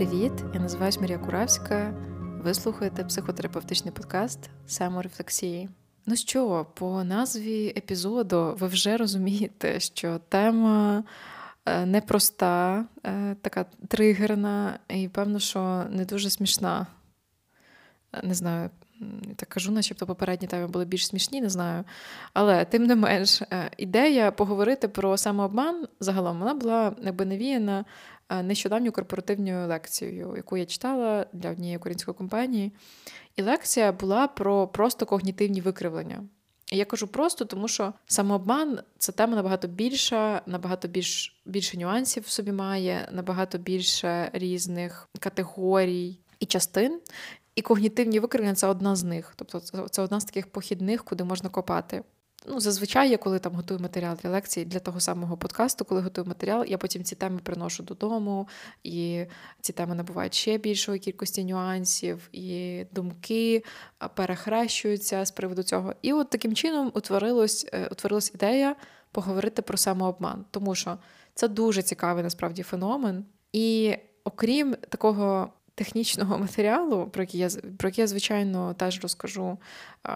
привіт! 0.00 0.32
Я 0.54 0.60
називаюсь 0.60 1.00
Марія 1.00 1.18
Куравська. 1.18 1.94
Ви 2.44 2.54
слухаєте 2.54 3.04
психотерапевтичний 3.04 3.94
подкаст 3.94 4.50
саморефлексії. 4.66 5.68
Ну 6.06 6.16
що, 6.16 6.66
по 6.74 7.04
назві 7.04 7.74
епізоду 7.76 8.56
ви 8.58 8.66
вже 8.66 8.96
розумієте, 8.96 9.80
що 9.80 10.20
тема 10.28 11.04
е, 11.66 11.86
непроста, 11.86 12.84
е, 13.06 13.36
така 13.42 13.64
тригерна, 13.88 14.78
і 14.88 15.08
певно, 15.08 15.38
що 15.38 15.84
не 15.90 16.04
дуже 16.04 16.30
смішна. 16.30 16.86
Е, 18.12 18.20
не 18.22 18.34
знаю, 18.34 18.70
так 19.36 19.48
кажу, 19.48 19.72
начебто 19.72 20.06
попередні 20.06 20.48
теми 20.48 20.66
були 20.66 20.84
більш 20.84 21.06
смішні, 21.06 21.40
не 21.40 21.48
знаю. 21.48 21.84
Але 22.32 22.64
тим 22.64 22.84
не 22.84 22.96
менш, 22.96 23.42
ідея 23.76 24.30
поговорити 24.30 24.88
про 24.88 25.16
самообман 25.16 25.88
загалом 26.00 26.38
вона 26.38 26.54
була 26.54 26.96
якби 27.02 27.24
навіяна 27.24 27.84
нещодавньою 28.42 28.92
корпоративною 28.92 29.68
лекцією, 29.68 30.32
яку 30.36 30.56
я 30.56 30.66
читала 30.66 31.26
для 31.32 31.50
однієї 31.50 31.76
української 31.76 32.14
компанії. 32.14 32.72
І 33.36 33.42
лекція 33.42 33.92
була 33.92 34.28
про 34.28 34.68
просто 34.68 35.06
когнітивні 35.06 35.60
викривлення. 35.60 36.24
І 36.72 36.76
я 36.76 36.84
кажу 36.84 37.06
просто, 37.06 37.44
тому 37.44 37.68
що 37.68 37.92
самообман 38.06 38.78
це 38.98 39.12
тема 39.12 39.36
набагато 39.36 39.68
більша, 39.68 40.42
набагато 40.46 40.88
більш, 40.88 41.40
більше 41.46 41.78
нюансів 41.78 42.22
в 42.22 42.28
собі 42.28 42.52
має, 42.52 43.08
набагато 43.12 43.58
більше 43.58 44.30
різних 44.32 45.08
категорій 45.20 46.18
і 46.40 46.46
частин. 46.46 47.00
І 47.60 47.62
когнітивні 47.62 48.20
викривлення 48.20 48.54
це 48.54 48.66
одна 48.66 48.96
з 48.96 49.04
них. 49.04 49.32
Тобто 49.36 49.60
це 49.90 50.02
одна 50.02 50.20
з 50.20 50.24
таких 50.24 50.46
похідних, 50.46 51.04
куди 51.04 51.24
можна 51.24 51.48
копати. 51.48 52.02
Ну, 52.46 52.60
зазвичай 52.60 53.10
я 53.10 53.18
коли 53.18 53.38
там 53.38 53.52
готую 53.54 53.80
матеріал 53.80 54.16
для 54.22 54.30
лекцій 54.30 54.64
для 54.64 54.78
того 54.78 55.00
самого 55.00 55.36
подкасту, 55.36 55.84
коли 55.84 56.00
готую 56.00 56.26
матеріал, 56.26 56.64
я 56.68 56.78
потім 56.78 57.04
ці 57.04 57.14
теми 57.14 57.40
приношу 57.42 57.82
додому, 57.82 58.48
і 58.84 59.24
ці 59.60 59.72
теми 59.72 59.94
набувають 59.94 60.34
ще 60.34 60.58
більшої 60.58 60.98
кількості 60.98 61.44
нюансів, 61.44 62.28
і 62.32 62.84
думки 62.92 63.64
перехрещуються 64.14 65.24
з 65.24 65.30
приводу 65.30 65.62
цього. 65.62 65.94
І 66.02 66.12
от 66.12 66.30
таким 66.30 66.54
чином 66.54 66.92
утворилась, 66.94 67.66
е, 67.72 67.88
утворилась 67.92 68.32
ідея 68.34 68.76
поговорити 69.12 69.62
про 69.62 69.76
самообман, 69.76 70.44
тому 70.50 70.74
що 70.74 70.98
це 71.34 71.48
дуже 71.48 71.82
цікавий 71.82 72.24
насправді 72.24 72.62
феномен. 72.62 73.24
І 73.52 73.96
окрім 74.24 74.76
такого 74.88 75.52
технічного 75.74 76.38
матеріалу, 76.38 77.06
про 77.06 77.22
який 77.22 77.40
я 77.40 77.48
про 77.78 77.88
який 77.88 78.02
я, 78.02 78.06
звичайно, 78.06 78.74
теж 78.74 79.02
розкажу, 79.02 79.58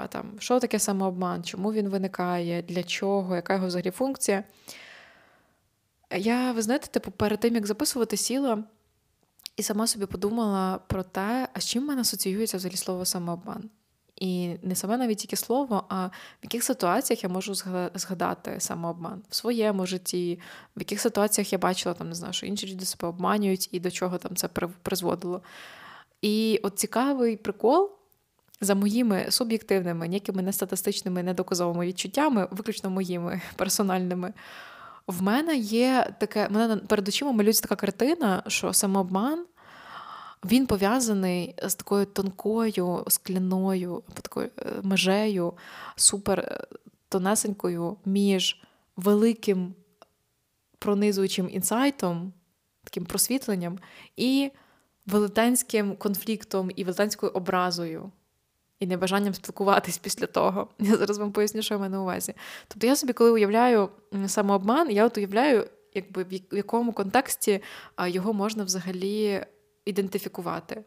там, 0.09 0.33
що 0.39 0.61
таке 0.61 0.79
самообман, 0.79 1.45
чому 1.45 1.73
він 1.73 1.89
виникає, 1.89 2.63
для 2.63 2.83
чого, 2.83 3.37
яка 3.37 3.55
його 3.55 3.67
взагалі 3.67 3.91
функція. 3.91 4.45
Я, 6.17 6.53
ви 6.53 6.63
знаєте, 6.63 6.87
типу, 6.87 7.11
перед 7.11 7.41
тим, 7.41 7.55
як 7.55 7.67
записувати, 7.67 8.17
сіла 8.17 8.65
і 9.57 9.63
сама 9.63 9.87
собі 9.87 10.07
подумала 10.07 10.79
про 10.87 11.03
те, 11.03 11.49
а 11.53 11.61
з 11.61 11.67
чим 11.67 11.83
в 11.83 11.87
мене 11.87 12.01
асоціюється 12.01 12.57
взагалі 12.57 12.77
слово 12.77 13.05
самообман. 13.05 13.71
І 14.17 14.57
не 14.63 14.75
саме 14.75 14.97
навіть 14.97 15.19
тільки 15.19 15.37
слово, 15.37 15.85
а 15.89 16.07
в 16.07 16.11
яких 16.43 16.65
ситуаціях 16.65 17.23
я 17.23 17.29
можу 17.29 17.55
згадати 17.95 18.57
самообман 18.59 19.23
в 19.31 19.35
своєму 19.35 19.87
житті, 19.87 20.41
в 20.77 20.81
яких 20.81 21.01
ситуаціях 21.01 21.53
я 21.53 21.59
бачила 21.59 21.95
там, 21.95 22.09
не 22.09 22.15
знаю, 22.15 22.33
що 22.33 22.47
інші 22.47 22.73
люди 22.73 22.85
себе 22.85 23.09
обманюють 23.09 23.69
і 23.73 23.81
до 23.81 23.91
чого 23.91 24.19
там 24.19 24.37
це 24.37 24.49
призводило. 24.83 25.43
І 26.23 26.61
от 26.63 26.79
цікавий 26.79 27.37
прикол 27.37 27.91
за 28.61 28.75
моїми 28.75 29.27
суб'єктивними, 29.31 30.09
ніякими 30.09 30.43
не 30.43 30.53
статистичними, 30.53 31.23
недоказовими 31.23 31.87
відчуттями, 31.87 32.49
виключно 32.51 32.91
моїми 32.91 33.41
персональними. 33.57 34.33
В 35.07 35.23
мене 35.23 35.57
є 35.57 36.15
таке, 36.21 36.49
мене 36.51 36.77
перед 36.77 37.09
очима 37.09 37.33
малюється 37.33 37.63
така 37.63 37.77
картина, 37.77 38.43
що 38.47 38.73
самообман 38.73 39.45
він 40.45 40.67
пов'язаний 40.67 41.55
з 41.63 41.75
такою 41.75 42.07
тонкою 42.07 43.05
скляною, 43.09 44.03
такою 44.23 44.51
е, 44.59 44.73
межею, 44.83 45.53
супер 45.97 46.41
е, 46.41 46.67
тонесенькою 47.09 47.97
між 48.05 48.63
великим 48.97 49.75
пронизуючим 50.79 51.49
інсайтом, 51.51 52.33
таким 52.85 53.05
просвітленням, 53.05 53.79
і 54.17 54.51
велетенським 55.07 55.97
конфліктом 55.97 56.71
і 56.77 56.85
велетенською 56.85 57.33
образою. 57.33 58.11
І 58.81 58.87
небажанням 58.87 59.35
спілкуватись 59.35 59.99
після 59.99 60.27
того. 60.27 60.69
Я 60.79 60.97
зараз 60.97 61.19
вам 61.19 61.33
поясню, 61.33 61.63
що 61.63 61.79
в 61.79 61.81
мене 61.81 61.97
на 61.97 62.03
увазі. 62.03 62.35
Тобто 62.69 62.87
я 62.87 62.97
собі, 62.97 63.13
коли 63.13 63.31
уявляю 63.31 63.89
самообман, 64.27 64.91
я 64.91 65.07
от 65.07 65.19
уявляю, 65.19 65.69
якби 65.95 66.23
в 66.25 66.57
якому 66.57 66.93
контексті 66.93 67.61
його 68.07 68.33
можна 68.33 68.65
взагалі 68.65 69.47
ідентифікувати. 69.85 70.85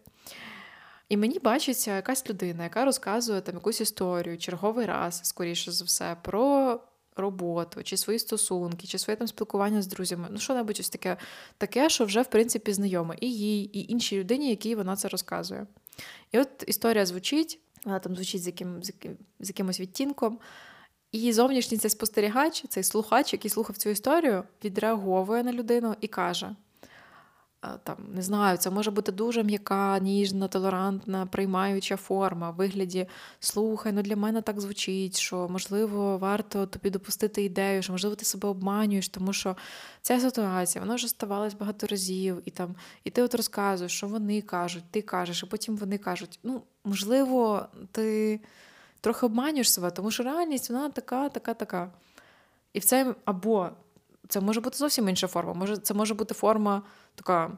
І 1.10 1.18
мені 1.18 1.40
бачиться 1.40 1.96
якась 1.96 2.30
людина, 2.30 2.64
яка 2.64 2.86
розказує 2.86 3.42
там 3.42 3.56
якусь 3.56 3.82
історію, 3.82 4.38
черговий 4.38 4.86
раз, 4.86 5.22
скоріше 5.24 5.72
за 5.72 5.86
все, 5.86 6.18
про 6.22 6.80
роботу, 7.16 7.84
чи 7.84 7.98
свої 7.98 8.20
стосунки, 8.20 8.88
чи 8.88 8.98
своє 8.98 9.18
там 9.18 9.28
спілкування 9.28 9.82
з 9.82 9.88
друзями. 9.88 10.28
Ну, 10.32 10.40
що 10.40 10.54
небудь 10.54 10.78
ось 10.80 10.90
таке, 10.90 11.18
таке, 11.58 11.90
що 11.90 12.06
вже, 12.06 12.22
в 12.22 12.28
принципі, 12.28 12.74
знайоме 12.74 13.16
і 13.22 13.34
їй, 13.34 13.64
і 13.64 13.92
іншій 13.92 14.20
людині, 14.20 14.50
якій 14.50 14.76
вона 14.76 14.96
це 14.96 15.08
розказує. 15.08 15.68
І 16.32 16.40
от 16.40 16.64
історія 16.68 17.06
звучить, 17.06 17.60
вона 17.86 18.00
там 18.00 18.16
звучить 18.16 18.44
з 18.44 18.48
яким, 18.48 18.84
з, 18.84 18.88
яким, 18.88 19.18
з 19.40 19.48
якимось 19.50 19.80
відтінком. 19.80 20.40
І 21.12 21.34
зовнішній 21.34 21.78
цей 21.78 21.92
спостерігач, 21.92 22.66
цей 22.70 22.84
слухач, 22.84 23.34
який 23.34 23.52
слухав 23.52 23.78
цю 23.78 23.90
історію, 23.90 24.44
відреаговує 24.64 25.44
на 25.44 25.54
людину 25.54 25.96
і 26.02 26.08
каже: 26.08 26.56
там 27.84 27.96
не 28.14 28.22
знаю, 28.22 28.58
це 28.58 28.70
може 28.70 28.92
бути 28.92 29.12
дуже 29.12 29.44
м'яка, 29.44 30.00
ніжна, 30.00 30.48
толерантна, 30.48 31.26
приймаюча 31.26 31.98
форма 31.98 32.50
в 32.50 32.56
вигляді 32.56 33.08
слухай, 33.40 33.92
ну 33.92 34.02
для 34.02 34.16
мене 34.16 34.42
так 34.42 34.62
звучить, 34.62 35.18
що 35.18 35.48
можливо 35.50 36.18
варто 36.18 36.66
тобі 36.66 36.90
допустити 36.90 37.44
ідею, 37.44 37.82
що 37.82 37.92
можливо 37.92 38.16
ти 38.16 38.26
себе 38.26 38.50
обманюєш, 38.50 39.10
тому 39.10 39.34
що 39.34 39.56
ця 40.02 40.20
ситуація 40.20 40.84
вона 40.84 40.96
вже 40.96 41.08
ставалась 41.08 41.54
багато 41.54 41.88
разів, 41.88 42.42
і 42.46 42.52
там, 42.52 42.76
і 43.04 43.10
ти 43.10 43.22
от 43.22 43.36
розказуєш, 43.36 43.92
що 43.92 44.08
вони 44.08 44.42
кажуть, 44.42 44.84
ти 44.92 45.02
кажеш, 45.02 45.44
і 45.44 45.46
потім 45.46 45.78
вони 45.78 45.98
кажуть, 45.98 46.40
ну 46.44 46.62
можливо, 46.84 47.66
ти 47.92 48.40
трохи 49.02 49.26
обманюєш 49.26 49.72
себе, 49.72 49.92
тому 49.92 50.12
що 50.12 50.24
реальність 50.24 50.70
вона 50.70 50.90
така, 50.90 51.30
така, 51.30 51.54
така. 51.54 51.92
І 52.74 52.80
в 52.80 52.86
це 52.86 53.16
або 53.26 53.70
це 54.28 54.40
може 54.40 54.62
бути 54.62 54.78
зовсім 54.78 55.10
інша 55.10 55.28
форма. 55.28 55.54
Може, 55.54 55.78
Це 55.78 55.94
може 55.94 56.14
бути 56.14 56.34
форма 56.34 56.82
така 57.16 57.52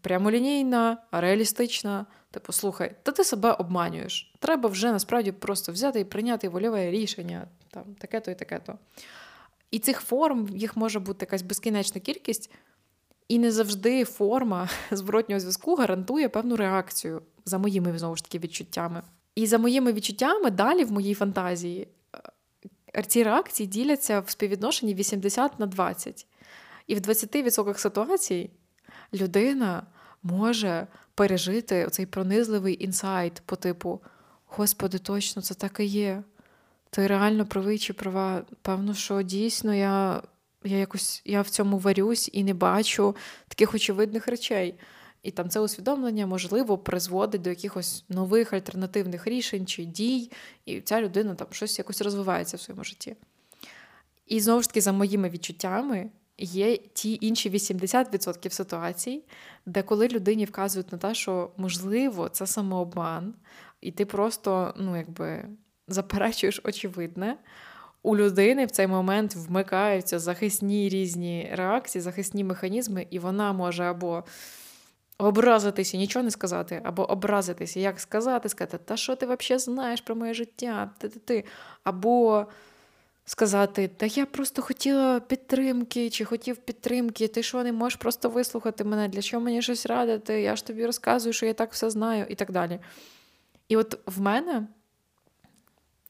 прямолінійна, 0.00 0.98
реалістична. 1.12 2.06
Типу, 2.30 2.52
слухай, 2.52 2.94
та 3.02 3.12
ти 3.12 3.24
себе 3.24 3.52
обманюєш. 3.52 4.32
Треба 4.38 4.68
вже 4.68 4.92
насправді 4.92 5.32
просто 5.32 5.72
взяти 5.72 6.00
і 6.00 6.04
прийняти 6.04 6.48
вольове 6.48 6.90
рішення, 6.90 7.46
там, 7.70 7.84
таке-то 7.98 8.30
і 8.30 8.34
таке-то. 8.34 8.78
І 9.70 9.78
цих 9.78 10.00
форм 10.00 10.48
їх 10.48 10.76
може 10.76 11.00
бути 11.00 11.24
якась 11.24 11.42
безкінечна 11.42 12.00
кількість, 12.00 12.50
і 13.28 13.38
не 13.38 13.52
завжди 13.52 14.04
форма 14.04 14.68
зворотнього 14.90 15.40
зв'язку 15.40 15.74
гарантує 15.74 16.28
певну 16.28 16.56
реакцію 16.56 17.22
за 17.44 17.58
моїми 17.58 17.98
знову 17.98 18.16
ж 18.16 18.24
таки 18.24 18.38
відчуттями. 18.38 19.02
І 19.34 19.46
за 19.46 19.58
моїми 19.58 19.92
відчуттями 19.92 20.50
далі 20.50 20.84
в 20.84 20.92
моїй 20.92 21.14
фантазії 21.14 21.88
ці 23.02 23.22
реакції 23.22 23.66
діляться 23.66 24.20
в 24.20 24.30
співвідношенні 24.30 24.94
80 24.94 25.60
на 25.60 25.66
20. 25.66 26.26
І 26.86 26.94
в 26.94 26.98
20% 26.98 27.78
ситуацій 27.78 28.50
людина 29.14 29.86
може 30.22 30.86
пережити 31.14 31.88
цей 31.90 32.06
пронизливий 32.06 32.84
інсайт 32.84 33.42
по 33.46 33.56
типу: 33.56 34.00
Господи, 34.46 34.98
точно, 34.98 35.42
це 35.42 35.54
так 35.54 35.80
і 35.80 35.84
є. 35.84 36.22
Ти 36.90 37.06
реально 37.06 37.46
правий 37.46 37.78
чи 37.78 37.92
права. 37.92 38.42
Певно, 38.62 38.94
що 38.94 39.22
дійсно 39.22 39.74
я 39.74 40.22
я 40.64 40.76
якось 40.76 41.22
я 41.24 41.42
в 41.42 41.48
цьому 41.48 41.78
варюсь 41.78 42.30
і 42.32 42.44
не 42.44 42.54
бачу 42.54 43.16
таких 43.48 43.74
очевидних 43.74 44.28
речей. 44.28 44.74
І 45.26 45.30
там 45.30 45.48
це 45.48 45.60
усвідомлення, 45.60 46.26
можливо, 46.26 46.78
призводить 46.78 47.42
до 47.42 47.50
якихось 47.50 48.04
нових 48.08 48.52
альтернативних 48.52 49.26
рішень 49.26 49.66
чи 49.66 49.84
дій, 49.84 50.30
і 50.64 50.80
ця 50.80 51.00
людина 51.00 51.34
там 51.34 51.46
щось 51.50 51.78
якось 51.78 52.00
розвивається 52.02 52.56
в 52.56 52.60
своєму 52.60 52.84
житті. 52.84 53.16
І 54.26 54.40
знову 54.40 54.62
ж 54.62 54.68
таки, 54.68 54.80
за 54.80 54.92
моїми 54.92 55.28
відчуттями, 55.28 56.10
є 56.38 56.76
ті 56.76 57.18
інші 57.20 57.50
80% 57.50 58.50
ситуацій, 58.50 59.22
де 59.66 59.82
коли 59.82 60.08
людині 60.08 60.44
вказують 60.44 60.92
на 60.92 60.98
те, 60.98 61.14
що 61.14 61.50
можливо 61.56 62.28
це 62.28 62.46
самообман, 62.46 63.34
і 63.80 63.90
ти 63.90 64.04
просто 64.04 64.74
ну, 64.76 64.96
якби 64.96 65.44
заперечуєш 65.88 66.60
очевидне. 66.64 67.36
У 68.02 68.16
людини 68.16 68.66
в 68.66 68.70
цей 68.70 68.86
момент 68.86 69.34
вмикаються 69.34 70.18
захисні 70.18 70.88
різні 70.88 71.50
реакції, 71.52 72.02
захисні 72.02 72.44
механізми, 72.44 73.06
і 73.10 73.18
вона 73.18 73.52
може 73.52 73.84
або 73.84 74.24
образитися, 75.18 75.96
нічого 75.96 76.22
не 76.22 76.30
сказати, 76.30 76.80
або 76.84 77.10
образитися, 77.10 77.80
як 77.80 78.00
сказати, 78.00 78.48
сказати, 78.48 78.78
та 78.84 78.96
що 78.96 79.16
ти 79.16 79.26
взагалі 79.26 79.58
знаєш 79.60 80.00
про 80.00 80.16
моє 80.16 80.34
життя? 80.34 80.90
Ти-ти-ти. 80.98 81.44
Або 81.84 82.46
сказати, 83.24 83.90
та 83.96 84.06
я 84.06 84.26
просто 84.26 84.62
хотіла 84.62 85.20
підтримки, 85.20 86.10
чи 86.10 86.24
хотів 86.24 86.56
підтримки, 86.56 87.28
ти 87.28 87.42
що 87.42 87.62
не 87.62 87.72
можеш 87.72 87.96
просто 87.96 88.28
вислухати 88.28 88.84
мене, 88.84 89.08
для 89.08 89.22
чого 89.22 89.44
мені 89.44 89.62
щось 89.62 89.86
радити? 89.86 90.40
Я 90.40 90.56
ж 90.56 90.66
тобі 90.66 90.86
розказую, 90.86 91.32
що 91.32 91.46
я 91.46 91.54
так 91.54 91.72
все 91.72 91.90
знаю, 91.90 92.26
і 92.28 92.34
так 92.34 92.52
далі. 92.52 92.78
І 93.68 93.76
от 93.76 93.98
в 94.06 94.20
мене. 94.20 94.66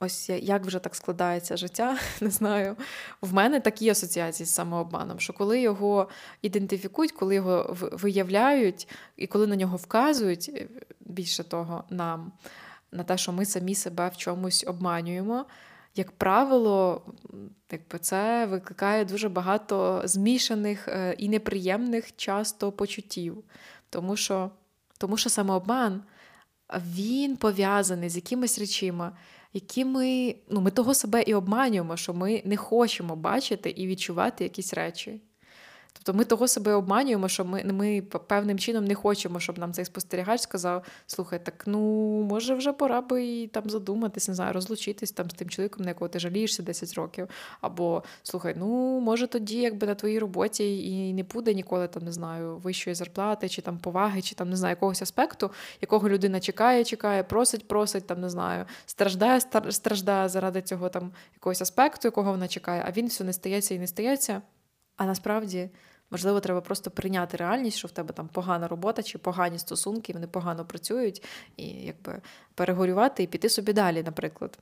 Ось 0.01 0.29
як 0.29 0.65
вже 0.65 0.79
так 0.79 0.95
складається 0.95 1.57
життя, 1.57 1.99
не 2.21 2.31
знаю. 2.31 2.77
В 3.21 3.35
мене 3.35 3.61
такі 3.61 3.91
асоціації 3.91 4.47
з 4.47 4.55
самообманом, 4.55 5.21
що 5.21 5.33
коли 5.33 5.61
його 5.61 6.09
ідентифікують, 6.43 7.13
коли 7.13 7.35
його 7.35 7.77
виявляють 7.93 8.89
і 9.17 9.27
коли 9.27 9.47
на 9.47 9.57
нього 9.57 9.77
вказують, 9.77 10.51
е, 10.55 10.67
більше 11.01 11.45
того, 11.45 11.85
нам, 11.91 12.33
на 12.93 13.05
те, 13.05 13.19
що 13.19 13.33
ми 13.33 13.45
самі 13.45 13.75
себе 13.75 14.09
в 14.09 14.17
чомусь 14.17 14.65
обманюємо, 14.67 15.47
як 15.95 16.13
правило, 16.13 17.03
якби 17.73 17.99
це 17.99 18.47
викликає 18.47 19.05
дуже 19.05 19.29
багато 19.29 20.03
змішаних 20.05 20.89
е, 20.89 21.15
і 21.19 21.29
неприємних 21.29 22.17
часто 22.17 22.73
почуттів. 22.73 23.45
Тому 23.91 24.17
що, 24.17 24.51
Тому 24.99 25.17
що 25.17 25.31
самообман 25.31 26.03
він 26.75 27.37
пов'язаний 27.37 28.09
з 28.09 28.17
якимись 28.17 28.59
речима 28.59 29.13
які 29.57 29.85
ми 29.85 30.35
ну, 30.51 30.61
ми 30.61 30.71
того 30.71 30.95
себе 30.95 31.23
і 31.23 31.35
обманюємо, 31.35 31.97
що 31.97 32.15
ми 32.15 32.43
не 32.45 32.57
хочемо 32.57 33.17
бачити 33.17 33.71
і 33.71 33.87
відчувати 33.87 34.45
якісь 34.45 34.75
речі. 34.75 35.21
Тобто 36.03 36.19
ми 36.19 36.25
того 36.25 36.49
себе 36.49 36.73
обманюємо, 36.73 37.29
що 37.29 37.45
ми 37.45 37.65
ми 37.65 38.03
певним 38.03 38.59
чином 38.59 38.85
не 38.85 38.95
хочемо, 38.95 39.41
щоб 39.41 39.59
нам 39.59 39.73
цей 39.73 39.85
спостерігач 39.85 40.41
сказав: 40.41 40.85
слухай, 41.07 41.45
так 41.45 41.63
ну 41.67 41.81
може 42.23 42.55
вже 42.55 42.73
пора 42.73 43.01
би 43.01 43.27
і 43.27 43.47
там 43.47 43.71
задуматись, 43.71 44.29
не 44.29 44.35
знаю, 44.35 44.53
розлучитись 44.53 45.13
там 45.13 45.31
з 45.31 45.35
тим 45.35 45.49
чоловіком, 45.49 45.83
на 45.85 45.91
якого 45.91 46.09
ти 46.09 46.19
жалієшся 46.19 46.63
10 46.63 46.95
років. 46.95 47.29
Або 47.61 48.03
слухай, 48.23 48.55
ну 48.59 49.01
може 49.01 49.27
тоді, 49.27 49.61
якби 49.61 49.87
на 49.87 49.95
твоїй 49.95 50.19
роботі 50.19 50.91
і 50.91 51.13
не 51.13 51.23
буде 51.23 51.55
ніколи 51.55 51.89
там, 51.89 52.05
не 52.05 52.13
знаю, 52.13 52.57
вищої 52.57 52.95
зарплати, 52.95 53.49
чи 53.49 53.63
там 53.63 53.79
поваги, 53.79 54.23
чи 54.23 54.35
там 54.35 54.51
не 54.51 54.57
знаю, 54.57 54.73
якогось 54.73 55.03
аспекту, 55.03 55.51
якого 55.81 56.09
людина 56.09 56.41
чекає, 56.41 56.85
чекає, 56.85 57.23
просить, 57.23 57.69
просить, 57.69 58.07
там 58.07 58.21
не 58.21 58.29
знаю, 58.29 58.65
страждає, 58.87 59.41
страждає 59.71 60.29
заради 60.29 60.63
цього 60.63 60.89
там 60.89 61.13
якогось 61.35 61.63
аспекту, 61.63 62.09
якого 62.09 62.31
вона 62.31 62.49
чекає, 62.49 62.85
а 62.87 62.91
він 62.91 63.07
все 63.07 63.25
не 63.25 63.33
стається 63.33 63.75
і 63.75 63.79
не 63.79 63.87
стається. 63.87 64.43
А 64.97 65.05
насправді, 65.05 65.71
можливо, 66.11 66.41
треба 66.41 66.61
просто 66.61 66.91
прийняти 66.91 67.37
реальність, 67.37 67.79
що 67.79 67.89
в 67.89 67.91
тебе 67.91 68.13
там 68.13 68.29
погана 68.29 68.69
робота 68.69 69.03
чи 69.03 69.19
погані 69.19 69.59
стосунки, 69.59 70.13
вони 70.13 70.27
погано 70.27 70.65
працюють, 70.65 71.25
і 71.57 71.69
якби 71.69 72.21
перегорювати 72.55 73.23
і 73.23 73.27
піти 73.27 73.49
собі 73.49 73.73
далі, 73.73 74.03
наприклад. 74.03 74.59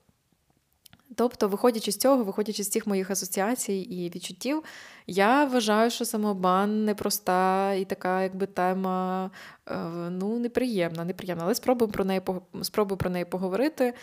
Тобто, 1.17 1.49
виходячи 1.49 1.93
з 1.93 1.97
цього, 1.97 2.25
виходячи 2.25 2.65
з 2.65 2.69
цих 2.69 2.87
моїх 2.87 3.11
асоціацій 3.11 3.73
і 3.73 4.11
відчуттів, 4.11 4.63
я 5.07 5.45
вважаю, 5.45 5.91
що 5.91 6.05
самообман 6.05 6.85
непроста 6.85 7.73
і 7.75 7.85
така, 7.85 8.23
якби 8.23 8.47
тема 8.47 9.31
е, 9.69 9.77
ну, 10.11 10.39
неприємна, 10.39 11.05
неприємна. 11.05 11.45
Але 11.45 11.55
спробую 11.55 11.91
про 11.91 12.05
неї 12.05 12.23
спробую 12.63 12.99
про 12.99 13.11
неї 13.11 13.25
поговорити 13.25 13.95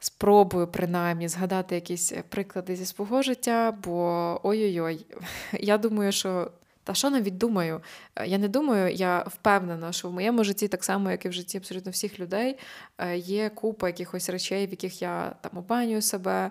спробую 0.00 0.66
принаймні 0.66 1.28
згадати 1.28 1.74
якісь 1.74 2.12
е, 2.12 2.24
приклади 2.28 2.76
зі 2.76 2.86
свого 2.86 3.22
життя, 3.22 3.78
бо 3.84 4.40
ой-ой-ой, 4.42 5.06
я 5.60 5.78
думаю, 5.78 6.12
що. 6.12 6.50
Та 6.84 6.94
що 6.94 7.10
навіть 7.10 7.38
думаю? 7.38 7.80
Е, 8.16 8.26
я 8.26 8.38
не 8.38 8.48
думаю, 8.48 8.94
я 8.94 9.24
впевнена, 9.26 9.92
що 9.92 10.08
в 10.08 10.12
моєму 10.12 10.44
житті, 10.44 10.68
так 10.68 10.84
само, 10.84 11.10
як 11.10 11.24
і 11.24 11.28
в 11.28 11.32
житті 11.32 11.58
абсолютно 11.58 11.92
всіх 11.92 12.20
людей, 12.20 12.58
е, 12.98 13.16
є 13.16 13.48
купа 13.48 13.86
якихось 13.86 14.30
речей, 14.30 14.66
в 14.66 14.70
яких 14.70 15.02
я 15.02 15.34
там 15.40 15.58
обманюю 15.58 16.02
себе, 16.02 16.50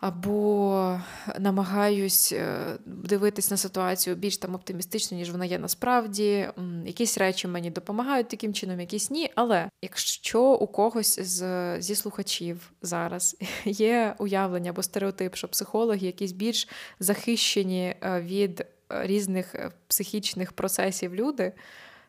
або 0.00 1.00
намагаюсь 1.38 2.32
е, 2.32 2.78
дивитись 2.86 3.50
на 3.50 3.56
ситуацію 3.56 4.16
більш 4.16 4.38
там 4.38 4.54
оптимістично, 4.54 5.16
ніж 5.16 5.30
вона 5.30 5.44
є 5.44 5.58
насправді. 5.58 6.48
Якісь 6.86 7.18
речі 7.18 7.48
мені 7.48 7.70
допомагають 7.70 8.28
таким 8.28 8.54
чином, 8.54 8.80
якісь 8.80 9.10
ні. 9.10 9.30
Але 9.34 9.68
якщо 9.82 10.42
у 10.42 10.66
когось 10.66 11.20
з, 11.20 11.76
зі 11.82 11.94
слухачів 11.94 12.72
зараз 12.82 13.36
є 13.64 14.14
уявлення 14.18 14.70
або 14.70 14.82
стереотип, 14.82 15.36
що 15.36 15.48
психологи 15.48 16.06
якісь 16.06 16.32
більш 16.32 16.68
захищені 17.00 17.94
е, 18.02 18.20
від 18.20 18.66
різних 18.88 19.54
е, 19.54 19.70
психічних 19.86 20.52
процесів 20.52 21.14
люди, 21.14 21.52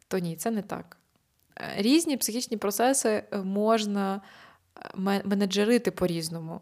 то 0.07 0.17
ні, 0.17 0.35
це 0.35 0.51
не 0.51 0.61
так. 0.61 0.97
Різні 1.77 2.17
психічні 2.17 2.57
процеси 2.57 3.23
можна 3.43 4.21
менеджерити 5.25 5.91
по-різному. 5.91 6.61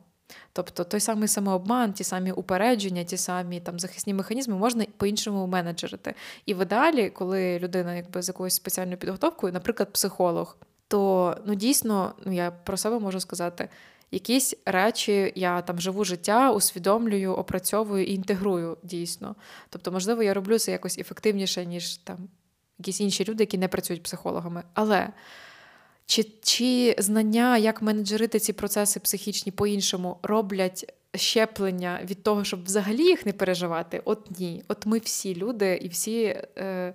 Тобто 0.53 0.83
той 0.83 0.99
самий 0.99 1.27
самообман, 1.27 1.93
ті 1.93 2.03
самі 2.03 2.31
упередження, 2.31 3.03
ті 3.03 3.17
самі 3.17 3.59
там 3.59 3.79
захисні 3.79 4.13
механізми 4.13 4.55
можна 4.55 4.85
по-іншому 4.97 5.47
менеджерити. 5.47 6.13
І 6.45 6.53
в 6.53 6.61
ідеалі, 6.61 7.09
коли 7.09 7.59
людина 7.59 7.95
якби 7.95 8.21
з 8.21 8.27
якоюсь 8.27 8.53
спеціальною 8.53 8.97
підготовкою, 8.97 9.53
наприклад, 9.53 9.93
психолог, 9.93 10.57
то 10.87 11.37
ну 11.45 11.55
дійсно, 11.55 12.13
ну 12.25 12.33
я 12.33 12.51
про 12.51 12.77
себе 12.77 12.99
можу 12.99 13.19
сказати. 13.19 13.69
Якісь 14.11 14.55
речі 14.65 15.33
я 15.35 15.61
там 15.61 15.79
живу 15.79 16.03
життя, 16.03 16.51
усвідомлюю, 16.51 17.33
опрацьовую 17.33 18.05
і 18.05 18.13
інтегрую 18.13 18.77
дійсно. 18.83 19.35
Тобто, 19.69 19.91
можливо, 19.91 20.23
я 20.23 20.33
роблю 20.33 20.59
це 20.59 20.71
якось 20.71 20.97
ефективніше, 20.97 21.65
ніж 21.65 21.97
там 21.97 22.17
якісь 22.79 23.01
інші 23.01 23.25
люди, 23.25 23.43
які 23.43 23.57
не 23.57 23.67
працюють 23.67 24.03
психологами. 24.03 24.63
Але 24.73 25.09
чи 26.09 26.23
чи 26.41 26.95
знання, 26.97 27.57
як 27.57 27.81
менеджерити 27.81 28.39
ці 28.39 28.53
процеси 28.53 28.99
психічні 28.99 29.51
по-іншому, 29.51 30.17
роблять 30.23 30.93
щеплення 31.15 31.99
від 32.03 32.23
того, 32.23 32.43
щоб 32.43 32.65
взагалі 32.65 33.03
їх 33.03 33.25
не 33.25 33.33
переживати? 33.33 34.01
От 34.05 34.39
ні. 34.39 34.63
От 34.67 34.85
ми 34.85 34.99
всі 34.99 35.35
люди, 35.35 35.79
і 35.81 35.87
всі 35.87 36.23
е, 36.57 36.93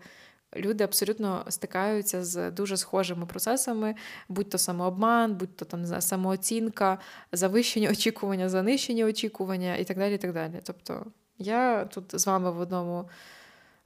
люди 0.56 0.84
абсолютно 0.84 1.44
стикаються 1.48 2.24
з 2.24 2.50
дуже 2.50 2.76
схожими 2.76 3.26
процесами, 3.26 3.94
будь 4.28 4.50
то 4.50 4.58
самообман, 4.58 5.34
будь 5.34 5.56
то 5.56 5.64
там 5.64 6.00
самооцінка, 6.00 6.98
завищені 7.32 7.88
очікування, 7.88 8.48
занищені 8.48 9.04
очікування 9.04 9.76
і 9.76 9.84
так 9.84 9.98
далі. 9.98 10.14
І 10.14 10.18
так 10.18 10.32
далі. 10.32 10.60
Тобто 10.62 11.06
я 11.38 11.84
тут 11.84 12.20
з 12.20 12.26
вами 12.26 12.50
в 12.50 12.60
одному 12.60 13.08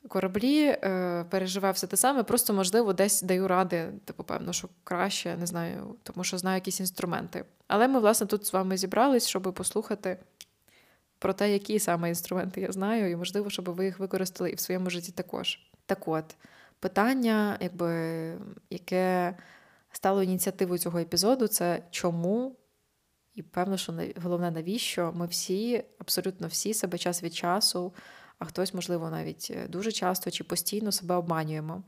кораблі 0.08 0.64
е, 0.64 1.24
переживав 1.30 1.74
все 1.74 1.86
те 1.86 1.96
саме, 1.96 2.22
просто, 2.22 2.52
можливо, 2.52 2.92
десь 2.92 3.22
даю 3.22 3.48
ради, 3.48 3.88
типу, 4.04 4.24
певно, 4.24 4.52
що 4.52 4.68
краще, 4.84 5.36
не 5.36 5.46
знаю, 5.46 5.94
тому 6.02 6.24
що 6.24 6.38
знаю 6.38 6.54
якісь 6.54 6.80
інструменти. 6.80 7.44
Але 7.66 7.88
ми, 7.88 8.00
власне, 8.00 8.26
тут 8.26 8.46
з 8.46 8.52
вами 8.52 8.76
зібрались, 8.76 9.28
щоб 9.28 9.42
послухати 9.42 10.16
про 11.18 11.32
те, 11.32 11.52
які 11.52 11.78
саме 11.78 12.08
інструменти 12.08 12.60
я 12.60 12.72
знаю, 12.72 13.10
і, 13.10 13.16
можливо, 13.16 13.50
щоб 13.50 13.64
ви 13.64 13.84
їх 13.84 13.98
використали 13.98 14.50
і 14.50 14.54
в 14.54 14.60
своєму 14.60 14.90
житті 14.90 15.12
також. 15.12 15.58
Так 15.86 16.08
от, 16.08 16.36
питання, 16.80 17.58
якби, 17.60 17.92
яке 18.70 19.36
стало 19.92 20.22
ініціативою 20.22 20.78
цього 20.78 20.98
епізоду, 20.98 21.46
це 21.46 21.82
чому. 21.90 22.56
І 23.34 23.42
певно, 23.42 23.76
що 23.76 23.94
головне, 24.22 24.50
навіщо 24.50 25.12
ми 25.16 25.26
всі, 25.26 25.84
абсолютно 25.98 26.46
всі 26.46 26.74
себе 26.74 26.98
час 26.98 27.22
від 27.22 27.34
часу 27.34 27.92
а 28.38 28.44
хтось, 28.44 28.74
можливо, 28.74 29.10
навіть 29.10 29.48
е, 29.50 29.68
дуже 29.68 29.92
часто 29.92 30.30
чи 30.30 30.44
постійно 30.44 30.92
себе 30.92 31.14
обманюємо. 31.14 31.82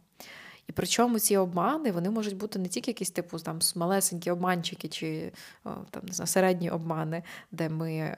І 0.68 0.72
причому 0.72 1.18
ці 1.18 1.36
обмани 1.36 1.92
вони 1.92 2.10
можуть 2.10 2.36
бути 2.36 2.58
не 2.58 2.68
тільки 2.68 2.90
якісь 2.90 3.10
типу 3.10 3.38
там 3.38 3.58
малесенькі 3.76 4.30
обманчики 4.30 4.88
чи 4.88 5.32
там 5.62 6.02
не 6.02 6.12
знаю, 6.12 6.26
середні 6.26 6.70
обмани, 6.70 7.22
де 7.50 7.68
ми 7.68 7.92
е, 7.92 8.16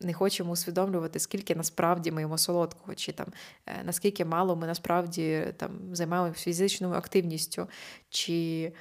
не 0.00 0.12
хочемо 0.12 0.52
усвідомлювати, 0.52 1.18
скільки 1.18 1.54
насправді 1.54 2.10
ми 2.10 2.20
їмо 2.20 2.38
солодкого, 2.38 2.94
чи 2.94 3.12
там 3.12 3.26
е, 3.66 3.72
наскільки 3.84 4.24
мало 4.24 4.56
ми 4.56 4.66
насправді 4.66 5.44
там 5.56 5.70
займаємося 5.92 6.40
фізичною 6.40 6.94
активністю, 6.94 7.68
чи 8.08 8.72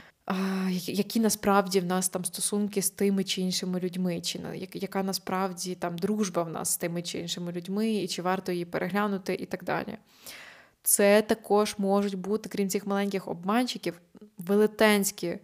які 0.86 1.20
насправді 1.20 1.80
в 1.80 1.86
нас 1.86 2.10
там 2.10 2.26
стосунки 2.26 2.82
з 2.82 2.90
тими 2.90 3.24
чи 3.24 3.42
іншими 3.42 3.80
людьми, 3.80 4.22
чи 4.22 4.40
яка 4.74 5.04
насправді 5.04 5.76
там 5.76 5.98
дружба 5.98 6.44
в 6.44 6.50
нас 6.50 6.70
з 6.70 6.78
тими 6.78 7.02
чи 7.02 7.20
іншими 7.20 7.52
людьми, 7.52 7.94
і 7.94 8.08
чи 8.08 8.22
варто 8.22 8.52
її 8.52 8.66
переглянути, 8.66 9.34
і 9.34 9.46
так 9.46 9.64
далі. 9.64 9.98
Це 10.84 11.22
також 11.22 11.76
можуть 11.78 12.16
бути, 12.16 12.50
крім 12.50 12.70
цих 12.70 12.88
маленьких 12.88 13.28
обманчиків, 13.28 14.02
велетенські 14.38 15.38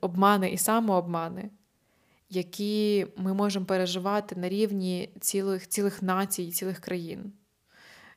обмани 0.00 0.50
і 0.50 0.58
самообмани, 0.58 1.50
які 2.30 3.06
ми 3.16 3.34
можемо 3.34 3.66
переживати 3.66 4.36
на 4.36 4.48
рівні 4.48 5.10
цілих 5.20 5.68
цілих 5.68 6.02
націй, 6.02 6.50
цілих 6.50 6.80
країн. 6.80 7.32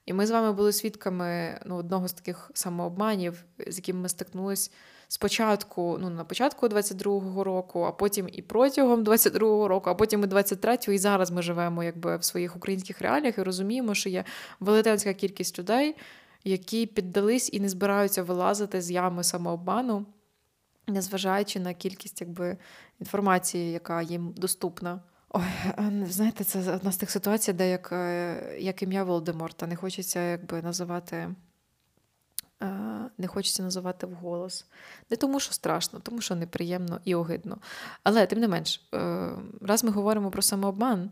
І 0.05 0.13
ми 0.13 0.27
з 0.27 0.31
вами 0.31 0.53
були 0.53 0.73
свідками 0.73 1.61
ну, 1.65 1.75
одного 1.75 2.07
з 2.07 2.13
таких 2.13 2.51
самообманів, 2.53 3.45
з 3.67 3.77
яким 3.77 4.01
ми 4.01 4.09
стикнулися 4.09 4.71
спочатку, 5.07 5.97
ну 6.01 6.09
на 6.09 6.23
початку 6.23 6.67
22-го 6.67 7.43
року, 7.43 7.83
а 7.83 7.91
потім 7.91 8.29
і 8.31 8.41
протягом 8.41 9.03
22-го 9.03 9.67
року, 9.67 9.89
а 9.89 9.95
потім 9.95 10.23
і 10.23 10.27
23-го, 10.27 10.93
і 10.93 10.97
зараз 10.97 11.31
ми 11.31 11.41
живемо 11.41 11.83
якби 11.83 12.17
в 12.17 12.23
своїх 12.23 12.55
українських 12.55 13.01
реаліях 13.01 13.37
і 13.37 13.43
розуміємо, 13.43 13.93
що 13.93 14.09
є 14.09 14.23
велетенська 14.59 15.13
кількість 15.13 15.59
людей, 15.59 15.95
які 16.43 16.85
піддались 16.85 17.49
і 17.53 17.59
не 17.59 17.69
збираються 17.69 18.23
вилазити 18.23 18.81
з 18.81 18.91
ями 18.91 19.23
самообману, 19.23 20.05
незважаючи 20.87 21.59
на 21.59 21.73
кількість 21.73 22.21
якби, 22.21 22.57
інформації, 22.99 23.71
яка 23.71 24.01
їм 24.01 24.33
доступна. 24.37 24.99
Ой, 25.29 25.43
знаєте, 26.09 26.43
це 26.43 26.73
одна 26.73 26.91
з 26.91 26.97
тих 26.97 27.11
ситуацій, 27.11 27.53
де 27.53 27.69
як 27.69 27.89
е, 27.91 28.57
як 28.59 28.83
ім'я 28.83 29.03
Волдеморта, 29.03 29.67
не 29.67 29.75
хочеться 29.75 30.21
якби 30.21 30.61
називати. 30.61 31.35
Е, 32.63 32.67
не 33.17 33.27
хочеться 33.27 33.63
називати 33.63 34.07
вголос. 34.07 34.65
Не 35.09 35.17
тому, 35.17 35.39
що 35.39 35.53
страшно, 35.53 35.99
тому 35.99 36.21
що 36.21 36.35
неприємно 36.35 36.99
і 37.05 37.15
огидно. 37.15 37.57
Але, 38.03 38.25
тим 38.25 38.39
не 38.39 38.47
менш, 38.47 38.87
е, 38.93 39.29
раз 39.61 39.83
ми 39.83 39.91
говоримо 39.91 40.31
про 40.31 40.41
самообман, 40.41 41.11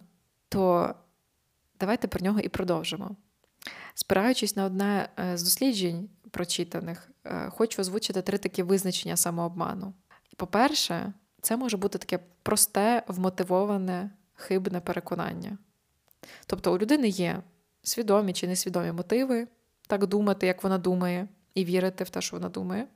то 0.49 0.93
давайте 1.79 2.07
про 2.07 2.21
нього 2.21 2.39
і 2.39 2.49
продовжимо. 2.49 3.15
Спираючись 3.93 4.55
на 4.55 4.65
одне 4.65 5.09
з 5.33 5.43
досліджень 5.43 6.09
прочитаних, 6.31 7.09
хочу 7.49 7.81
озвучити 7.81 8.21
три 8.21 8.37
такі 8.37 8.63
визначення 8.63 9.17
самообману. 9.17 9.93
По-перше, 10.35 11.13
це 11.41 11.57
може 11.57 11.77
бути 11.77 11.97
таке 11.97 12.19
просте, 12.43 13.03
вмотивоване, 13.07 14.09
хибне 14.33 14.79
переконання. 14.79 15.57
Тобто 16.45 16.73
у 16.73 16.77
людини 16.77 17.07
є 17.07 17.41
свідомі 17.83 18.33
чи 18.33 18.47
несвідомі 18.47 18.91
мотиви 18.91 19.47
так 19.87 20.05
думати, 20.05 20.47
як 20.47 20.63
вона 20.63 20.77
думає, 20.77 21.27
і 21.55 21.65
вірити 21.65 22.03
в 22.03 22.09
те, 22.09 22.21
що 22.21 22.35
вона 22.35 22.49
думає, 22.49 22.87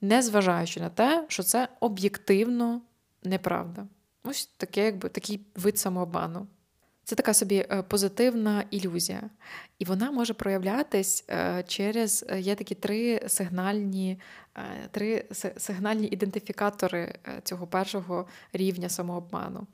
незважаючи 0.00 0.80
на 0.80 0.88
те, 0.88 1.24
що 1.28 1.42
це 1.42 1.68
об'єктивно 1.80 2.80
неправда. 3.22 3.86
Ось 4.24 4.46
таке, 4.46 4.84
якби 4.84 5.08
такий 5.08 5.40
вид 5.54 5.78
самообману. 5.78 6.46
Це 7.08 7.14
така 7.14 7.34
собі 7.34 7.66
е, 7.70 7.82
позитивна 7.82 8.64
ілюзія. 8.70 9.30
І 9.78 9.84
вона 9.84 10.10
може 10.10 10.34
проявлятись 10.34 11.24
е, 11.30 11.64
через 11.66 12.26
е, 12.28 12.40
є 12.40 12.54
такі 12.54 12.74
три 12.74 13.20
сигнальні 13.28 14.20
три 14.90 15.24
сигнальні 15.56 16.06
ідентифікатори 16.06 17.14
цього 17.42 17.66
першого 17.66 18.26
рівня 18.52 18.88
самообману. 18.88 19.66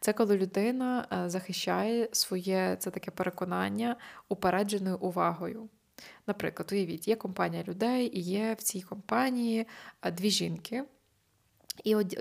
Це 0.00 0.12
коли 0.12 0.38
людина 0.38 1.06
захищає 1.26 2.08
своє 2.12 2.76
це 2.78 2.90
таке 2.90 3.10
переконання 3.10 3.96
упередженою 4.28 4.98
увагою. 4.98 5.68
Наприклад, 6.26 6.72
уявіть, 6.72 7.08
є 7.08 7.16
компанія 7.16 7.62
людей, 7.62 8.18
і 8.18 8.20
є 8.20 8.56
в 8.58 8.62
цій 8.62 8.82
компанії 8.82 9.66
дві 10.12 10.30
жінки 10.30 10.84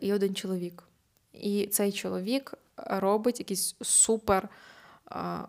і 0.02 0.14
один 0.14 0.36
чоловік. 0.36 0.84
І 1.34 1.68
цей 1.68 1.92
чоловік 1.92 2.54
робить 2.78 3.40
якийсь 3.40 3.76
супер 3.82 4.50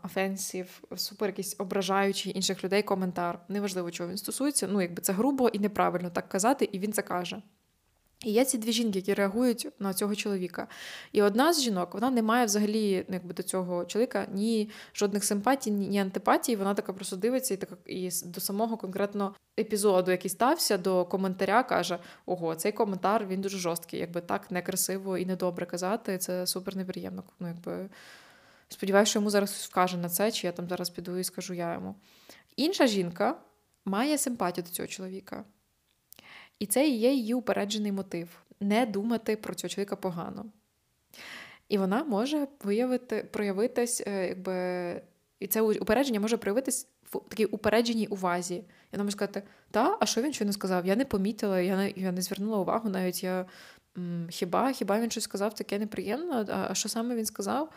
офенсів, 0.02 0.82
супер 0.96 1.28
якийсь 1.28 1.56
ображаючий 1.58 2.36
інших 2.36 2.64
людей 2.64 2.82
коментар. 2.82 3.38
Неважливо, 3.48 3.90
чого 3.90 4.10
він 4.10 4.16
стосується. 4.16 4.66
Ну, 4.66 4.82
якби 4.82 5.02
це 5.02 5.12
грубо 5.12 5.48
і 5.48 5.58
неправильно 5.58 6.10
так 6.10 6.28
казати, 6.28 6.68
і 6.72 6.78
він 6.78 6.92
це 6.92 7.02
каже. 7.02 7.42
І 8.24 8.32
є 8.32 8.44
ці 8.44 8.58
дві 8.58 8.72
жінки, 8.72 8.98
які 8.98 9.14
реагують 9.14 9.68
на 9.78 9.94
цього 9.94 10.14
чоловіка. 10.14 10.68
І 11.12 11.22
одна 11.22 11.52
з 11.52 11.62
жінок 11.62 11.94
вона 11.94 12.10
не 12.10 12.22
має 12.22 12.46
взагалі 12.46 13.04
ну, 13.08 13.14
якби, 13.14 13.34
до 13.34 13.42
цього 13.42 13.84
чоловіка 13.84 14.26
ні 14.32 14.70
жодних 14.94 15.24
симпатій, 15.24 15.70
ні 15.70 16.00
антипатій. 16.00 16.56
Вона 16.56 16.74
така 16.74 16.92
просто 16.92 17.16
дивиться 17.16 17.54
і 17.54 17.56
така 17.56 17.76
і 17.86 18.10
до 18.24 18.40
самого 18.40 18.76
конкретно 18.76 19.34
епізоду, 19.58 20.10
який 20.10 20.30
стався, 20.30 20.78
до 20.78 21.04
коментаря, 21.04 21.62
каже: 21.62 21.98
Ого, 22.26 22.54
цей 22.54 22.72
коментар 22.72 23.26
він 23.26 23.40
дуже 23.40 23.58
жорсткий, 23.58 24.00
якби 24.00 24.20
так 24.20 24.50
некрасиво 24.50 25.18
і 25.18 25.26
недобре 25.26 25.66
казати. 25.66 26.18
Це 26.18 26.46
супер 26.46 26.76
неприємно. 26.76 27.22
Ну, 27.40 27.48
якби 27.48 27.88
Сподіваюся, 28.72 29.10
що 29.10 29.18
йому 29.18 29.30
зараз 29.30 29.50
вкаже 29.50 29.96
на 29.96 30.08
це, 30.08 30.32
чи 30.32 30.46
я 30.46 30.52
там 30.52 30.68
зараз 30.68 30.90
піду 30.90 31.16
і 31.16 31.24
скажу 31.24 31.54
я 31.54 31.74
йому. 31.74 31.94
Інша 32.56 32.86
жінка 32.86 33.36
має 33.84 34.18
симпатію 34.18 34.64
до 34.64 34.70
цього 34.70 34.86
чоловіка. 34.86 35.44
І 36.62 36.66
це 36.66 36.88
і 36.88 36.98
є 36.98 37.12
її 37.12 37.34
упереджений 37.34 37.92
мотив 37.92 38.28
не 38.60 38.86
думати 38.86 39.36
про 39.36 39.54
цього 39.54 39.68
чоловіка 39.68 39.96
погано. 39.96 40.44
І 41.68 41.78
вона 41.78 42.04
може 42.04 42.46
виявити, 42.64 43.28
проявитись, 43.32 44.02
е, 44.06 44.28
якби, 44.28 45.02
і 45.40 45.46
це 45.46 45.60
упередження 45.62 46.20
може 46.20 46.36
проявитись 46.36 46.88
в 47.04 47.20
такій 47.28 47.44
упередженій 47.44 48.06
увазі. 48.06 48.54
І 48.54 48.64
вона 48.92 49.04
може 49.04 49.12
сказати, 49.12 49.42
та, 49.70 49.96
а 50.00 50.06
що 50.06 50.22
він 50.22 50.32
що 50.32 50.44
не 50.44 50.52
сказав? 50.52 50.86
Я 50.86 50.96
не 50.96 51.04
помітила, 51.04 51.60
я 51.60 51.76
не 51.76 51.90
я 51.96 52.12
не 52.12 52.22
звернула 52.22 52.58
увагу, 52.58 52.88
навіть 52.88 53.24
я 53.24 53.46
м, 53.98 54.26
хіба 54.30 54.72
хіба 54.72 55.00
він 55.00 55.10
щось 55.10 55.24
сказав 55.24 55.54
таке 55.54 55.78
неприємно? 55.78 56.46
А, 56.48 56.66
а 56.70 56.74
що 56.74 56.88
саме 56.88 57.14
він 57.14 57.26
сказав? 57.26 57.70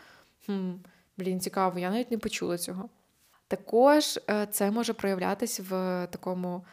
Хм, 0.46 0.70
Блін, 1.16 1.40
цікаво, 1.40 1.78
я 1.78 1.90
навіть 1.90 2.10
не 2.10 2.18
почула 2.18 2.58
цього. 2.58 2.88
Також 3.48 4.18
е, 4.30 4.46
це 4.50 4.70
може 4.70 4.92
проявлятись 4.92 5.60
в 5.60 5.70
такому 6.10 6.64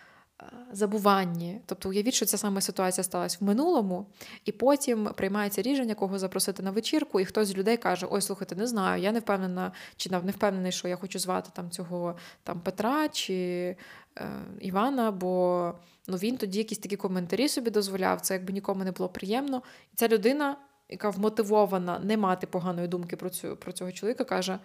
забуванні. 0.72 1.62
Тобто, 1.66 1.90
уявіть, 1.90 2.14
що 2.14 2.26
ця 2.26 2.38
саме 2.38 2.62
ситуація 2.62 3.04
сталася 3.04 3.38
в 3.42 3.44
минулому, 3.44 4.06
і 4.46 4.52
потім 4.52 5.10
приймається 5.16 5.62
рішення, 5.62 5.96
кого 5.96 6.20
запросити 6.20 6.64
на 6.64 6.72
вечірку, 6.72 7.20
і 7.20 7.26
хтось 7.26 7.48
з 7.48 7.56
людей 7.58 7.78
каже: 7.78 8.08
Ой, 8.10 8.22
слухайте, 8.22 8.56
не 8.56 8.68
знаю, 8.68 9.02
я 9.02 9.12
не 9.12 9.20
впевнена, 9.20 9.72
чи 9.96 10.10
не 10.10 10.32
впевнений, 10.32 10.72
що 10.72 10.88
я 10.88 10.96
хочу 10.96 11.20
звати 11.20 11.50
там 11.54 11.72
цього 11.72 12.18
там 12.44 12.60
Петра 12.60 13.10
чи 13.10 13.36
е, 14.18 14.30
Івана, 14.60 15.12
бо 15.12 15.74
ну, 16.08 16.18
він 16.18 16.38
тоді 16.38 16.58
якісь 16.58 16.80
такі 16.80 16.96
коментарі 16.96 17.50
собі 17.50 17.70
дозволяв, 17.70 18.22
це 18.22 18.34
якби 18.34 18.54
нікому 18.54 18.84
не 18.84 18.92
було 18.92 19.10
приємно. 19.10 19.62
І 19.94 19.96
ця 19.96 20.08
людина 20.08 20.58
яка 20.90 21.10
вмотивована 21.10 22.00
не 22.00 22.18
мати 22.18 22.48
поганої 22.48 22.88
думки 22.88 23.16
про 23.16 23.30
цю, 23.30 23.56
про 23.56 23.72
цього 23.72 23.92
чоловіка, 23.92 24.24
каже: 24.24 24.60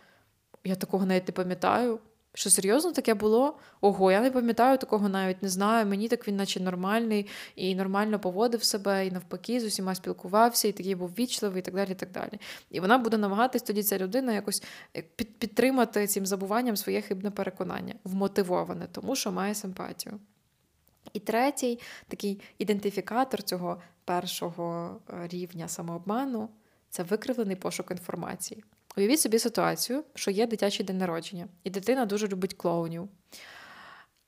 Я 0.65 0.75
такого 0.75 1.07
навіть 1.07 1.29
не 1.29 1.33
пам'ятаю. 1.33 2.01
Що 2.39 2.51
серйозно 2.51 2.93
таке 2.93 3.15
було? 3.15 3.59
Ого, 3.81 4.13
я 4.13 4.21
не 4.21 4.31
пам'ятаю, 4.31 4.79
такого 4.79 5.09
навіть 5.09 5.43
не 5.43 5.49
знаю. 5.49 5.87
Мені 5.87 6.09
так 6.09 6.29
він, 6.29 6.37
наче 6.37 6.61
нормальний, 6.61 7.27
і 7.57 7.75
нормально 7.75 8.19
поводив 8.19 8.65
себе, 8.65 9.07
і 9.07 9.11
навпаки, 9.11 9.61
з 9.61 9.65
усіма 9.65 9.95
спілкувався, 9.95 10.69
і 10.69 10.73
такий 10.73 10.95
був 10.95 11.11
вічливий, 11.19 11.59
і 11.59 11.63
так 11.63 11.75
далі. 11.75 11.93
І 11.93 11.95
так 11.95 12.11
далі. 12.11 12.41
І 12.71 12.81
вона 12.81 12.99
буде 12.99 13.19
намагатись 13.19 13.63
тоді 13.63 13.83
ця 13.83 13.99
людина 13.99 14.33
якось 14.33 14.63
е, 14.97 15.03
підтримати 15.39 16.07
цим 16.07 16.27
забуванням 16.27 16.77
своє 16.77 17.01
хибне 17.01 17.31
переконання, 17.31 17.95
вмотивоване, 18.05 18.87
тому 18.93 19.17
що 19.17 19.33
має 19.33 19.55
симпатію. 19.55 20.21
І 21.13 21.21
третій 21.21 21.81
такий 22.09 22.41
ідентифікатор 22.59 23.43
цього 23.43 23.81
першого 24.05 24.97
е, 25.11 25.29
рівня 25.29 25.69
самообману 25.69 26.49
це 26.91 27.03
викривлений 27.03 27.57
пошук 27.57 27.91
інформації. 27.91 28.65
Уявіть 28.99 29.21
собі 29.21 29.39
ситуацію, 29.39 30.05
що 30.15 30.31
є 30.31 30.47
дитячий 30.47 30.87
день 30.87 30.99
народження, 30.99 31.49
і 31.65 31.71
дитина 31.71 32.07
дуже 32.07 32.29
любить 32.29 32.55
клоунів. 32.55 33.09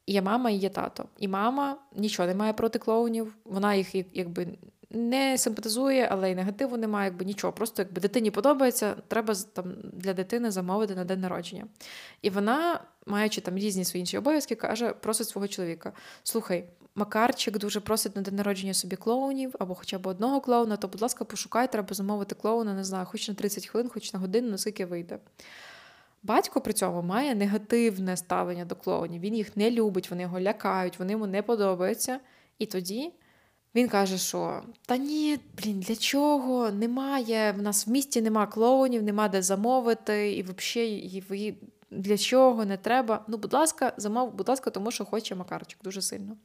Є 0.07 0.23
мама 0.23 0.51
і 0.51 0.55
є 0.55 0.69
тато. 0.69 1.05
І 1.19 1.29
мама 1.29 1.77
нічого 1.97 2.29
не 2.29 2.35
має 2.35 2.53
проти 2.53 2.79
клоунів, 2.79 3.37
вона 3.45 3.75
їх 3.75 3.95
якби 4.13 4.47
не 4.91 5.39
симпатизує, 5.39 6.09
але 6.11 6.31
й 6.31 6.35
негативу 6.35 6.77
немає, 6.77 7.11
якби 7.11 7.25
нічого. 7.25 7.53
Просто 7.53 7.83
якби 7.83 8.01
дитині 8.01 8.31
подобається, 8.31 8.95
треба 9.09 9.35
там 9.53 9.75
для 9.93 10.15
дитини 10.15 10.51
замовити 10.51 10.95
на 10.95 11.05
день 11.05 11.21
народження. 11.21 11.67
І 12.23 12.31
вона, 12.31 12.81
маючи 13.07 13.41
там 13.41 13.59
різні 13.59 13.85
свої 13.85 14.01
інші 14.01 14.19
обов'язки, 14.19 14.55
каже, 14.55 14.93
просить 14.93 15.29
свого 15.29 15.49
чоловіка: 15.49 15.93
слухай. 16.23 16.65
Макарчик 17.01 17.59
дуже 17.59 17.81
просить 17.81 18.17
на 18.17 18.23
день 18.23 18.35
народження 18.35 18.75
собі 18.75 18.97
клоунів 18.97 19.55
або 19.59 19.75
хоча 19.75 19.99
б 19.99 20.07
одного 20.07 20.41
клоуна, 20.41 20.77
то, 20.77 20.89
будь 20.89 21.03
ласка, 21.03 21.25
пошукай, 21.25 21.73
треба 21.73 21.95
замовити 21.95 22.35
клоуна, 22.35 22.75
не 22.75 22.85
знаю, 22.85 23.07
хоч 23.07 23.29
на 23.29 23.35
30 23.35 23.67
хвилин, 23.67 23.89
хоч 23.89 24.13
на 24.13 24.19
годину, 24.19 24.51
наскільки 24.51 24.87
вийде. 24.87 25.19
Батько 26.23 26.61
при 26.61 26.73
цьому 26.73 27.03
має 27.03 27.35
негативне 27.35 28.17
ставлення 28.17 28.65
до 28.65 28.77
клоунів. 28.77 29.21
Він 29.21 29.35
їх 29.35 29.57
не 29.57 29.71
любить, 29.71 30.11
вони 30.11 30.23
його 30.23 30.41
лякають, 30.41 30.99
вони 30.99 31.13
йому 31.13 31.27
не 31.27 31.43
подобаються. 31.43 32.21
І 32.59 32.67
тоді 32.67 33.13
він 33.75 33.89
каже, 33.89 34.19
що 34.19 34.63
та 34.87 34.97
ні, 34.97 35.39
блін, 35.63 35.81
для 35.81 35.97
чого? 35.97 36.71
Немає. 36.71 37.53
В 37.53 37.63
нас 37.63 37.87
в 37.87 37.91
місті 37.91 38.23
нема 38.23 38.47
клоунів, 38.47 39.03
нема 39.03 39.29
де 39.29 39.43
замовити, 39.43 40.33
і 40.33 40.43
взагалі 40.43 41.59
для 41.91 42.19
чого 42.19 42.65
не 42.65 42.77
треба. 42.77 43.25
Ну, 43.29 43.37
будь 43.37 43.53
ласка, 43.53 43.93
замов, 43.97 44.35
будь 44.35 44.49
ласка, 44.49 44.71
тому 44.71 44.91
що 44.91 45.05
хоче 45.05 45.35
Макарчик 45.35 45.79
дуже 45.83 46.03
сильно. 46.03 46.37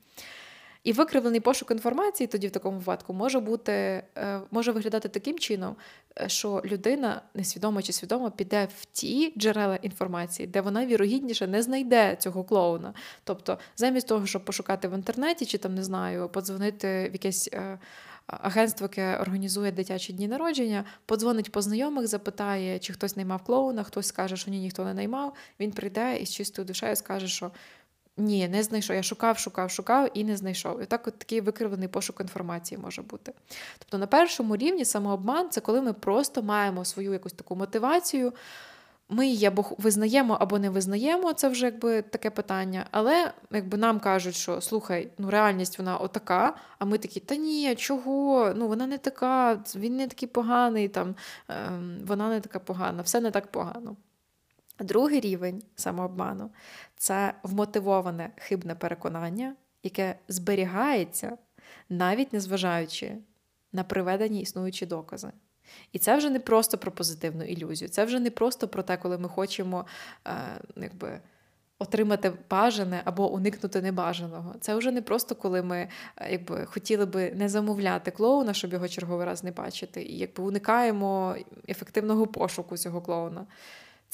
І 0.85 0.93
викривлений 0.93 1.39
пошук 1.39 1.71
інформації 1.71 2.27
тоді 2.27 2.47
в 2.47 2.51
такому 2.51 2.77
випадку 2.77 3.13
може 3.13 3.39
бути, 3.39 3.71
е, 4.17 4.41
може 4.51 4.71
виглядати 4.71 5.09
таким 5.09 5.39
чином, 5.39 5.75
е, 6.21 6.29
що 6.29 6.61
людина 6.65 7.21
несвідомо 7.33 7.81
чи 7.81 7.93
свідомо 7.93 8.31
піде 8.31 8.67
в 8.77 8.85
ті 8.85 9.33
джерела 9.37 9.75
інформації, 9.75 10.47
де 10.47 10.61
вона 10.61 10.85
вірогідніше 10.85 11.47
не 11.47 11.63
знайде 11.63 12.15
цього 12.19 12.43
клоуна. 12.43 12.93
Тобто, 13.23 13.57
замість 13.75 14.07
того, 14.07 14.25
щоб 14.25 14.45
пошукати 14.45 14.87
в 14.87 14.93
інтернеті, 14.93 15.45
чи 15.45 15.57
там 15.57 15.75
не 15.75 15.83
знаю, 15.83 16.29
подзвонити 16.29 17.09
в 17.09 17.13
якесь. 17.13 17.49
Е, 17.53 17.79
агентство, 18.27 18.85
яке 18.85 19.17
організує 19.17 19.71
дитячі 19.71 20.13
дні 20.13 20.27
народження, 20.27 20.83
подзвонить 21.05 21.51
по 21.51 21.61
знайомих, 21.61 22.07
запитає, 22.07 22.79
чи 22.79 22.93
хтось 22.93 23.15
наймав 23.15 23.43
клоуна, 23.43 23.83
хтось 23.83 24.07
скаже, 24.07 24.37
що 24.37 24.51
ні, 24.51 24.59
ніхто 24.59 24.85
не 24.85 24.93
наймав. 24.93 25.33
Він 25.59 25.71
прийде 25.71 26.17
і 26.17 26.25
з 26.25 26.33
чистою 26.33 26.65
душею 26.65 26.95
скаже, 26.95 27.27
що 27.27 27.51
ні, 28.17 28.47
не 28.47 28.63
знайшов. 28.63 28.95
Я 28.95 29.03
шукав, 29.03 29.37
шукав, 29.37 29.71
шукав 29.71 30.09
і 30.13 30.23
не 30.23 30.37
знайшов. 30.37 30.81
І 30.81 30.85
так 30.85 31.07
от 31.07 31.19
такий 31.19 31.41
викривлений 31.41 31.87
пошук 31.87 32.21
інформації 32.21 32.81
може 32.83 33.01
бути. 33.01 33.33
Тобто 33.79 33.97
на 33.97 34.07
першому 34.07 34.57
рівні 34.57 34.85
самообман 34.85 35.49
це 35.49 35.61
коли 35.61 35.81
ми 35.81 35.93
просто 35.93 36.43
маємо 36.43 36.85
свою 36.85 37.13
якусь 37.13 37.33
таку 37.33 37.55
мотивацію. 37.55 38.33
ми 39.09 39.27
її 39.27 39.45
або 39.45 39.65
визнаємо, 39.77 40.37
або 40.39 40.59
не 40.59 40.69
визнаємо, 40.69 41.33
це 41.33 41.49
вже 41.49 41.65
якби 41.65 42.01
таке 42.01 42.29
питання. 42.29 42.85
Але 42.91 43.33
якби 43.51 43.77
нам 43.77 43.99
кажуть, 43.99 44.35
що 44.35 44.61
слухай, 44.61 45.09
ну 45.17 45.29
реальність 45.29 45.77
вона 45.79 45.97
отака, 45.97 46.53
а 46.79 46.85
ми 46.85 46.97
такі, 46.97 47.19
та 47.19 47.35
ні, 47.35 47.75
чого? 47.75 48.53
Ну 48.55 48.67
вона 48.67 48.87
не 48.87 48.97
така, 48.97 49.63
він 49.75 49.97
не 49.97 50.07
такий 50.07 50.29
поганий, 50.29 50.87
там, 50.87 51.15
ем, 51.49 51.97
вона 52.07 52.29
не 52.29 52.41
така 52.41 52.59
погана, 52.59 53.01
все 53.01 53.21
не 53.21 53.31
так 53.31 53.47
погано. 53.47 53.95
Другий 54.79 55.19
рівень 55.19 55.63
самообману 55.75 56.49
це 56.97 57.33
вмотивоване 57.43 58.29
хибне 58.37 58.75
переконання, 58.75 59.55
яке 59.83 60.15
зберігається, 60.27 61.37
навіть 61.89 62.33
незважаючи 62.33 63.17
на 63.73 63.83
приведені 63.83 64.41
існуючі 64.41 64.85
докази. 64.85 65.31
І 65.91 65.99
це 65.99 66.17
вже 66.17 66.29
не 66.29 66.39
просто 66.39 66.77
про 66.77 66.91
позитивну 66.91 67.43
ілюзію, 67.43 67.89
це 67.89 68.05
вже 68.05 68.19
не 68.19 68.31
просто 68.31 68.67
про 68.67 68.83
те, 68.83 68.97
коли 68.97 69.17
ми 69.17 69.29
хочемо 69.29 69.85
е, 70.27 70.31
якби, 70.75 71.19
отримати 71.79 72.33
бажане 72.49 73.01
або 73.05 73.31
уникнути 73.31 73.81
небажаного. 73.81 74.55
Це 74.61 74.75
вже 74.75 74.91
не 74.91 75.01
просто 75.01 75.35
коли 75.35 75.61
ми 75.61 75.89
е, 76.17 76.31
якби, 76.31 76.65
хотіли 76.65 77.05
би 77.05 77.31
не 77.31 77.49
замовляти 77.49 78.11
клоуна, 78.11 78.53
щоб 78.53 78.73
його 78.73 78.87
черговий 78.87 79.25
раз 79.25 79.43
не 79.43 79.51
бачити, 79.51 80.03
і 80.03 80.17
якби 80.17 80.43
уникаємо 80.43 81.35
ефективного 81.69 82.27
пошуку 82.27 82.77
цього 82.77 83.01
клоуна. 83.01 83.45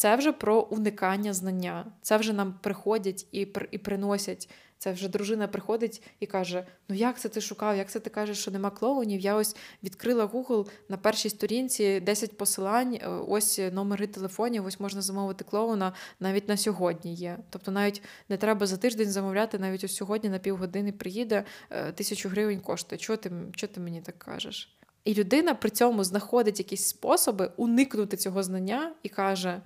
Це 0.02 0.16
вже 0.16 0.32
про 0.32 0.62
уникання 0.62 1.34
знання. 1.34 1.86
Це 2.02 2.18
вже 2.18 2.34
нам 2.34 2.54
приходять 2.62 3.28
і 3.32 3.48
і 3.72 3.78
приносять. 3.78 4.50
Це 4.78 4.92
вже 4.92 5.10
дружина 5.10 5.48
приходить 5.48 6.04
і 6.20 6.26
каже: 6.26 6.66
Ну 6.90 6.96
як 6.96 7.20
це 7.20 7.30
ти 7.30 7.42
шукав? 7.42 7.78
Як 7.78 7.92
це 7.92 8.00
ти 8.00 8.10
кажеш, 8.10 8.40
що 8.40 8.52
нема 8.52 8.70
клоунів? 8.70 9.20
Я 9.20 9.36
ось 9.36 9.56
відкрила 9.84 10.26
Google 10.26 10.68
на 10.90 10.98
першій 10.98 11.30
сторінці 11.30 12.00
10 12.00 12.38
посилань, 12.38 12.94
е, 12.94 13.08
ось 13.08 13.62
номери 13.72 14.08
телефонів, 14.08 14.66
ось 14.66 14.80
можна 14.80 15.02
замовити 15.02 15.44
клоуна 15.44 15.94
навіть 16.20 16.50
на 16.50 16.58
сьогодні 16.58 17.14
є. 17.14 17.38
Тобто 17.50 17.72
навіть 17.72 18.02
не 18.30 18.38
треба 18.38 18.68
за 18.68 18.78
тиждень 18.78 19.12
замовляти, 19.12 19.60
навіть 19.60 19.84
ось 19.84 19.96
сьогодні 19.96 20.30
на 20.30 20.40
півгодини 20.40 20.92
приїде, 20.92 21.44
е, 21.70 21.92
тисячу 21.92 22.30
гривень 22.30 22.60
коштує. 22.60 23.00
Чого 23.00 23.18
ти, 23.18 23.32
чого 23.56 23.74
ти 23.74 23.80
мені 23.80 24.02
так 24.02 24.20
кажеш? 24.20 24.78
І 25.04 25.14
людина 25.14 25.54
при 25.54 25.70
цьому 25.70 26.04
знаходить 26.04 26.60
якісь 26.60 26.86
способи 26.86 27.52
уникнути 27.58 28.18
цього 28.18 28.44
знання 28.44 28.94
і 29.04 29.10
каже. 29.10 29.62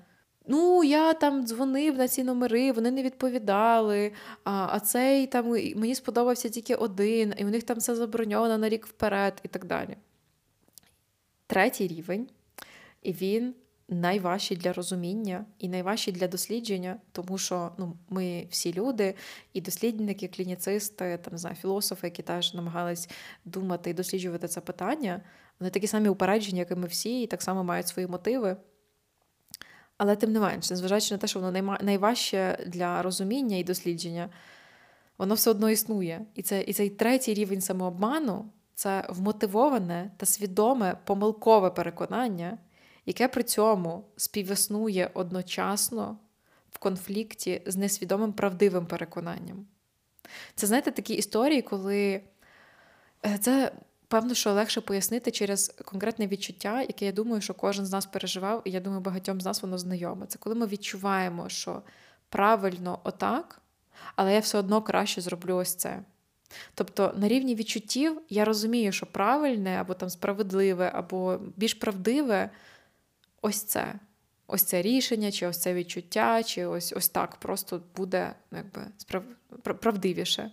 Ну, 0.48 0.84
я 0.84 1.14
там 1.14 1.48
дзвонив 1.48 1.98
на 1.98 2.08
ці 2.08 2.24
номери, 2.24 2.72
вони 2.72 2.92
не 2.92 3.04
відповідали. 3.04 4.12
А 4.44 4.68
а 4.72 4.80
цей 4.80 5.28
там 5.28 5.50
мені 5.50 5.96
сподобався 5.96 6.50
тільки 6.50 6.76
один, 6.76 7.34
і 7.38 7.46
у 7.46 7.50
них 7.50 7.64
там 7.64 7.78
все 7.78 7.96
заброньовано 7.96 8.58
на 8.58 8.70
рік 8.70 8.88
вперед, 8.88 9.34
і 9.44 9.48
так 9.48 9.66
далі. 9.66 9.98
Третій 11.48 11.88
рівень, 11.88 12.28
і 13.02 13.12
він 13.12 13.54
найважчий 13.90 14.58
для 14.58 14.74
розуміння 14.74 15.46
і 15.60 15.70
найважчий 15.70 16.14
для 16.14 16.28
дослідження, 16.28 16.98
тому 17.12 17.38
що 17.38 17.72
ну, 17.78 17.98
ми 18.10 18.48
всі 18.50 18.74
люди, 18.74 19.16
і 19.54 19.62
дослідники, 19.62 20.28
клініцисти, 20.28 21.20
там, 21.22 21.38
знаю, 21.38 21.56
філософи, 21.56 22.08
які 22.08 22.24
теж 22.24 22.54
намагались 22.54 23.10
думати 23.46 23.90
і 23.90 23.94
досліджувати 23.94 24.48
це 24.48 24.62
питання, 24.62 25.22
вони 25.60 25.70
такі 25.70 25.88
самі 25.88 26.10
упереджені, 26.10 26.60
як 26.60 26.72
і 26.72 26.76
ми 26.76 26.88
всі, 26.88 27.22
і 27.22 27.28
так 27.28 27.42
само 27.42 27.64
мають 27.64 27.88
свої 27.88 28.08
мотиви. 28.08 28.58
Але 29.98 30.16
тим 30.16 30.32
не 30.32 30.40
менш, 30.40 30.70
незважаючи 30.70 31.14
на 31.14 31.18
те, 31.18 31.28
що 31.28 31.40
воно 31.40 31.78
найважче 31.82 32.66
для 32.68 33.02
розуміння 33.02 33.58
і 33.58 33.64
дослідження, 33.64 34.30
воно 35.18 35.36
все 35.36 35.50
одно 35.50 35.70
існує. 35.70 36.26
І 36.36 36.42
це, 36.42 36.62
і 36.62 36.74
цей 36.74 36.90
третій 36.90 37.34
рівень 37.34 37.62
самообману 37.62 38.46
це 38.76 39.06
вмотивоване 39.10 40.12
та 40.18 40.26
свідоме 40.26 40.98
помилкове 41.06 41.70
переконання, 41.70 42.58
яке 43.06 43.28
при 43.28 43.44
цьому 43.44 44.04
співіснує 44.18 45.12
одночасно 45.14 46.18
в 46.72 46.78
конфлікті 46.78 47.62
з 47.66 47.76
несвідомим 47.76 48.34
правдивим 48.34 48.86
переконанням. 48.86 49.66
Це, 50.56 50.68
знаєте, 50.68 50.92
такі 50.92 51.14
історії, 51.14 51.62
коли 51.62 52.22
е, 53.26 53.38
це 53.42 53.72
Певно, 54.08 54.34
що 54.34 54.54
легше 54.54 54.82
пояснити 54.82 55.32
через 55.32 55.68
конкретне 55.86 56.28
відчуття, 56.28 56.82
яке 56.82 57.06
я 57.06 57.12
думаю, 57.12 57.42
що 57.42 57.54
кожен 57.54 57.86
з 57.86 57.92
нас 57.92 58.06
переживав, 58.06 58.62
і 58.66 58.72
я 58.72 58.80
думаю, 58.80 59.02
багатьом 59.02 59.42
з 59.42 59.46
нас 59.46 59.62
воно 59.62 59.78
знайоме. 59.78 60.26
Це 60.26 60.38
коли 60.40 60.56
ми 60.56 60.68
відчуваємо, 60.68 61.50
що 61.50 61.82
правильно 62.30 63.00
отак, 63.04 63.62
але 64.16 64.34
я 64.34 64.40
все 64.40 64.58
одно 64.58 64.82
краще 64.82 65.22
зроблю 65.22 65.56
ось 65.56 65.76
це. 65.76 66.04
Тобто 66.74 67.14
на 67.18 67.28
рівні 67.28 67.56
відчуттів 67.56 68.22
я 68.30 68.46
розумію, 68.46 68.92
що 68.92 69.06
правильне 69.06 69.78
або 69.82 69.94
там 69.94 70.10
справедливе, 70.10 70.92
або 70.94 71.40
більш 71.56 71.74
правдиве 71.74 72.50
ось 73.42 73.64
це. 73.64 73.94
Ось 74.48 74.64
це 74.64 74.82
рішення, 74.82 75.32
чи 75.32 75.48
ось 75.48 75.62
це 75.62 75.74
відчуття, 75.74 76.44
чи 76.44 76.66
ось 76.66 76.94
ось 76.96 77.10
так 77.10 77.36
просто 77.36 77.82
буде 77.96 78.36
ну, 78.52 78.58
якби, 78.58 78.82
справ... 78.98 79.24
правдивіше. 79.64 80.52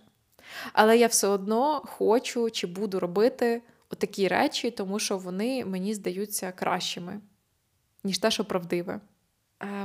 Але 0.73 0.97
я 0.97 1.07
все 1.07 1.27
одно 1.27 1.81
хочу 1.85 2.49
чи 2.49 2.67
буду 2.67 2.99
робити 2.99 3.61
такі 3.97 4.27
речі, 4.27 4.71
тому 4.71 4.99
що 4.99 5.17
вони 5.17 5.65
мені 5.65 5.93
здаються 5.93 6.51
кращими, 6.51 7.19
ніж 8.03 8.17
те, 8.17 8.31
що 8.31 8.45
правдиве. 8.45 8.99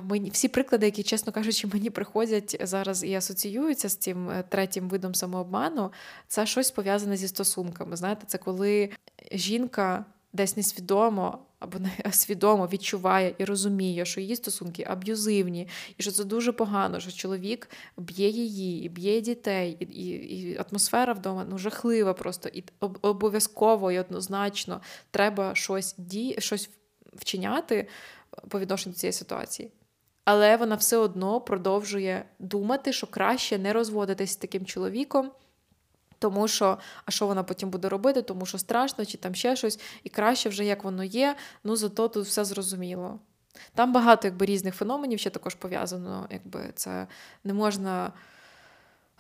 Мені 0.02 0.30
всі 0.30 0.48
приклади, 0.48 0.86
які, 0.86 1.02
чесно 1.02 1.32
кажучи, 1.32 1.66
мені 1.72 1.90
приходять 1.90 2.56
зараз 2.60 3.04
і 3.04 3.14
асоціюються 3.14 3.88
з 3.88 3.96
цим 3.96 4.30
е, 4.30 4.44
третім 4.48 4.88
видом 4.88 5.14
самообману, 5.14 5.92
це 6.26 6.46
щось 6.46 6.70
пов'язане 6.70 7.16
зі 7.16 7.28
стосунками. 7.28 7.96
Знаєте, 7.96 8.22
це 8.26 8.38
коли 8.38 8.90
жінка 9.32 10.04
десь 10.32 10.56
несвідомо 10.56 11.38
або 11.58 11.78
свідомо 12.10 12.66
відчуває 12.66 13.34
і 13.38 13.44
розуміє, 13.44 14.04
що 14.04 14.20
її 14.20 14.36
стосунки 14.36 14.86
аб'юзивні, 14.88 15.68
і 15.98 16.02
що 16.02 16.12
це 16.12 16.24
дуже 16.24 16.52
погано, 16.52 17.00
що 17.00 17.12
чоловік 17.12 17.70
б'є 17.96 18.28
її, 18.28 18.84
і 18.84 18.88
б'є 18.88 19.20
дітей, 19.20 19.76
і, 19.80 19.84
і, 19.84 20.08
і 20.38 20.60
атмосфера 20.70 21.12
вдома 21.12 21.46
ну, 21.50 21.58
жахлива 21.58 22.14
просто. 22.14 22.48
І 22.48 22.64
обов'язково 23.02 23.92
і 23.92 23.98
однозначно 23.98 24.80
треба 25.10 25.54
щось 25.54 25.94
ді, 25.98 26.36
щось 26.38 26.70
вчиняти 27.12 27.88
по 28.48 28.60
відношенню 28.60 28.92
до 28.92 28.98
цієї 28.98 29.12
ситуації. 29.12 29.70
Але 30.24 30.56
вона 30.56 30.74
все 30.74 30.96
одно 30.96 31.40
продовжує 31.40 32.24
думати, 32.38 32.92
що 32.92 33.06
краще 33.06 33.58
не 33.58 33.72
розводитись 33.72 34.30
з 34.30 34.36
таким 34.36 34.66
чоловіком. 34.66 35.30
Тому 36.18 36.48
що, 36.48 36.78
а 37.04 37.10
що 37.10 37.26
вона 37.26 37.42
потім 37.42 37.70
буде 37.70 37.88
робити, 37.88 38.22
тому 38.22 38.46
що 38.46 38.58
страшно, 38.58 39.04
чи 39.04 39.18
там 39.18 39.34
ще 39.34 39.56
щось, 39.56 39.80
і 40.04 40.08
краще 40.08 40.48
вже 40.48 40.64
як 40.64 40.84
воно 40.84 41.04
є, 41.04 41.36
ну 41.64 41.76
зато 41.76 42.08
тут 42.08 42.26
все 42.26 42.44
зрозуміло. 42.44 43.18
Там 43.74 43.92
багато 43.92 44.28
якби, 44.28 44.46
різних 44.46 44.74
феноменів 44.74 45.18
ще 45.18 45.30
також 45.30 45.54
пов'язано, 45.54 46.26
якби 46.30 46.72
це 46.74 47.06
не 47.44 47.54
можна 47.54 48.12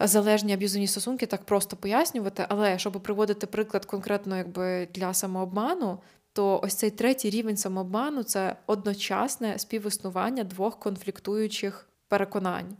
залежні 0.00 0.52
аб'юзивні 0.52 0.86
стосунки 0.86 1.26
так 1.26 1.44
просто 1.44 1.76
пояснювати, 1.76 2.46
але 2.48 2.78
щоб 2.78 2.92
приводити 2.92 3.46
приклад 3.46 3.84
конкретно 3.84 4.36
якби, 4.36 4.88
для 4.94 5.14
самообману, 5.14 5.98
то 6.32 6.60
ось 6.62 6.74
цей 6.74 6.90
третій 6.90 7.30
рівень 7.30 7.56
самообману 7.56 8.22
це 8.22 8.56
одночасне 8.66 9.58
співіснування 9.58 10.44
двох 10.44 10.78
конфліктуючих 10.78 11.88
переконань 12.08 12.76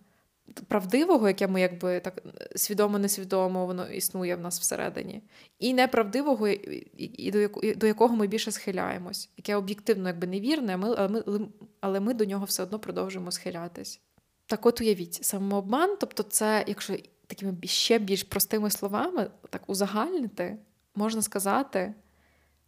правдивого, 0.69 1.29
яке 1.29 1.47
ми 1.47 1.61
якби 1.61 2.01
так 2.01 2.23
свідомо-несвідомо 2.57 3.67
воно 3.67 3.89
існує 3.89 4.37
в 4.37 4.41
нас 4.41 4.61
всередині, 4.61 5.23
і 5.59 5.75
неправдивого, 5.75 6.49
і 6.49 7.31
до 7.77 7.87
якого 7.87 8.17
ми 8.17 8.27
більше 8.27 8.53
схиляємось, 8.53 9.31
яке 9.37 9.57
об'єктивно 9.57 10.09
якби 10.09 10.27
невірне, 10.27 10.81
але 10.97 11.09
ми, 11.09 11.49
але 11.81 12.01
ми 12.01 12.15
до 12.15 12.25
нього 12.25 12.45
все 12.45 12.63
одно 12.63 12.79
продовжуємо 12.79 13.31
схилятись. 13.31 14.01
Так 14.47 14.67
от 14.67 14.81
уявіть, 14.81 15.25
самообман, 15.25 15.97
тобто, 16.01 16.23
це, 16.23 16.65
якщо 16.67 16.97
такими 17.27 17.57
ще 17.65 17.99
більш 17.99 18.23
простими 18.23 18.71
словами, 18.71 19.31
так 19.51 19.63
узагальнити, 19.67 20.59
можна 20.95 21.23
сказати, 21.23 21.95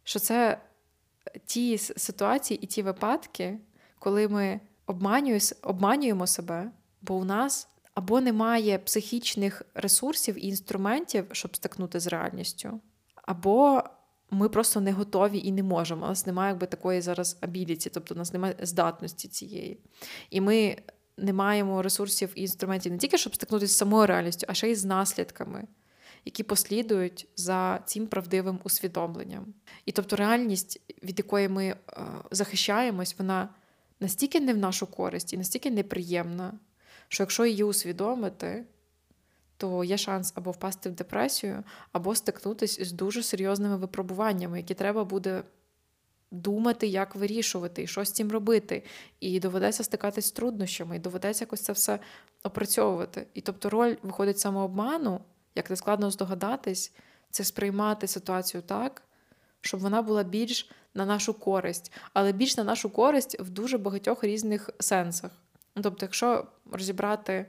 що 0.03 0.19
це 0.19 0.61
ті 1.45 1.77
ситуації 1.77 2.59
і 2.59 2.65
ті 2.65 2.81
випадки, 2.81 3.57
коли 3.99 4.27
ми 4.27 4.59
обманюємо 5.63 6.27
себе, 6.27 6.71
бо 7.01 7.15
у 7.15 7.23
нас 7.23 7.67
або 7.93 8.21
немає 8.21 8.77
психічних 8.77 9.61
ресурсів 9.73 10.45
і 10.45 10.47
інструментів, 10.47 11.25
щоб 11.31 11.55
стикнути 11.55 11.99
з 11.99 12.07
реальністю, 12.07 12.79
або 13.15 13.83
ми 14.31 14.49
просто 14.49 14.81
не 14.81 14.91
готові 14.91 15.39
і 15.39 15.51
не 15.51 15.63
можемо. 15.63 16.05
У 16.05 16.09
нас 16.09 16.25
немає 16.25 16.49
якби 16.51 16.67
такої 16.67 17.01
зараз 17.01 17.37
абіліті, 17.41 17.89
тобто 17.89 18.15
у 18.15 18.17
нас 18.17 18.33
немає 18.33 18.55
здатності 18.61 19.27
цієї. 19.27 19.79
І 20.29 20.41
ми 20.41 20.77
не 21.17 21.33
маємо 21.33 21.81
ресурсів 21.81 22.31
і 22.35 22.41
інструментів 22.41 22.91
не 22.91 22.97
тільки, 22.97 23.17
щоб 23.17 23.35
стикнутися 23.35 23.73
з 23.73 23.77
самою 23.77 24.07
реальністю, 24.07 24.45
а 24.49 24.53
ще 24.53 24.71
й 24.71 24.75
з 24.75 24.85
наслідками. 24.85 25.67
Які 26.25 26.43
послідують 26.43 27.27
за 27.35 27.79
цим 27.85 28.07
правдивим 28.07 28.59
усвідомленням. 28.63 29.53
І 29.85 29.91
тобто 29.91 30.15
реальність, 30.15 30.81
від 31.03 31.19
якої 31.19 31.49
ми 31.49 31.65
е, 31.65 31.77
захищаємось, 32.31 33.15
вона 33.17 33.49
настільки 33.99 34.39
не 34.39 34.53
в 34.53 34.57
нашу 34.57 34.87
користь 34.87 35.33
і 35.33 35.37
настільки 35.37 35.71
неприємна, 35.71 36.53
що 37.11 37.23
якщо 37.23 37.45
її 37.45 37.63
усвідомити, 37.63 38.65
то 39.57 39.83
є 39.83 39.97
шанс 39.97 40.33
або 40.35 40.51
впасти 40.51 40.89
в 40.89 40.91
депресію, 40.91 41.63
або 41.91 42.15
стикнутися 42.15 42.85
з 42.85 42.91
дуже 42.91 43.23
серйозними 43.23 43.77
випробуваннями, 43.77 44.57
які 44.57 44.73
треба 44.73 45.03
буде 45.03 45.43
думати, 46.31 46.87
як 46.87 47.15
вирішувати, 47.15 47.83
і 47.83 47.87
що 47.87 48.05
з 48.05 48.11
цим 48.11 48.31
робити. 48.31 48.83
І 49.19 49.39
доведеться 49.39 49.83
стикатись 49.83 50.25
з 50.25 50.31
труднощами, 50.31 50.95
і 50.95 50.99
доведеться 50.99 51.43
якось 51.43 51.61
це 51.61 51.73
все 51.73 51.99
опрацьовувати. 52.43 53.27
І 53.33 53.41
тобто 53.41 53.69
роль 53.69 53.95
виходить 54.01 54.39
самообману, 54.39 55.21
як 55.55 55.69
не 55.69 55.75
складно 55.75 56.11
здогадатись, 56.11 56.93
це 57.29 57.43
сприймати 57.43 58.07
ситуацію 58.07 58.63
так, 58.63 59.03
щоб 59.61 59.79
вона 59.79 60.01
була 60.01 60.23
більш 60.23 60.71
на 60.93 61.05
нашу 61.05 61.33
користь, 61.33 61.91
але 62.13 62.31
більш 62.31 62.57
на 62.57 62.63
нашу 62.63 62.89
користь 62.89 63.39
в 63.39 63.49
дуже 63.49 63.77
багатьох 63.77 64.23
різних 64.23 64.69
сенсах. 64.79 65.31
Тобто, 65.73 66.05
якщо 66.05 66.47
розібрати 66.71 67.45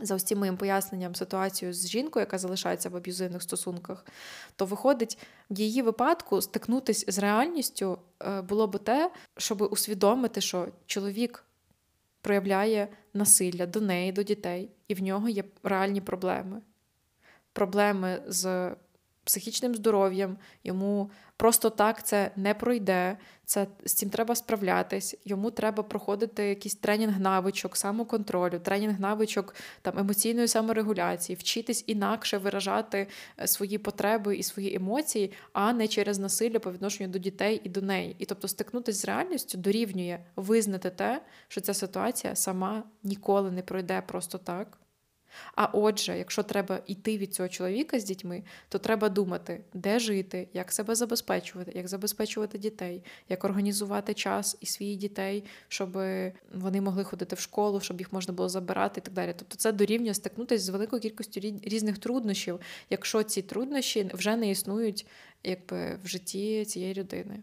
за 0.00 0.14
ось 0.14 0.32
моїм 0.32 0.56
поясненням 0.56 1.14
ситуацію 1.14 1.72
з 1.72 1.88
жінкою, 1.88 2.22
яка 2.22 2.38
залишається 2.38 2.88
в 2.88 2.96
аб'юзивних 2.96 3.42
стосунках, 3.42 4.06
то 4.56 4.66
виходить 4.66 5.18
в 5.50 5.58
її 5.60 5.82
випадку 5.82 6.42
стикнутися 6.42 7.12
з 7.12 7.18
реальністю 7.18 7.98
е, 8.22 8.42
було 8.42 8.66
б 8.66 8.78
те, 8.78 9.10
щоб 9.36 9.62
усвідомити, 9.62 10.40
що 10.40 10.68
чоловік 10.86 11.44
проявляє 12.20 12.88
насилля 13.14 13.66
до 13.66 13.80
неї, 13.80 14.12
до 14.12 14.22
дітей, 14.22 14.70
і 14.88 14.94
в 14.94 15.02
нього 15.02 15.28
є 15.28 15.44
реальні 15.62 16.00
проблеми. 16.00 16.62
Проблеми 17.52 18.22
з 18.26 18.70
психічним 19.28 19.74
здоров'ям, 19.74 20.36
йому 20.64 21.10
просто 21.36 21.70
так 21.70 22.06
це 22.06 22.30
не 22.36 22.54
пройде. 22.54 23.16
Це 23.44 23.66
з 23.84 23.94
цим 23.94 24.10
треба 24.10 24.34
справлятись. 24.34 25.16
Йому 25.24 25.50
треба 25.50 25.82
проходити 25.82 26.48
якийсь 26.48 26.74
тренінг 26.74 27.20
навичок, 27.20 27.76
самоконтролю, 27.76 28.58
тренінг 28.58 29.00
навичок 29.00 29.54
там 29.82 29.98
емоційної 29.98 30.48
саморегуляції, 30.48 31.36
вчитись 31.36 31.84
інакше 31.86 32.38
виражати 32.38 33.06
е, 33.40 33.46
свої 33.46 33.78
потреби 33.78 34.36
і 34.36 34.42
свої 34.42 34.74
емоції, 34.74 35.32
а 35.52 35.72
не 35.72 35.88
через 35.88 36.18
насилля 36.18 36.58
по 36.58 36.72
відношенню 36.72 37.08
до 37.08 37.18
дітей 37.18 37.60
і 37.64 37.68
до 37.68 37.82
неї. 37.82 38.16
І 38.18 38.24
тобто 38.24 38.48
стикнутися 38.48 38.98
з 38.98 39.04
реальністю 39.04 39.58
дорівнює 39.58 40.18
визнати 40.36 40.90
те, 40.90 41.22
що 41.48 41.60
ця 41.60 41.74
ситуація 41.74 42.36
сама 42.36 42.82
ніколи 43.02 43.50
не 43.50 43.62
пройде 43.62 44.02
просто 44.06 44.38
так. 44.38 44.78
А 45.54 45.64
отже, 45.64 46.18
якщо 46.18 46.42
треба 46.42 46.80
йти 46.86 47.18
від 47.18 47.34
цього 47.34 47.48
чоловіка 47.48 48.00
з 48.00 48.04
дітьми, 48.04 48.42
то 48.68 48.78
треба 48.78 49.08
думати, 49.08 49.60
де 49.74 49.98
жити, 49.98 50.48
як 50.52 50.72
себе 50.72 50.94
забезпечувати, 50.94 51.72
як 51.74 51.88
забезпечувати 51.88 52.58
дітей, 52.58 53.04
як 53.28 53.44
організувати 53.44 54.14
час 54.14 54.56
і 54.60 54.66
свої 54.66 54.96
дітей, 54.96 55.44
щоб 55.68 55.98
вони 56.54 56.80
могли 56.80 57.04
ходити 57.04 57.36
в 57.36 57.40
школу, 57.40 57.80
щоб 57.80 57.98
їх 57.98 58.12
можна 58.12 58.34
було 58.34 58.48
забирати 58.48 59.00
і 59.00 59.04
так 59.04 59.14
далі. 59.14 59.34
Тобто 59.38 59.56
це 59.56 59.72
дорівнює 59.72 60.14
стикнутися 60.14 60.64
з 60.64 60.68
великою 60.68 61.02
кількістю 61.02 61.40
різних 61.62 61.98
труднощів, 61.98 62.60
якщо 62.90 63.22
ці 63.22 63.42
труднощі 63.42 64.10
вже 64.14 64.36
не 64.36 64.50
існують 64.50 65.06
якби, 65.44 65.98
в 66.04 66.08
житті 66.08 66.64
цієї 66.64 66.94
людини. 66.94 67.42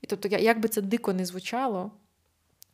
І 0.00 0.06
тобто, 0.06 0.28
як 0.28 0.60
би 0.60 0.68
це 0.68 0.82
дико 0.82 1.12
не 1.12 1.24
звучало 1.24 1.92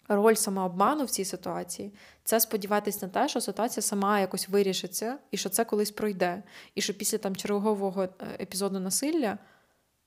роль 0.08 0.34
самообману 0.34 1.04
в 1.04 1.10
цій 1.10 1.24
ситуації 1.24 1.92
це 2.24 2.40
сподіватися 2.40 3.06
на 3.06 3.12
те, 3.12 3.28
що 3.28 3.40
ситуація 3.40 3.82
сама 3.82 4.20
якось 4.20 4.48
вирішиться, 4.48 5.18
і 5.30 5.36
що 5.36 5.48
це 5.48 5.64
колись 5.64 5.90
пройде. 5.90 6.42
І 6.74 6.80
що 6.80 6.94
після 6.94 7.18
там 7.18 7.36
чергового 7.36 8.02
е, 8.02 8.08
епізоду 8.40 8.80
насилля, 8.80 9.38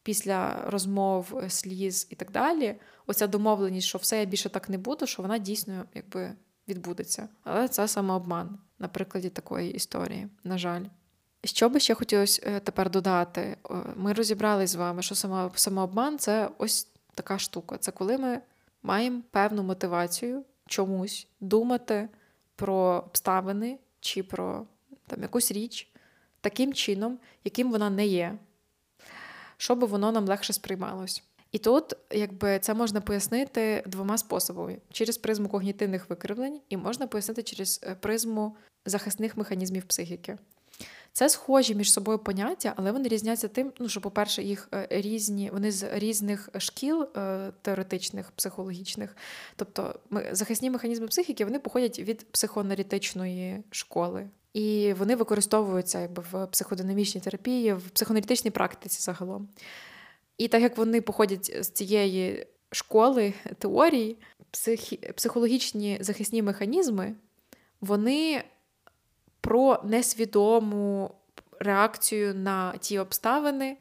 після 0.04 0.64
розмов, 0.70 1.42
е, 1.44 1.50
сліз 1.50 2.08
і 2.10 2.16
так 2.16 2.32
далі, 2.32 2.76
оця 3.08 3.28
домовленість, 3.28 3.88
що 3.88 3.98
все 3.98 4.20
я 4.20 4.26
більше 4.26 4.50
так 4.50 4.70
не 4.70 4.78
буду, 4.78 5.08
що 5.08 5.22
вона 5.22 5.38
дійсно 5.38 5.86
якби 5.94 6.32
відбудеться. 6.68 7.30
Але 7.44 7.68
це 7.68 7.88
самообман 7.88 8.60
на 8.80 8.88
прикладі 8.88 9.30
такої 9.30 9.72
історії, 9.72 10.28
на 10.44 10.58
жаль. 10.58 10.84
Що 11.44 11.70
би 11.70 11.80
ще 11.80 11.94
хотілося 11.94 12.42
е, 12.46 12.60
тепер 12.60 12.90
додати? 12.90 13.58
Ми 13.96 14.14
розібрали 14.14 14.68
з 14.68 14.76
вами, 14.76 15.02
що 15.02 15.16
самообман 15.56 16.20
це 16.20 16.50
ось 16.58 16.88
така 17.14 17.40
штука. 17.40 17.78
Це 17.78 17.92
коли 17.92 18.18
ми 18.18 18.42
маємо 18.84 19.22
певну 19.32 19.64
мотивацію 19.64 20.44
чомусь 20.68 21.28
думати 21.40 22.10
про 22.56 23.04
обставини 23.08 23.80
чи 24.00 24.24
про 24.24 24.66
там, 25.08 25.22
якусь 25.22 25.52
річ 25.52 25.94
таким 26.42 26.74
чином, 26.74 27.20
яким 27.44 27.72
вона 27.72 27.90
не 27.90 28.08
є, 28.08 28.38
щоб 29.58 29.80
воно 29.80 30.12
нам 30.12 30.26
легше 30.26 30.54
сприймалось. 30.54 31.24
І 31.52 31.58
тут, 31.58 31.94
якби 32.12 32.60
це 32.60 32.74
можна 32.74 33.02
пояснити 33.02 33.84
двома 33.88 34.18
способами: 34.18 34.78
через 34.92 35.18
призму 35.18 35.50
когнітивних 35.50 36.10
викривлень, 36.10 36.62
і 36.70 36.78
можна 36.78 37.08
пояснити 37.08 37.44
через 37.44 37.80
е, 37.84 37.96
призму 37.96 38.56
захисних 38.86 39.38
механізмів 39.38 39.86
психіки. 39.86 40.38
Це 41.18 41.30
схожі 41.30 41.76
між 41.76 41.92
собою 41.92 42.20
поняття, 42.20 42.74
але 42.76 42.92
вони 42.92 43.08
різняться 43.08 43.48
тим, 43.48 43.72
ну 43.80 43.90
що, 43.90 44.02
по-перше, 44.02 44.44
їх 44.44 44.70
е, 44.74 44.88
різні, 44.90 45.50
вони 45.50 45.72
з 45.72 46.00
різних 46.00 46.50
шкіл 46.58 47.04
е, 47.04 47.52
теоретичних, 47.62 48.32
психологічних. 48.32 49.16
Тобто 49.56 50.00
захисні 50.32 50.70
механізми 50.70 51.08
психіки 51.08 51.46
вони 51.46 51.60
походять 51.60 52.00
від 52.00 52.32
психоаналітичної 52.32 53.64
школи. 53.72 54.30
І 54.54 54.94
вони 54.98 55.16
використовуються 55.16 56.00
якби 56.00 56.24
в 56.32 56.48
психодинамічній 56.48 57.22
терапії, 57.22 57.74
в 57.74 57.90
психоаналітичній 57.90 58.52
практиці 58.52 59.02
загалом. 59.02 59.48
І 60.38 60.48
так 60.48 60.62
як 60.62 60.78
вони 60.78 61.02
походять 61.02 61.66
з 61.66 61.70
цієї 61.70 62.48
школи 62.72 63.34
теорії, 63.58 64.18
психі... 64.52 64.98
психологічні 64.98 65.98
захисні 66.02 66.42
механізми, 66.42 67.16
вони 67.82 68.44
про 69.48 69.80
несвідому 69.84 71.12
реакцію 71.60 72.36
на 72.36 72.78
ті 72.78 73.00
обставини, 73.00 73.78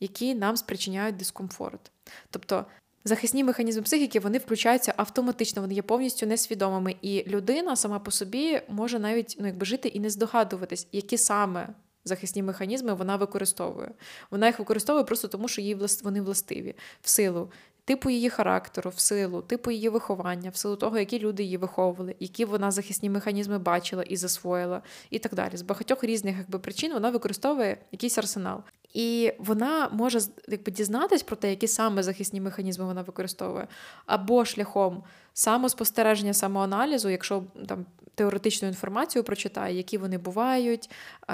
які 0.00 0.34
нам 0.34 0.56
спричиняють 0.56 1.16
дискомфорт. 1.16 1.90
Тобто 2.30 2.64
захисні 3.04 3.44
механізми 3.44 3.82
психіки 3.82 4.20
вони 4.20 4.38
включаються 4.38 4.94
автоматично, 4.96 5.62
вони 5.62 5.74
є 5.74 5.82
повністю 5.82 6.26
несвідомими. 6.26 6.96
І 7.02 7.24
людина 7.26 7.76
сама 7.76 7.98
по 7.98 8.10
собі 8.10 8.60
може 8.68 8.98
навіть 8.98 9.36
ну, 9.40 9.46
якби 9.46 9.66
жити 9.66 9.88
і 9.88 10.00
не 10.00 10.10
здогадуватись, 10.10 10.88
які 10.92 11.18
саме. 11.18 11.68
Захисні 12.04 12.42
механізми 12.42 12.94
вона 12.94 13.16
використовує. 13.16 13.90
Вона 14.30 14.46
їх 14.46 14.58
використовує 14.58 15.04
просто 15.04 15.28
тому, 15.28 15.48
що 15.48 15.60
їй 15.60 15.78
вони 16.02 16.20
властиві 16.20 16.74
в 17.02 17.08
силу 17.08 17.50
типу 17.84 18.10
її 18.10 18.30
характеру, 18.30 18.90
в 18.90 19.00
силу, 19.00 19.42
типу 19.42 19.70
її 19.70 19.88
виховання, 19.88 20.50
в 20.50 20.56
силу 20.56 20.76
того, 20.76 20.98
які 20.98 21.18
люди 21.18 21.42
її 21.42 21.56
виховували, 21.56 22.14
які 22.20 22.44
вона 22.44 22.70
захисні 22.70 23.10
механізми 23.10 23.58
бачила 23.58 24.02
і 24.02 24.16
засвоїла, 24.16 24.82
і 25.10 25.18
так 25.18 25.34
далі. 25.34 25.56
З 25.56 25.62
багатьох 25.62 26.04
різних 26.04 26.36
якби, 26.38 26.58
причин 26.58 26.92
вона 26.92 27.10
використовує 27.10 27.76
якийсь 27.92 28.18
арсенал. 28.18 28.62
І 28.94 29.32
вона 29.38 29.88
може 29.92 30.20
якби, 30.48 30.72
дізнатись 30.72 31.22
про 31.22 31.36
те, 31.36 31.50
які 31.50 31.68
саме 31.68 32.02
захисні 32.02 32.40
механізми 32.40 32.84
вона 32.84 33.02
використовує, 33.02 33.66
або 34.06 34.44
шляхом 34.44 35.02
самоспостереження, 35.40 36.34
самоаналізу, 36.34 37.08
якщо 37.08 37.44
там 37.68 37.86
теоретичну 38.14 38.68
інформацію 38.68 39.24
прочитає, 39.24 39.76
які 39.76 39.98
вони 39.98 40.18
бувають, 40.18 40.90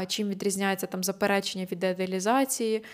чим 0.06 0.28
відрізняється 0.28 0.86
там 0.86 1.04
заперечення 1.04 1.64
від 1.72 1.84
ідеалізації, 1.84 2.84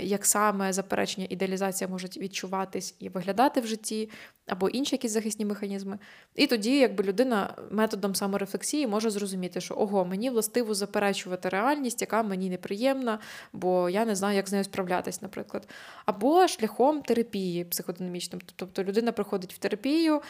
як 0.00 0.26
саме 0.26 0.72
заперечення 0.72 1.26
ідеалізація 1.30 1.88
можуть 1.88 2.18
відчуватись 2.18 2.94
і 2.98 3.08
виглядати 3.08 3.60
в 3.60 3.66
житті, 3.66 4.10
або 4.46 4.68
інші 4.68 4.94
якісь 4.94 5.12
захисні 5.12 5.44
механізми. 5.44 5.98
І 6.34 6.46
тоді, 6.46 6.78
якби 6.78 7.04
людина 7.04 7.54
методом 7.70 8.14
саморефлексії 8.14 8.86
може 8.86 9.10
зрозуміти, 9.10 9.60
що 9.60 9.74
ого, 9.74 10.04
мені 10.04 10.30
властиво 10.30 10.74
заперечувати 10.74 11.48
реальність, 11.48 12.00
яка 12.00 12.22
мені 12.22 12.50
неприємна, 12.50 13.18
бо 13.52 13.90
я 13.90 14.04
не 14.04 14.14
знаю, 14.14 14.36
як 14.36 14.48
з 14.48 14.52
нею 14.52 14.64
справлятись, 14.64 15.22
наприклад. 15.22 15.68
Або 16.06 16.48
шляхом 16.48 17.02
терапії 17.02 17.64
психодинамічним. 17.64 18.40
Тобто 18.56 18.84
людина 18.84 19.12
приходить 19.12 19.54
в 19.54 19.58
терапію 19.58 20.22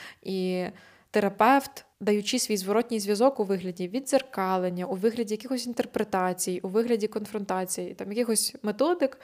терапевт, 1.11 1.85
даючи 2.01 2.38
свій 2.38 2.57
зворотній 2.57 3.01
зв'язок 3.01 3.40
у 3.40 3.45
вигляді 3.45 3.88
відзеркалення, 3.88 4.87
у 4.87 4.95
вигляді 4.95 5.35
якихось 5.35 5.66
інтерпретацій, 5.66 6.61
у 6.62 6.68
вигляді 6.68 7.07
конфронтації, 7.07 7.95
там 7.95 8.12
якихось 8.12 8.55
методик, 8.62 9.21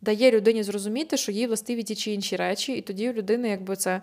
дає 0.00 0.30
людині 0.30 0.62
зрозуміти, 0.62 1.16
що 1.16 1.32
їй 1.32 1.46
властиві 1.46 1.82
ті 1.82 1.96
чи 1.96 2.10
інші 2.10 2.36
речі, 2.36 2.72
і 2.72 2.80
тоді 2.80 3.10
у 3.10 3.12
людини 3.12 3.48
якби 3.48 3.76
це. 3.76 4.00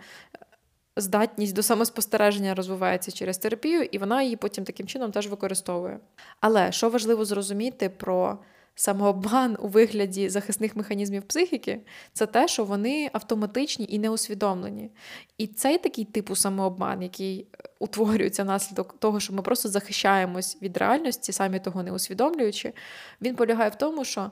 Здатність 0.98 1.56
до 1.56 1.64
самоспостереження 1.64 2.56
розвивається 2.56 3.12
через 3.12 3.38
терапію, 3.38 3.84
і 3.84 3.98
вона 3.98 4.24
її 4.24 4.36
потім 4.36 4.64
таким 4.64 4.88
чином 4.88 5.12
теж 5.12 5.28
використовує. 5.28 6.00
Але 6.40 6.72
що 6.72 6.90
важливо 6.90 7.26
зрозуміти 7.26 7.90
про 7.90 8.40
самообман 8.76 9.58
у 9.60 9.68
вигляді 9.68 10.30
захисних 10.30 10.76
механізмів 10.76 11.24
психіки, 11.24 11.82
це 12.14 12.26
те, 12.26 12.48
що 12.48 12.66
вони 12.66 13.10
автоматичні 13.14 13.86
і 13.90 14.00
неусвідомлені. 14.00 14.92
І 15.38 15.48
цей 15.48 15.78
такий 15.78 16.06
типу 16.06 16.36
самообман, 16.36 17.02
який 17.02 17.40
е, 17.40 17.70
утворюється 17.80 18.44
внаслідок 18.44 19.00
того, 19.00 19.20
що 19.20 19.34
ми 19.34 19.42
просто 19.42 19.70
захищаємось 19.70 20.58
від 20.62 20.78
реальності, 20.78 21.32
самі 21.32 21.60
того 21.60 21.84
не 21.84 21.92
усвідомлюючи, 21.92 22.74
він 23.22 23.36
полягає 23.36 23.70
в 23.70 23.76
тому, 23.76 24.06
що 24.06 24.32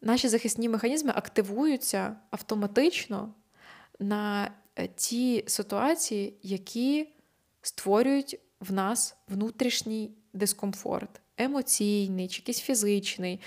наші 0.00 0.28
захисні 0.28 0.68
механізми 0.68 1.12
активуються 1.14 2.16
автоматично 2.30 3.34
на 3.98 4.50
е, 4.76 4.88
ті 4.96 5.44
ситуації, 5.46 6.34
які 6.42 7.08
створюють 7.62 8.40
в 8.60 8.72
нас 8.72 9.16
внутрішній 9.28 10.10
дискомфорт 10.32 11.20
емоційний, 11.38 12.28
чи 12.28 12.40
якийсь 12.40 12.60
фізичний. 12.60 13.40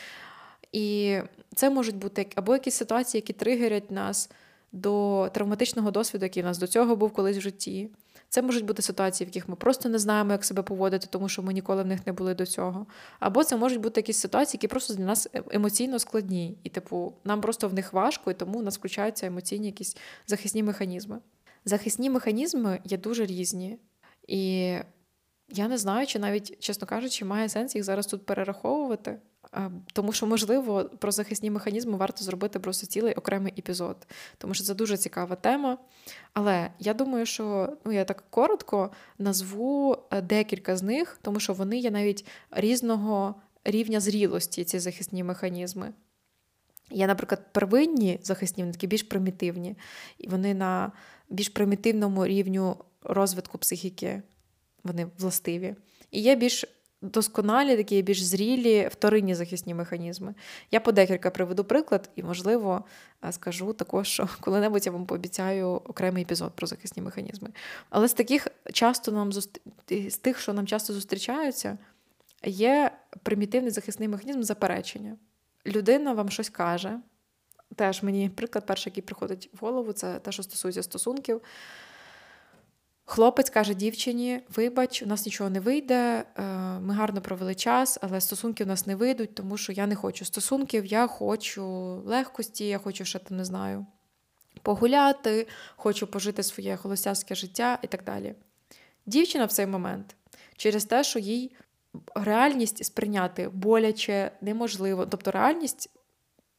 І 0.72 1.18
це 1.56 1.70
можуть 1.70 1.96
бути 1.96 2.28
або 2.36 2.54
якісь 2.54 2.76
ситуації, 2.76 3.20
які 3.20 3.34
тригерять 3.34 3.92
нас 3.92 4.30
до 4.72 5.30
травматичного 5.34 5.92
досвіду, 5.92 6.26
який 6.26 6.44
у 6.44 6.46
нас 6.46 6.58
до 6.58 6.68
цього 6.68 6.96
був 6.96 7.12
колись 7.12 7.38
в 7.38 7.42
житті. 7.42 7.90
Це 8.30 8.42
можуть 8.42 8.66
бути 8.66 8.82
ситуації, 8.82 9.26
в 9.26 9.30
яких 9.30 9.50
ми 9.50 9.56
просто 9.56 9.90
не 9.90 10.00
знаємо, 10.00 10.32
як 10.32 10.46
себе 10.46 10.62
поводити, 10.62 11.08
тому 11.10 11.30
що 11.30 11.42
ми 11.42 11.54
ніколи 11.54 11.84
в 11.84 11.88
них 11.88 12.08
не 12.08 12.14
були 12.14 12.34
до 12.34 12.46
цього. 12.46 12.86
Або 13.20 13.44
це 13.44 13.58
можуть 13.58 13.80
бути 13.80 14.00
якісь 14.00 14.18
ситуації, 14.18 14.58
які 14.58 14.68
просто 14.68 14.94
для 14.94 15.04
нас 15.04 15.30
е, 15.34 15.44
емоційно 15.52 16.00
складні. 16.00 16.58
І, 16.64 16.70
типу, 16.70 17.14
нам 17.24 17.42
просто 17.42 17.70
в 17.70 17.74
них 17.74 17.94
важко, 17.94 18.32
і 18.32 18.34
тому 18.34 18.60
у 18.60 18.62
нас 18.62 18.78
включаються 18.78 19.28
емоційні 19.28 19.66
якісь 19.66 19.98
захисні 20.28 20.64
механізми. 20.64 21.20
Захисні 21.66 22.10
механізми 22.10 22.80
є 22.86 22.98
дуже 22.98 23.26
різні. 23.26 23.78
І 24.28 24.76
я 25.54 25.68
не 25.68 25.78
знаю, 25.78 26.08
чи 26.08 26.20
навіть, 26.20 26.60
чесно 26.60 26.88
кажучи, 26.88 27.26
має 27.26 27.50
сенс 27.50 27.76
їх 27.76 27.84
зараз 27.84 28.08
тут 28.08 28.26
перераховувати. 28.26 29.20
Тому 29.94 30.12
що, 30.12 30.28
можливо, 30.28 30.84
про 30.84 31.12
захисні 31.12 31.52
механізми 31.52 31.98
варто 31.98 32.24
зробити 32.24 32.60
просто 32.60 32.88
цілий 32.88 33.14
окремий 33.14 33.54
епізод, 33.58 34.08
тому 34.38 34.54
що 34.54 34.64
це 34.64 34.74
дуже 34.74 34.98
цікава 34.98 35.36
тема. 35.36 35.78
Але 36.34 36.72
я 36.80 36.94
думаю, 36.94 37.26
що 37.26 37.74
ну, 37.86 37.92
я 37.92 38.06
так 38.06 38.24
коротко 38.30 38.92
назву 39.18 39.98
е, 40.12 40.22
декілька 40.22 40.78
з 40.78 40.84
них, 40.84 41.20
тому 41.22 41.40
що 41.40 41.54
вони 41.54 41.78
є 41.78 41.92
навіть 41.92 42.26
різного 42.52 43.36
рівня 43.64 44.00
зрілості, 44.00 44.64
ці 44.64 44.80
захисні 44.80 45.24
механізми. 45.24 45.94
Є, 46.92 47.08
наприклад, 47.08 47.54
первинні 47.54 48.20
захисні, 48.24 48.64
вони 48.64 48.74
такі 48.74 48.88
більш 48.88 49.04
примітивні, 49.04 49.76
і 50.18 50.28
вони 50.28 50.54
на 50.54 50.92
більш 51.30 51.50
примітивному 51.50 52.26
рівню 52.26 52.76
розвитку 53.04 53.58
психіки, 53.58 54.22
вони 54.84 55.08
властиві. 55.20 55.76
І 56.12 56.22
є 56.22 56.36
більш 56.36 56.66
досконалі, 57.02 57.78
такі 57.78 58.02
більш 58.02 58.22
зрілі 58.22 58.90
вторинні 58.92 59.36
захисні 59.36 59.74
механізми. 59.74 60.34
Я 60.72 60.80
по 60.80 60.92
декілька 60.92 61.30
приведу 61.30 61.64
приклад, 61.64 62.10
і, 62.16 62.24
можливо, 62.24 62.84
е, 63.26 63.32
скажу 63.32 63.74
також, 63.74 64.08
що 64.08 64.30
коли-небудь 64.42 64.86
я 64.86 64.92
вам 64.92 65.06
пообіцяю 65.06 65.68
окремий 65.68 66.24
епізод 66.24 66.52
про 66.56 66.68
захисні 66.68 67.02
механізми. 67.02 67.50
Але 67.90 68.08
з 68.08 68.14
таких 68.14 68.48
часто 68.74 69.12
нам 69.12 69.32
з 69.32 70.18
тих, 70.22 70.40
що 70.40 70.54
нам 70.54 70.68
часто 70.68 70.94
зустрічаються, 70.94 71.78
є 72.46 72.92
примітивний 73.24 73.72
захисний 73.72 74.08
механізм 74.08 74.42
заперечення. 74.42 75.18
Людина 75.66 76.14
вам 76.14 76.30
щось 76.30 76.50
каже. 76.50 77.00
Теж 77.76 78.04
мені 78.04 78.30
приклад, 78.30 78.66
перший, 78.66 78.92
який 78.92 79.04
приходить 79.04 79.50
в 79.54 79.58
голову, 79.66 79.94
це 79.94 80.20
те, 80.20 80.32
що 80.32 80.44
стосується 80.44 80.84
стосунків. 80.84 81.42
Хлопець 83.06 83.50
каже 83.50 83.74
дівчині: 83.74 84.42
Вибач, 84.56 85.04
у 85.04 85.06
нас 85.06 85.26
нічого 85.26 85.50
не 85.50 85.60
вийде, 85.60 86.26
е, 86.38 86.44
ми 86.80 86.94
гарно 86.94 87.22
провели 87.22 87.56
час, 87.56 87.98
але 88.02 88.22
стосунки 88.22 88.64
у 88.64 88.68
нас 88.68 88.88
не 88.88 88.96
вийдуть, 88.96 89.36
тому 89.36 89.58
що 89.58 89.72
я 89.72 89.88
не 89.88 89.96
хочу 89.96 90.26
стосунків, 90.26 90.86
я 90.86 91.08
хочу 91.08 91.64
легкості, 92.06 92.68
я 92.68 92.78
хочу 92.78 93.06
ще 93.06 93.20
там 93.20 93.38
не 93.38 93.46
знаю, 93.46 93.86
погуляти, 94.62 95.48
хочу 95.76 96.08
пожити 96.08 96.44
своє 96.44 96.78
холостяцьке 96.78 97.36
життя 97.36 97.80
і 97.82 97.88
так 97.88 98.04
далі. 98.04 98.36
Дівчина 99.06 99.46
в 99.46 99.52
цей 99.52 99.68
момент 99.68 100.16
через 100.58 100.86
те, 100.86 101.04
що 101.04 101.20
їй 101.20 101.52
реальність 102.16 102.86
сприйняти 102.86 103.50
боляче 103.50 104.32
неможливо. 104.42 105.06
Тобто 105.06 105.32
реальність, 105.32 105.90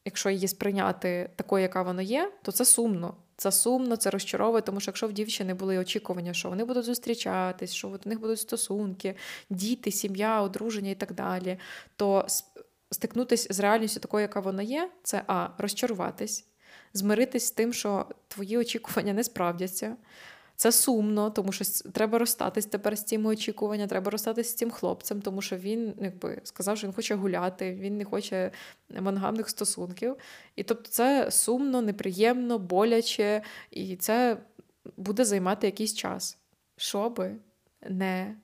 якщо 0.04 0.30
її 0.30 0.48
сприйняти 0.48 1.30
такою, 1.36 1.62
яка 1.62 1.82
вона 1.82 2.02
є, 2.02 2.32
то 2.42 2.52
це 2.52 2.64
сумно. 2.64 3.14
Це 3.42 3.52
сумно, 3.52 3.96
це 3.96 4.10
розчаровує, 4.10 4.62
тому 4.62 4.80
що 4.80 4.88
якщо 4.88 5.08
в 5.08 5.12
дівчини 5.12 5.54
були 5.54 5.78
очікування, 5.78 6.34
що 6.34 6.48
вони 6.48 6.64
будуть 6.64 6.84
зустрічатись, 6.84 7.72
що 7.72 7.88
у 7.88 8.08
них 8.08 8.20
будуть 8.20 8.40
стосунки, 8.40 9.16
діти, 9.50 9.90
сім'я, 9.90 10.42
одруження 10.42 10.90
і 10.90 10.94
так 10.94 11.12
далі, 11.12 11.58
то 11.96 12.26
стикнутися 12.90 13.54
з 13.54 13.60
реальністю 13.60 14.00
такою, 14.00 14.22
яка 14.22 14.40
вона 14.40 14.62
є, 14.62 14.90
це 15.02 15.22
а 15.26 15.48
розчаруватись, 15.58 16.46
змиритись 16.94 17.46
з 17.46 17.50
тим, 17.50 17.72
що 17.72 18.06
твої 18.28 18.58
очікування 18.58 19.12
не 19.12 19.24
справдяться. 19.24 19.96
Це 20.62 20.72
сумно, 20.72 21.30
тому 21.30 21.52
що 21.52 21.64
треба 21.92 22.18
розстатись 22.18 22.66
тепер 22.66 22.98
з 22.98 23.04
цими 23.04 23.30
очікуваннями, 23.30 23.88
треба 23.88 24.10
розстатись 24.10 24.50
з 24.50 24.54
цим 24.54 24.70
хлопцем, 24.70 25.22
тому 25.22 25.42
що 25.42 25.56
він 25.56 25.94
якби 26.00 26.40
сказав, 26.44 26.78
що 26.78 26.86
він 26.86 26.94
хоче 26.94 27.14
гуляти, 27.14 27.74
він 27.74 27.96
не 27.96 28.04
хоче 28.04 28.50
моногамних 29.00 29.48
стосунків. 29.48 30.16
І 30.56 30.62
тобто 30.62 30.90
це 30.90 31.30
сумно, 31.30 31.82
неприємно, 31.82 32.58
боляче, 32.58 33.42
і 33.70 33.96
це 33.96 34.36
буде 34.96 35.24
займати 35.24 35.66
якийсь 35.66 35.94
час, 35.94 36.38
щоби 36.76 37.36
не 37.88 38.36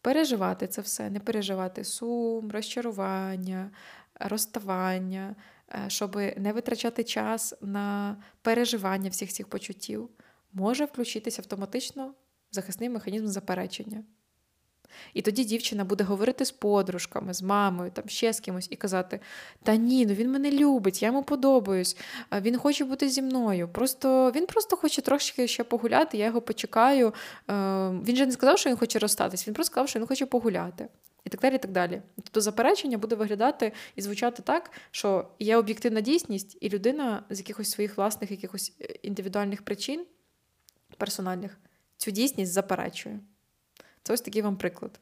переживати 0.00 0.66
це 0.66 0.80
все, 0.80 1.10
не 1.10 1.20
переживати 1.20 1.84
сум, 1.84 2.50
розчарування, 2.50 3.70
розставання, 4.14 5.36
е, 5.74 5.84
щоб 5.88 6.16
не 6.36 6.52
витрачати 6.52 7.04
час 7.04 7.54
на 7.60 8.16
переживання 8.42 9.10
всіх 9.10 9.32
цих 9.32 9.48
почуттів 9.48 10.10
може 10.52 10.84
включитися 10.84 11.42
автоматично 11.42 12.14
захисний 12.50 12.88
механізм 12.88 13.26
заперечення. 13.26 14.04
І 15.14 15.22
тоді 15.22 15.44
дівчина 15.44 15.84
буде 15.84 16.04
говорити 16.04 16.44
з 16.44 16.50
подружками, 16.50 17.34
з 17.34 17.42
мамою, 17.42 17.90
там 17.90 18.08
ще 18.08 18.32
з 18.32 18.40
кимось, 18.40 18.68
і 18.70 18.76
казати: 18.76 19.20
Та 19.62 19.76
ні, 19.76 20.06
ну 20.06 20.14
він 20.14 20.32
мене 20.32 20.50
любить, 20.50 21.02
я 21.02 21.08
йому 21.08 21.22
подобаюсь, 21.22 21.96
він 22.32 22.58
хоче 22.58 22.84
бути 22.84 23.08
зі 23.08 23.22
мною. 23.22 23.68
Просто 23.68 24.32
Він 24.34 24.46
просто 24.46 24.76
хоче 24.76 25.02
трошки 25.02 25.48
ще 25.48 25.64
погуляти, 25.64 26.18
я 26.18 26.26
його 26.26 26.40
почекаю. 26.40 27.14
Він 28.06 28.16
же 28.16 28.26
не 28.26 28.32
сказав, 28.32 28.58
що 28.58 28.70
він 28.70 28.76
хоче 28.76 28.98
розстатись, 28.98 29.48
він 29.48 29.54
просто 29.54 29.72
сказав, 29.72 29.88
що 29.88 29.98
він 29.98 30.06
хоче 30.06 30.26
погуляти. 30.26 30.88
І 31.24 31.30
так 31.30 31.40
далі. 31.40 31.54
і 31.54 31.58
так 31.58 31.72
далі. 31.72 32.02
Тобто 32.16 32.40
заперечення 32.40 32.98
буде 32.98 33.16
виглядати 33.16 33.72
і 33.96 34.02
звучати 34.02 34.42
так, 34.42 34.70
що 34.90 35.28
є 35.38 35.56
об'єктивна 35.56 36.00
дійсність, 36.00 36.58
і 36.60 36.68
людина 36.68 37.22
з 37.30 37.38
якихось 37.38 37.70
своїх 37.70 37.96
власних 37.96 38.30
якихось 38.30 38.72
е, 38.80 38.84
індивідуальних 39.02 39.62
причин 39.62 40.04
персональних, 40.98 41.58
цю 41.96 42.10
дійсність 42.10 42.52
заперечує. 42.52 43.20
Це 44.02 44.12
ось 44.12 44.20
такий 44.20 44.42
вам 44.42 44.56
приклад. 44.56 45.00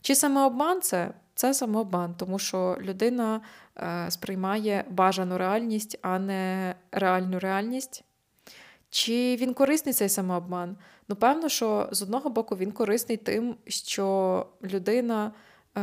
Чи 0.00 0.14
самообман 0.14 0.82
це? 0.82 1.10
Це 1.34 1.54
самообман, 1.54 2.14
тому 2.14 2.38
що 2.38 2.78
людина 2.80 3.40
е, 3.76 4.10
сприймає 4.10 4.84
бажану 4.90 5.38
реальність, 5.38 5.98
а 6.02 6.18
не 6.18 6.74
реальну 6.92 7.38
реальність. 7.38 8.04
Чи 8.90 9.36
він 9.36 9.54
корисний 9.54 9.94
цей 9.94 10.08
самообман? 10.08 10.76
Ну, 11.08 11.16
певно, 11.16 11.48
що 11.48 11.88
з 11.92 12.02
одного 12.02 12.30
боку 12.30 12.56
він 12.56 12.72
корисний 12.72 13.16
тим, 13.16 13.56
що 13.66 14.46
людина 14.62 15.32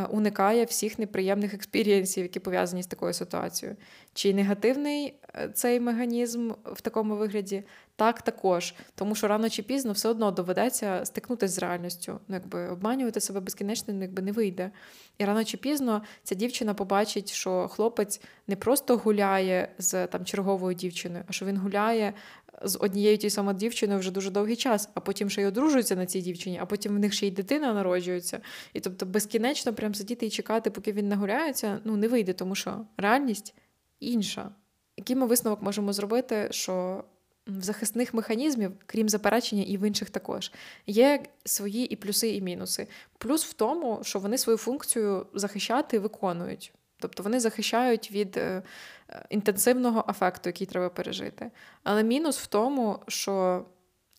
уникає 0.09 0.65
всіх 0.65 0.99
неприємних 0.99 1.53
experience 1.53 2.07
ів, 2.07 2.23
які 2.23 2.39
пов'язані 2.39 2.83
з 2.83 2.87
такою 2.87 3.13
ситуацією. 3.13 3.77
Чи 4.13 4.33
негативний 4.33 5.13
е, 5.35 5.49
цей 5.53 5.79
механізм 5.79 6.51
в 6.65 6.81
такому 6.81 7.15
вигляді? 7.15 7.63
Так, 7.95 8.21
також. 8.21 8.73
Тому 8.95 9.15
що 9.15 9.27
рано 9.27 9.49
чи 9.49 9.63
пізно 9.63 9.91
все 9.91 10.09
одно 10.09 10.31
доведеться 10.31 11.05
стикнутися 11.05 11.53
з 11.53 11.59
реальністю. 11.59 12.19
Ну, 12.27 12.35
якби 12.35 12.67
Обманювати 12.67 13.19
себе 13.19 13.39
безкінечно 13.39 13.93
ну, 13.93 14.01
якби, 14.01 14.21
не 14.21 14.31
вийде. 14.31 14.71
І 15.17 15.25
рано 15.25 15.43
чи 15.43 15.57
пізно 15.57 16.03
ця 16.23 16.35
дівчина 16.35 16.73
побачить, 16.73 17.31
що 17.31 17.67
хлопець 17.67 18.21
не 18.47 18.55
просто 18.55 18.97
гуляє 18.97 19.69
з 19.77 20.07
там 20.07 20.25
черговою 20.25 20.75
дівчиною, 20.75 21.23
а 21.27 21.31
що 21.31 21.45
він 21.45 21.57
гуляє 21.57 22.13
з 22.61 22.77
однією 22.81 23.17
тією 23.17 23.31
самою 23.31 23.57
дівчиною 23.57 23.99
вже 23.99 24.11
дуже 24.11 24.31
довгий 24.31 24.55
час, 24.55 24.89
а 24.93 24.99
потім 24.99 25.29
ще 25.29 25.41
й 25.41 25.45
одружуються 25.45 25.95
на 25.95 26.05
цій 26.05 26.21
дівчині, 26.21 26.59
а 26.61 26.65
потім 26.65 26.95
в 26.95 26.99
них 26.99 27.13
ще 27.13 27.27
й 27.27 27.31
дитина 27.31 27.73
народжується. 27.73 28.39
І 28.73 28.79
тобто 28.79 29.05
безкінечно 29.05 29.73
прям 29.73 29.95
сидіти 29.95 30.25
і 30.25 30.29
чекати, 30.29 30.69
поки 30.69 30.91
він 30.91 31.07
нагуляється, 31.07 31.79
ну 31.83 31.97
не 31.97 32.07
вийде, 32.07 32.33
тому 32.33 32.55
що 32.55 32.85
реальність 32.97 33.55
інша. 33.99 34.51
Який 34.97 35.15
ми 35.15 35.25
висновок 35.25 35.61
можемо 35.61 35.93
зробити, 35.93 36.47
що 36.51 37.03
в 37.47 37.61
захисних 37.61 38.13
механізмів, 38.13 38.71
крім 38.85 39.09
заперечення, 39.09 39.63
і 39.63 39.77
в 39.77 39.87
інших 39.87 40.09
також, 40.09 40.51
є 40.87 41.23
свої 41.45 41.85
і 41.85 41.95
плюси, 41.95 42.29
і 42.29 42.41
мінуси. 42.41 42.87
Плюс 43.17 43.45
в 43.45 43.53
тому, 43.53 43.99
що 44.03 44.19
вони 44.19 44.37
свою 44.37 44.57
функцію 44.57 45.25
захищати 45.33 45.99
виконують. 45.99 46.73
Тобто 46.99 47.23
вони 47.23 47.39
захищають 47.39 48.11
від 48.11 48.37
е, 48.37 48.63
інтенсивного 49.29 50.03
афекту, 50.07 50.49
який 50.49 50.67
треба 50.67 50.89
пережити. 50.89 51.51
Але 51.83 52.03
мінус 52.03 52.39
в 52.39 52.47
тому, 52.47 52.99
що 53.07 53.65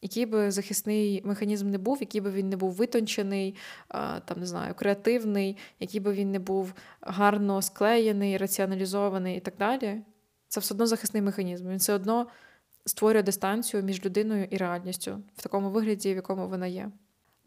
який 0.03 0.27
би 0.27 0.51
захисний 0.51 1.23
механізм 1.25 1.71
не 1.71 1.79
був, 1.79 1.97
який 2.01 2.21
би 2.21 2.31
він 2.31 2.49
не 2.49 2.57
був 2.57 2.73
витончений, 2.73 3.55
там 4.25 4.41
не 4.41 4.47
знаю, 4.47 4.75
креативний, 4.75 5.57
який 5.81 6.01
би 6.01 6.13
він 6.13 6.31
не 6.31 6.39
був 6.39 6.73
гарно 7.01 7.63
склеєний, 7.63 8.37
раціоналізований 8.37 9.37
і 9.37 9.41
так 9.41 9.55
далі, 9.59 10.01
це 10.49 10.61
все 10.61 10.75
одно 10.75 10.87
захисний 10.87 11.23
механізм. 11.23 11.69
Він 11.69 11.77
все 11.77 11.95
одно 11.95 12.27
створює 12.87 13.23
дистанцію 13.23 13.83
між 13.83 14.05
людиною 14.05 14.47
і 14.51 14.57
реальністю 14.57 15.23
в 15.37 15.43
такому 15.43 15.71
вигляді, 15.71 16.13
в 16.13 16.17
якому 16.17 16.49
вона 16.49 16.67
є. 16.67 16.91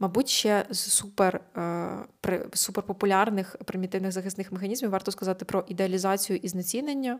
Мабуть, 0.01 0.29
ще 0.29 0.65
з 0.69 0.79
супер 0.79 1.41
е, 1.57 2.45
суперпопулярних 2.53 3.55
примітивних 3.65 4.11
захисних 4.11 4.51
механізмів 4.51 4.91
варто 4.91 5.11
сказати 5.11 5.45
про 5.45 5.65
ідеалізацію 5.67 6.39
і 6.43 6.47
знецінення. 6.47 7.19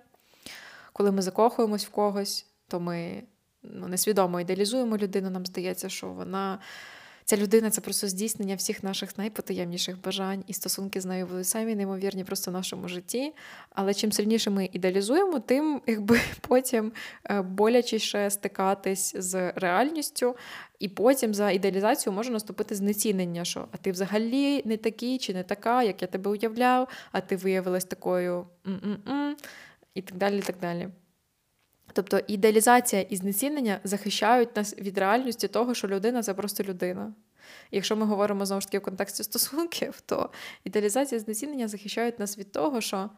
Коли 0.94 1.12
ми 1.12 1.22
закохуємось 1.22 1.86
в 1.86 1.90
когось, 1.90 2.46
то 2.68 2.80
ми 2.80 3.24
ну, 3.64 3.88
несвідомо 3.88 4.40
ідеалізуємо 4.40 4.98
людину, 4.98 5.30
нам 5.30 5.46
здається, 5.46 5.90
що 5.90 6.08
вона 6.08 6.60
ця 7.32 7.38
людина 7.38 7.70
це 7.70 7.82
просто 7.82 8.08
здійснення 8.08 8.56
всіх 8.56 8.84
наших 8.84 9.18
найпотаємніших 9.18 10.02
бажань, 10.02 10.44
і 10.48 10.54
стосунки 10.54 11.02
з 11.02 11.06
нею 11.06 11.28
були 11.28 11.44
самі 11.44 11.76
неймовірні 11.76 12.24
просто 12.24 12.52
в 12.52 12.54
нашому 12.54 12.88
житті. 12.88 13.34
Але 13.70 13.94
чим 13.94 14.12
сильніше 14.12 14.50
ми 14.50 14.70
ідеалізуємо, 14.74 15.40
тим 15.40 15.82
якби 15.88 16.20
потім 16.42 16.92
е, 17.30 17.42
болячіше 17.42 18.30
стикатись 18.30 19.16
з 19.18 19.52
реальністю, 19.52 20.36
і 20.80 20.90
потім 20.90 21.34
за 21.34 21.52
ідеалізацію 21.52 22.14
може 22.14 22.32
наступити 22.32 22.76
знецінення, 22.76 23.46
що 23.46 23.68
а 23.72 23.78
ти 23.78 23.92
взагалі 23.92 24.62
не 24.66 24.78
такий 24.78 25.18
чи 25.18 25.34
не 25.34 25.44
така, 25.44 25.84
як 25.84 26.02
я 26.02 26.08
тебе 26.08 26.32
уявляв, 26.32 26.88
а 27.12 27.22
ти 27.22 27.36
виявилась 27.36 27.86
такою 27.86 28.48
м-м-м, 28.68 29.36
і 29.94 30.02
так 30.02 30.18
далі. 30.18 30.38
і 30.38 30.42
так 30.42 30.56
далі. 30.62 30.88
Тобто 31.94 32.20
ідеалізація 32.28 33.02
і 33.02 33.16
знецінення 33.16 33.80
захищають 33.84 34.56
нас 34.56 34.78
від 34.78 34.98
реальності 34.98 35.48
того, 35.48 35.74
що 35.74 35.88
людина 35.88 36.24
це 36.24 36.34
просто 36.34 36.64
людина. 36.64 37.14
Якщо 37.72 37.96
ми 37.96 38.06
говоримо 38.06 38.46
знову 38.46 38.62
ж 38.62 38.68
таки 38.68 38.80
в 38.80 38.82
контексті 38.82 39.24
стосунків, 39.24 40.02
то 40.06 40.30
ідеалізація 40.64 41.18
і 41.18 41.24
знецінення 41.24 41.68
захищають 41.68 42.20
нас 42.20 42.38
від 42.38 42.52
того, 42.52 42.82
що 42.82 43.10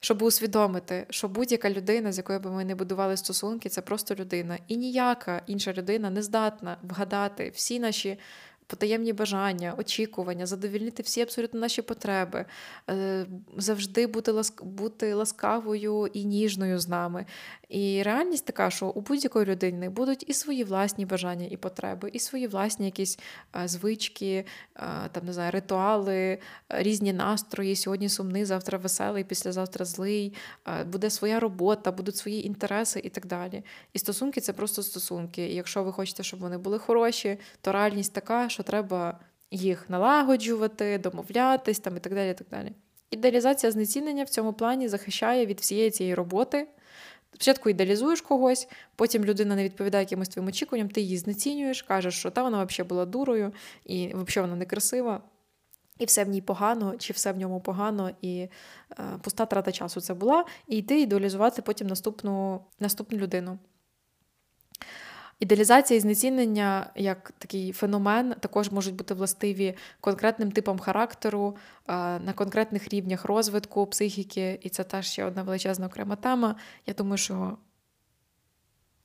щоб 0.00 0.22
усвідомити, 0.22 1.06
що 1.10 1.28
будь-яка 1.28 1.70
людина, 1.70 2.12
з 2.12 2.18
якою 2.18 2.40
би 2.40 2.50
ми 2.50 2.64
не 2.64 2.74
будували 2.74 3.16
стосунки, 3.16 3.68
це 3.68 3.82
просто 3.82 4.14
людина. 4.14 4.58
І 4.68 4.76
ніяка 4.76 5.42
інша 5.46 5.72
людина 5.72 6.10
не 6.10 6.22
здатна 6.22 6.76
вгадати 6.82 7.52
всі 7.54 7.78
наші 7.78 8.18
потаємні 8.70 9.12
бажання, 9.12 9.74
очікування, 9.78 10.46
задовільнити 10.46 11.02
всі 11.02 11.20
абсолютно 11.20 11.60
наші 11.60 11.82
потреби, 11.82 12.44
е, 12.90 13.26
завжди 13.56 14.06
бути 14.06 14.32
ласк... 14.32 14.64
бути 14.64 15.14
ласкавою 15.14 16.06
і 16.12 16.24
ніжною 16.24 16.78
з 16.78 16.88
нами. 16.88 17.26
І 17.68 18.02
реальність 18.02 18.44
така, 18.44 18.70
що 18.70 18.86
у 18.86 19.00
будь-якої 19.00 19.46
людини 19.46 19.88
будуть 19.88 20.24
і 20.26 20.32
свої 20.32 20.64
власні 20.64 21.06
бажання 21.06 21.46
і 21.50 21.56
потреби, 21.56 22.10
і 22.12 22.18
свої 22.18 22.46
власні 22.46 22.86
якісь 22.86 23.18
е, 23.56 23.68
звички, 23.68 24.44
е, 24.76 24.82
там 25.12 25.26
не 25.26 25.32
знаю, 25.32 25.50
ритуали, 25.50 26.38
різні 26.68 27.12
настрої. 27.12 27.76
Сьогодні 27.76 28.08
сумний, 28.08 28.44
завтра 28.44 28.78
веселий, 28.78 29.24
післязавтра 29.24 29.84
злий, 29.84 30.34
буде 30.86 31.10
своя 31.10 31.40
робота, 31.40 31.92
будуть 31.92 32.16
свої 32.16 32.46
інтереси 32.46 33.00
і 33.04 33.08
так 33.08 33.26
далі. 33.26 33.62
І 33.92 33.98
стосунки 33.98 34.40
це 34.40 34.52
просто 34.52 34.82
стосунки. 34.82 35.46
І 35.46 35.54
якщо 35.54 35.82
ви 35.82 35.92
хочете, 35.92 36.22
щоб 36.22 36.40
вони 36.40 36.58
були 36.58 36.78
хороші, 36.78 37.38
то 37.60 37.72
реальність 37.72 38.12
така, 38.12 38.48
що 38.48 38.59
що 38.60 38.64
треба 38.64 39.18
їх 39.50 39.90
налагоджувати, 39.90 40.98
домовлятись 40.98 41.78
там 41.78 41.96
і 41.96 42.00
так 42.00 42.14
далі. 42.14 42.30
І 42.30 42.34
так 42.34 42.46
далі. 42.50 42.72
Ідеалізація 43.10 43.72
знецінення 43.72 44.24
в 44.24 44.28
цьому 44.28 44.52
плані 44.52 44.88
захищає 44.88 45.46
від 45.46 45.60
всієї 45.60 45.90
цієї 45.90 46.14
роботи. 46.14 46.68
Спочатку 47.30 47.70
ідеалізуєш 47.70 48.20
когось, 48.20 48.68
потім 48.96 49.24
людина 49.24 49.56
не 49.56 49.64
відповідає 49.64 50.04
якимось 50.04 50.28
твоїм 50.28 50.48
очікуванням, 50.48 50.88
ти 50.88 51.00
її 51.00 51.18
знецінюєш, 51.18 51.82
кажеш, 51.82 52.14
що 52.14 52.30
та 52.30 52.42
вона 52.42 52.64
взагалі 52.64 52.88
була 52.88 53.06
дурою, 53.06 53.52
і 53.84 54.06
взагалі 54.06 54.48
вона 54.48 54.56
некрасива, 54.56 55.20
і 55.98 56.04
все 56.04 56.24
в 56.24 56.28
ній 56.28 56.40
погано, 56.40 56.96
чи 56.98 57.12
все 57.12 57.32
в 57.32 57.38
ньому 57.38 57.60
погано, 57.60 58.10
і 58.22 58.38
е, 58.38 58.48
пуста 59.22 59.46
трата 59.46 59.72
часу 59.72 60.00
це 60.00 60.14
була, 60.14 60.44
і 60.66 60.76
йти 60.76 61.00
ідеалізувати 61.00 61.62
потім 61.62 61.86
наступну, 61.86 62.60
наступну 62.80 63.18
людину. 63.18 63.58
Ідеалізація 65.40 65.98
і 65.98 66.00
знецінення 66.00 66.90
як 66.94 67.32
такий 67.38 67.72
феномен 67.72 68.34
також 68.40 68.70
можуть 68.70 68.94
бути 68.94 69.14
властиві 69.14 69.76
конкретним 70.00 70.52
типам 70.52 70.78
характеру, 70.78 71.56
на 72.24 72.32
конкретних 72.34 72.88
рівнях 72.88 73.24
розвитку 73.24 73.86
психіки, 73.86 74.58
і 74.62 74.68
це 74.68 74.84
теж 74.84 75.06
ще 75.06 75.24
одна 75.24 75.42
величезна 75.42 75.86
окрема 75.86 76.16
тема. 76.16 76.56
Я 76.86 76.94
думаю, 76.94 77.16
що 77.16 77.56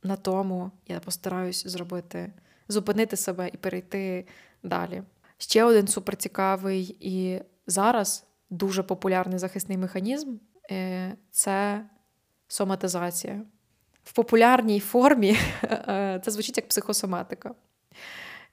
на 0.03 0.15
тому 0.15 0.71
я 0.87 0.99
постараюсь 0.99 1.67
зробити, 1.67 2.33
зупинити 2.67 3.15
себе 3.15 3.49
і 3.53 3.57
перейти 3.57 4.27
далі. 4.63 5.03
Ще 5.37 5.63
один 5.63 5.87
суперцікавий 5.87 6.97
і 6.99 7.41
зараз 7.67 8.27
дуже 8.49 8.83
популярний 8.83 9.39
захисний 9.39 9.77
механізм 9.77 10.35
е, 10.71 11.17
це 11.31 11.85
соматизація 12.47 13.41
в 14.05 14.13
популярній 14.13 14.79
формі 14.79 15.37
е, 15.63 16.21
це 16.25 16.31
звучить 16.31 16.57
як 16.57 16.67
психосоматика. 16.67 17.55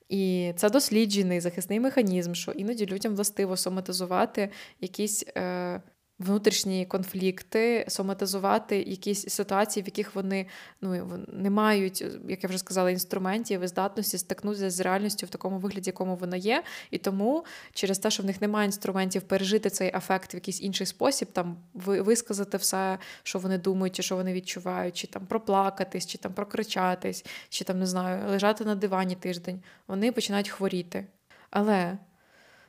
І 0.08 0.52
це 0.56 0.70
досліджений 0.70 1.40
захисний 1.40 1.80
механізм, 1.80 2.34
що 2.34 2.52
іноді 2.52 2.86
людям 2.86 3.14
властиво 3.14 3.56
соматизувати 3.56 4.50
якісь 4.80 5.24
е, 5.36 5.82
внутрішні 6.22 6.86
конфлікти, 6.86 7.84
соматизувати 7.88 8.82
якісь 8.82 9.28
ситуації, 9.28 9.82
в 9.82 9.86
яких 9.86 10.14
вони 10.14 10.46
ну, 10.80 11.18
не 11.28 11.50
мають, 11.50 12.04
як 12.28 12.42
я 12.42 12.48
вже 12.48 12.58
сказала, 12.58 12.90
інструментів 12.90 13.60
і 13.60 13.66
здатності 13.66 14.18
стикнутися 14.18 14.70
з 14.70 14.80
реальністю 14.80 15.26
в 15.26 15.28
такому 15.28 15.58
вигляді, 15.58 15.88
якому 15.88 16.16
вона 16.16 16.36
є. 16.36 16.62
І 16.90 16.98
тому 16.98 17.44
через 17.72 17.98
те, 17.98 18.10
що 18.10 18.22
в 18.22 18.26
них 18.26 18.40
немає 18.40 18.66
інструментів 18.66 19.22
пережити 19.22 19.70
цей 19.70 19.94
афект 19.94 20.34
в 20.34 20.36
якийсь 20.36 20.62
інший 20.62 20.86
спосіб, 20.86 21.28
там 21.32 21.56
висказати 21.74 22.56
все, 22.56 22.98
що 23.22 23.38
вони 23.38 23.58
думають, 23.58 23.96
чи 23.96 24.02
що 24.02 24.16
вони 24.16 24.32
відчувають, 24.32 24.96
чи 24.96 25.06
там 25.06 25.26
проплакатись, 25.26 26.06
чи 26.06 26.18
там 26.18 26.32
прокричатись, 26.32 27.24
чи 27.48 27.64
там 27.64 27.78
не 27.78 27.86
знаю, 27.86 28.28
лежати 28.30 28.64
на 28.64 28.74
дивані 28.74 29.14
тиждень, 29.14 29.62
вони 29.88 30.12
починають 30.12 30.48
хворіти. 30.48 31.06
Але 31.50 31.98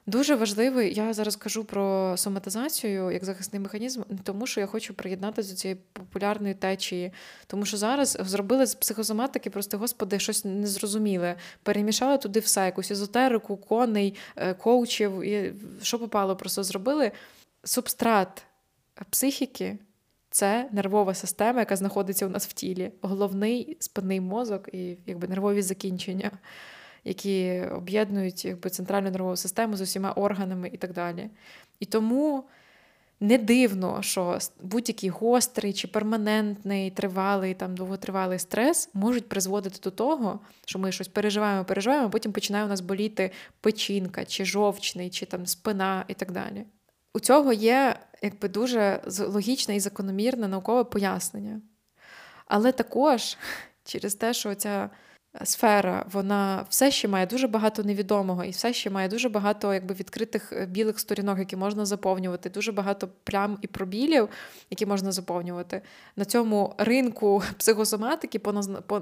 Дуже 0.06 0.36
важливий, 0.36 0.94
я 0.94 1.14
зараз 1.14 1.36
кажу 1.36 1.64
про 1.64 2.14
соматизацію 2.18 3.12
як 3.12 3.26
захисний 3.26 3.60
механізм, 3.60 4.02
не 4.10 4.18
тому 4.24 4.48
що 4.48 4.62
я 4.62 4.68
хочу 4.68 4.94
приєднатися 4.94 5.50
до 5.50 5.56
цієї 5.56 5.80
популярної 5.94 6.54
течії, 6.54 7.12
тому 7.48 7.66
що 7.66 7.78
зараз 7.78 8.18
зробили 8.20 8.66
з 8.66 8.76
психосоматики, 8.76 9.50
просто 9.50 9.78
господи, 9.78 10.20
щось 10.20 10.46
незрозуміле. 10.46 11.36
Перемішали 11.64 12.18
туди 12.18 12.40
все, 12.40 12.66
якусь 12.66 12.92
езотерику, 12.92 13.58
коней, 13.58 14.16
е, 14.36 14.54
коучів, 14.54 15.24
і 15.24 15.54
що 15.82 16.00
попало, 16.00 16.36
просто 16.36 16.64
зробили 16.64 17.12
субстрат 17.64 18.44
психіки. 19.10 19.78
Це 20.30 20.70
нервова 20.72 21.14
система, 21.14 21.60
яка 21.60 21.76
знаходиться 21.76 22.26
у 22.26 22.30
нас 22.30 22.48
в 22.48 22.54
тілі, 22.54 22.92
головний 23.02 23.78
спинний 23.80 24.22
мозок 24.22 24.70
і 24.74 24.98
якби 25.06 25.28
нервові 25.28 25.62
закінчення 25.62 26.32
які 27.04 27.62
об'єднують 27.62 28.46
якби, 28.46 28.70
центральну 28.70 29.12
нервову 29.12 29.36
систему 29.36 29.78
з 29.78 29.82
усіма 29.82 30.12
органами 30.12 30.70
і 30.74 30.78
так 30.78 30.94
далі. 30.94 31.30
І 31.80 31.86
тому 31.86 32.44
не 33.20 33.38
дивно, 33.38 34.02
що 34.02 34.38
будь-який 34.62 35.10
гострий 35.10 35.74
чи 35.74 35.88
перманентний, 35.88 36.92
тривалий, 36.92 37.54
там, 37.54 37.76
довготривалий 37.76 38.40
стрес 38.40 38.90
можуть 38.94 39.30
призводити 39.30 39.80
до 39.84 39.92
того, 39.92 40.40
що 40.66 40.80
ми 40.80 40.92
щось 40.92 41.08
переживаємо, 41.08 41.66
переживаємо, 41.66 42.08
а 42.08 42.10
потім 42.10 42.32
починає 42.32 42.66
у 42.66 42.68
нас 42.68 42.82
боліти 42.82 43.32
печінка, 43.62 44.26
чи 44.26 44.46
жовчний, 44.46 45.10
чи 45.10 45.26
там 45.26 45.46
спина 45.46 46.06
і 46.08 46.14
так 46.14 46.32
далі. 46.32 46.64
У 47.14 47.20
цього 47.20 47.54
є 47.54 48.00
якби 48.22 48.50
дуже 48.50 49.02
логічне 49.20 49.76
і 49.76 49.80
закономірне 49.80 50.48
наукове 50.48 50.84
пояснення. 50.84 51.62
Але 52.46 52.72
також 52.72 53.38
через 53.84 54.16
те, 54.16 54.34
що 54.34 54.56
ця 54.56 54.90
сфера, 55.44 56.06
вона 56.12 56.66
все 56.70 56.92
ще 56.92 57.08
має 57.08 57.26
дуже 57.26 57.48
багато 57.48 57.84
невідомого 57.84 58.44
і 58.44 58.50
все 58.50 58.74
ще 58.74 58.90
має 58.90 59.08
дуже 59.08 59.30
багато 59.30 59.74
якби, 59.74 59.96
відкритих 59.96 60.54
е, 60.54 60.66
білих 60.66 61.00
сторінок, 61.00 61.40
які 61.40 61.56
можна 61.56 61.86
заповнювати, 61.86 62.50
дуже 62.50 62.72
багато 62.72 63.10
плям 63.24 63.58
і 63.62 63.68
пробілів, 63.68 64.30
які 64.70 64.86
можна 64.86 65.12
заповнювати. 65.12 65.82
На 66.16 66.26
цьому 66.26 66.76
ринку 66.78 67.44
психосоматики 67.58 68.40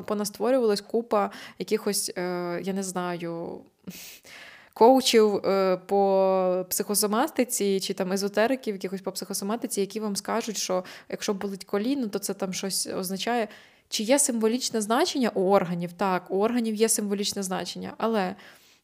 понастворювалась 0.05 0.81
купа 0.81 1.31
якихось, 1.59 2.11
е, 2.17 2.61
я 2.63 2.73
не 2.73 2.83
знаю. 2.83 3.59
Коучів 4.73 5.35
е, 5.35 5.77
по 5.77 6.65
психосоматиці 6.69 7.79
чи 7.79 7.93
там 7.93 8.11
езотериків, 8.11 8.75
якихось 8.75 9.01
по 9.01 9.11
психосоматиці, 9.11 9.81
які 9.81 9.99
вам 9.99 10.15
скажуть, 10.15 10.57
що 10.57 10.83
якщо 11.09 11.33
болить 11.33 11.63
коліно, 11.63 12.07
то 12.07 12.19
це 12.19 12.33
там 12.33 12.53
щось 12.53 12.87
означає. 12.87 13.47
Чи 13.91 14.03
є 14.03 14.19
символічне 14.19 14.81
значення 14.81 15.31
у 15.33 15.49
органів? 15.49 15.93
Так, 15.93 16.31
у 16.31 16.39
органів 16.39 16.75
є 16.75 16.89
символічне 16.89 17.43
значення, 17.43 17.93
але 17.97 18.35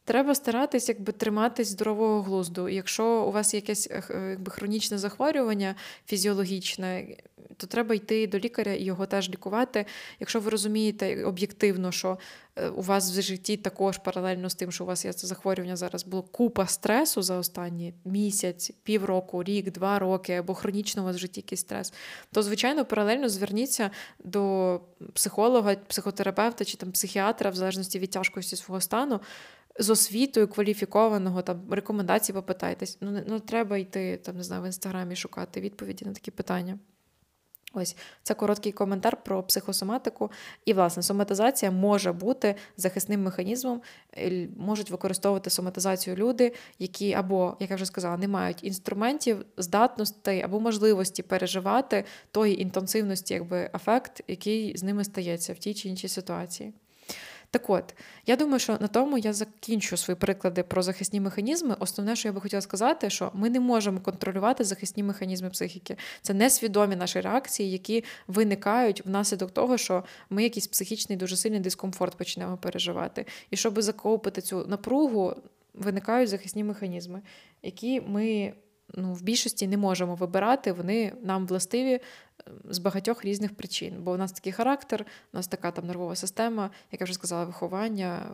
треба 0.08 0.34
старатись 0.34 0.88
якби 0.88 1.12
триматись 1.12 1.68
здорового 1.68 2.22
глузду. 2.22 2.68
Якщо 2.68 3.04
у 3.04 3.32
вас 3.32 3.54
якесь 3.54 3.88
е, 3.90 4.02
якби, 4.30 4.50
хронічне 4.50 4.98
захворювання 4.98 5.74
фізіологічне, 6.06 7.16
то 7.56 7.66
треба 7.66 7.94
йти 7.94 8.26
до 8.26 8.38
лікаря 8.38 8.72
і 8.72 8.84
його 8.84 9.06
теж 9.06 9.30
лікувати. 9.30 9.86
Якщо 10.20 10.40
ви 10.40 10.50
розумієте 10.50 11.24
об'єктивно, 11.24 11.92
що 11.92 12.18
е, 12.56 12.68
у 12.68 12.82
вас 12.82 13.18
в 13.18 13.22
житті 13.22 13.56
також 13.56 13.98
паралельно 13.98 14.50
з 14.50 14.54
тим, 14.54 14.72
що 14.72 14.84
у 14.84 14.86
вас 14.86 15.04
є 15.04 15.12
це 15.12 15.26
захворювання 15.26 15.76
зараз, 15.76 16.04
було 16.04 16.22
купа 16.22 16.66
стресу 16.66 17.22
за 17.22 17.36
останні 17.38 17.94
місяць, 18.04 18.72
півроку, 18.82 19.42
рік, 19.42 19.72
два 19.72 19.98
роки, 19.98 20.32
або 20.32 20.54
хронічно 20.54 21.02
у 21.02 21.04
вас 21.04 21.16
в 21.16 21.18
житті 21.18 21.40
якийсь 21.40 21.60
стрес, 21.60 21.92
то 22.32 22.42
звичайно 22.42 22.84
паралельно 22.84 23.28
зверніться 23.28 23.90
до 24.24 24.80
психолога, 25.12 25.74
психотерапевта 25.74 26.64
чи 26.64 26.76
там 26.76 26.92
психіатра, 26.92 27.50
в 27.50 27.54
залежності 27.54 27.98
від 27.98 28.10
тяжкості 28.10 28.56
свого 28.56 28.80
стану 28.80 29.20
з 29.78 29.90
освітою 29.90 30.48
кваліфікованого 30.48 31.42
там 31.42 31.60
рекомендацій 31.70 32.32
попитайтесь. 32.32 32.98
Ну 33.00 33.10
не 33.10 33.24
ну, 33.26 33.40
треба 33.40 33.78
йти 33.78 34.16
там, 34.16 34.36
не 34.36 34.42
знаю, 34.42 34.62
в 34.62 34.66
інстаграмі 34.66 35.16
шукати 35.16 35.60
відповіді 35.60 36.04
на 36.04 36.12
такі 36.12 36.30
питання. 36.30 36.78
Ось 37.72 37.96
це 38.22 38.34
короткий 38.34 38.72
коментар 38.72 39.24
про 39.24 39.42
психосоматику. 39.42 40.30
І, 40.64 40.72
власне, 40.72 41.02
соматизація 41.02 41.70
може 41.70 42.12
бути 42.12 42.54
захисним 42.76 43.22
механізмом, 43.22 43.82
можуть 44.56 44.90
використовувати 44.90 45.50
соматизацію 45.50 46.16
люди, 46.16 46.52
які 46.78 47.12
або, 47.12 47.56
як 47.60 47.70
я 47.70 47.76
вже 47.76 47.86
сказала, 47.86 48.16
не 48.16 48.28
мають 48.28 48.64
інструментів, 48.64 49.44
здатностей 49.56 50.42
або 50.42 50.60
можливості 50.60 51.22
переживати 51.22 52.04
тої 52.30 52.62
інтенсивності, 52.62 53.34
якби 53.34 53.70
ефект, 53.74 54.22
який 54.28 54.76
з 54.76 54.82
ними 54.82 55.04
стається 55.04 55.52
в 55.52 55.58
тій 55.58 55.74
чи 55.74 55.88
іншій 55.88 56.08
ситуації. 56.08 56.72
Так 57.50 57.70
от, 57.70 57.94
я 58.26 58.36
думаю, 58.36 58.58
що 58.58 58.78
на 58.80 58.86
тому 58.86 59.18
я 59.18 59.32
закінчу 59.32 59.96
свої 59.96 60.16
приклади 60.16 60.62
про 60.62 60.82
захисні 60.82 61.20
механізми. 61.20 61.76
Основне, 61.78 62.16
що 62.16 62.28
я 62.28 62.32
би 62.32 62.40
хотіла 62.40 62.60
сказати, 62.60 63.10
що 63.10 63.30
ми 63.34 63.50
не 63.50 63.60
можемо 63.60 64.00
контролювати 64.00 64.64
захисні 64.64 65.02
механізми 65.02 65.50
психіки. 65.50 65.96
Це 66.22 66.34
несвідомі 66.34 66.96
наші 66.96 67.20
реакції, 67.20 67.70
які 67.70 68.04
виникають 68.26 69.06
внаслідок 69.06 69.50
того, 69.50 69.78
що 69.78 70.04
ми 70.30 70.42
якийсь 70.42 70.66
психічний 70.66 71.18
дуже 71.18 71.36
сильний 71.36 71.60
дискомфорт 71.60 72.14
почнемо 72.16 72.56
переживати. 72.56 73.26
І 73.50 73.56
щоб 73.56 73.82
закопити 73.82 74.40
цю 74.40 74.66
напругу, 74.66 75.34
виникають 75.74 76.30
захисні 76.30 76.64
механізми, 76.64 77.22
які 77.62 78.00
ми 78.00 78.52
ну, 78.94 79.12
в 79.14 79.22
більшості 79.22 79.66
не 79.66 79.76
можемо 79.76 80.14
вибирати, 80.14 80.72
вони 80.72 81.12
нам 81.22 81.46
властиві 81.46 82.00
з 82.70 82.78
багатьох 82.78 83.24
різних 83.24 83.54
причин. 83.54 83.94
Бо 83.98 84.12
у 84.12 84.16
нас 84.16 84.32
такий 84.32 84.52
характер, 84.52 85.06
у 85.32 85.36
нас 85.36 85.46
така 85.46 85.70
там 85.70 85.86
нервова 85.86 86.16
система, 86.16 86.70
як 86.92 87.00
я 87.00 87.04
вже 87.04 87.14
сказала, 87.14 87.44
виховання, 87.44 88.30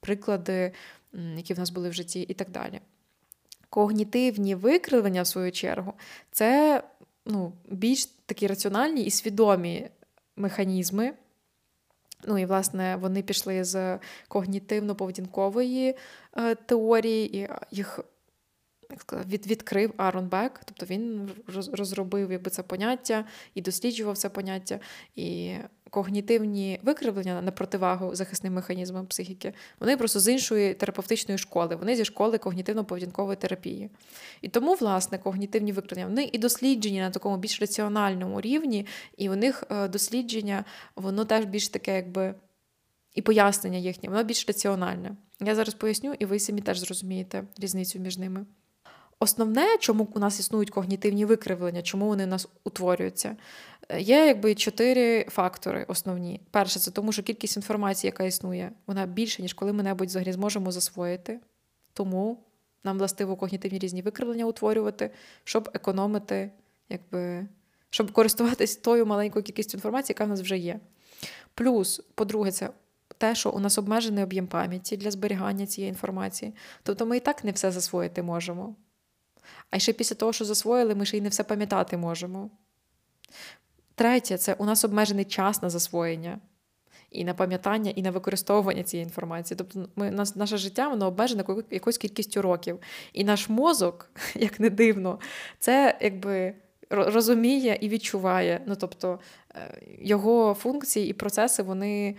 приклади, 0.00 0.72
які 1.36 1.54
в 1.54 1.58
нас 1.58 1.70
були 1.70 1.88
в 1.88 1.92
житті, 1.92 2.20
і 2.20 2.34
так 2.34 2.50
далі. 2.50 2.80
Когнітивні 3.70 4.54
викривлення, 4.54 5.22
в 5.22 5.26
свою 5.26 5.52
чергу, 5.52 5.92
це 6.32 6.82
ну, 7.26 7.52
більш 7.68 8.06
такі 8.06 8.46
раціональні 8.46 9.02
і 9.02 9.10
свідомі 9.10 9.88
механізми. 10.36 11.12
Ну 12.24 12.38
і, 12.38 12.44
власне, 12.44 12.96
вони 12.96 13.22
пішли 13.22 13.64
з 13.64 13.98
когнітивно-поведінкової 14.28 15.94
е, 16.36 16.54
теорії, 16.54 17.36
і 17.38 17.48
їх 17.70 18.00
як 18.90 19.00
сказати, 19.00 19.28
від, 19.28 19.46
відкрив 19.46 19.92
Арон 19.96 20.28
Бек, 20.28 20.60
тобто 20.64 20.86
він 20.86 21.30
розробив 21.72 22.32
якби, 22.32 22.50
це 22.50 22.62
поняття 22.62 23.24
і 23.54 23.62
досліджував 23.62 24.18
це 24.18 24.28
поняття. 24.28 24.80
І 25.14 25.54
когнітивні 25.90 26.80
викривлення 26.82 27.42
на 27.42 27.50
противагу 27.50 28.14
захисним 28.14 28.52
механізмам 28.52 29.06
психіки, 29.06 29.52
вони 29.80 29.96
просто 29.96 30.20
з 30.20 30.32
іншої 30.32 30.74
терапевтичної 30.74 31.38
школи, 31.38 31.76
вони 31.76 31.96
зі 31.96 32.04
школи 32.04 32.38
когнітивно-поведінкової 32.38 33.36
терапії. 33.36 33.90
І 34.40 34.48
тому, 34.48 34.74
власне, 34.74 35.18
когнітивні 35.18 35.72
викривлення 35.72 36.08
вони 36.08 36.30
і 36.32 36.38
досліджені 36.38 37.00
на 37.00 37.10
такому 37.10 37.36
більш 37.36 37.60
раціональному 37.60 38.40
рівні, 38.40 38.86
і 39.16 39.30
у 39.30 39.36
них 39.36 39.64
е, 39.70 39.88
дослідження, 39.88 40.64
воно 40.96 41.24
теж 41.24 41.44
більш 41.44 41.68
таке, 41.68 41.96
якби. 41.96 42.34
І 43.14 43.22
пояснення 43.22 43.78
їхнє, 43.78 44.08
воно 44.08 44.24
більш 44.24 44.48
раціональне. 44.48 45.16
Я 45.40 45.54
зараз 45.54 45.74
поясню, 45.74 46.14
і 46.18 46.24
ви 46.24 46.38
самі 46.38 46.60
теж 46.60 46.78
зрозумієте 46.78 47.44
різницю 47.58 47.98
між 47.98 48.18
ними. 48.18 48.46
Основне, 49.20 49.78
чому 49.80 50.08
у 50.14 50.18
нас 50.18 50.40
існують 50.40 50.70
когнітивні 50.70 51.24
викривлення, 51.24 51.82
чому 51.82 52.06
вони 52.06 52.24
у 52.24 52.26
нас 52.26 52.48
утворюються, 52.64 53.36
є 53.98 54.26
якби 54.26 54.54
чотири 54.54 55.24
фактори 55.24 55.84
основні. 55.88 56.40
Перше, 56.50 56.78
це 56.78 56.90
тому, 56.90 57.12
що 57.12 57.22
кількість 57.22 57.56
інформації, 57.56 58.08
яка 58.08 58.24
існує, 58.24 58.72
вона 58.86 59.06
більше, 59.06 59.42
ніж 59.42 59.52
коли 59.52 59.72
ми 59.72 59.82
небудь 59.82 60.08
взагалі 60.08 60.32
зможемо 60.32 60.72
засвоїти. 60.72 61.40
Тому 61.92 62.38
нам 62.84 62.98
властиво 62.98 63.36
когнітивні 63.36 63.78
різні 63.78 64.02
викривлення 64.02 64.44
утворювати, 64.44 65.10
щоб 65.44 65.70
економити, 65.74 66.50
якби, 66.88 67.46
щоб 67.90 68.12
користуватись 68.12 68.76
тою 68.76 69.06
маленькою 69.06 69.42
кількістю 69.42 69.76
інформації, 69.76 70.14
яка 70.14 70.24
в 70.24 70.28
нас 70.28 70.40
вже 70.40 70.58
є. 70.58 70.80
Плюс, 71.54 72.02
по-друге, 72.14 72.50
це 72.50 72.70
те, 73.18 73.34
що 73.34 73.50
у 73.50 73.60
нас 73.60 73.78
обмежений 73.78 74.24
об'єм 74.24 74.46
пам'яті 74.46 74.96
для 74.96 75.10
зберігання 75.10 75.66
цієї 75.66 75.88
інформації. 75.88 76.54
Тобто 76.82 77.06
ми 77.06 77.16
і 77.16 77.20
так 77.20 77.44
не 77.44 77.50
все 77.50 77.72
засвоїти 77.72 78.22
можемо. 78.22 78.74
А 79.70 79.78
ще 79.78 79.92
після 79.92 80.16
того, 80.16 80.32
що 80.32 80.44
засвоїли, 80.44 80.94
ми 80.94 81.06
ще 81.06 81.16
й 81.16 81.20
не 81.20 81.28
все 81.28 81.44
пам'ятати 81.44 81.96
можемо. 81.96 82.50
Третє, 83.94 84.38
це 84.38 84.54
у 84.54 84.64
нас 84.64 84.84
обмежений 84.84 85.24
час 85.24 85.62
на 85.62 85.70
засвоєння, 85.70 86.38
і 87.10 87.24
на 87.24 87.34
пам'ятання, 87.34 87.90
і 87.90 88.02
на 88.02 88.10
використовування 88.10 88.82
цієї 88.82 89.04
інформації. 89.04 89.58
Тобто, 89.58 89.88
ми, 89.96 90.10
наше 90.34 90.56
життя 90.56 90.88
воно 90.88 91.06
обмежене 91.06 91.44
якоюсь 91.70 91.98
кількістю 91.98 92.42
років. 92.42 92.78
І 93.12 93.24
наш 93.24 93.48
мозок, 93.48 94.10
як 94.34 94.60
не 94.60 94.70
дивно, 94.70 95.18
це 95.58 95.98
якби 96.00 96.54
розуміє 96.90 97.78
і 97.80 97.88
відчуває. 97.88 98.60
Ну, 98.66 98.76
тобто, 98.76 99.20
е, 99.54 99.82
його 100.00 100.54
функції 100.54 101.08
і 101.08 101.12
процеси, 101.12 101.62
вони 101.62 102.16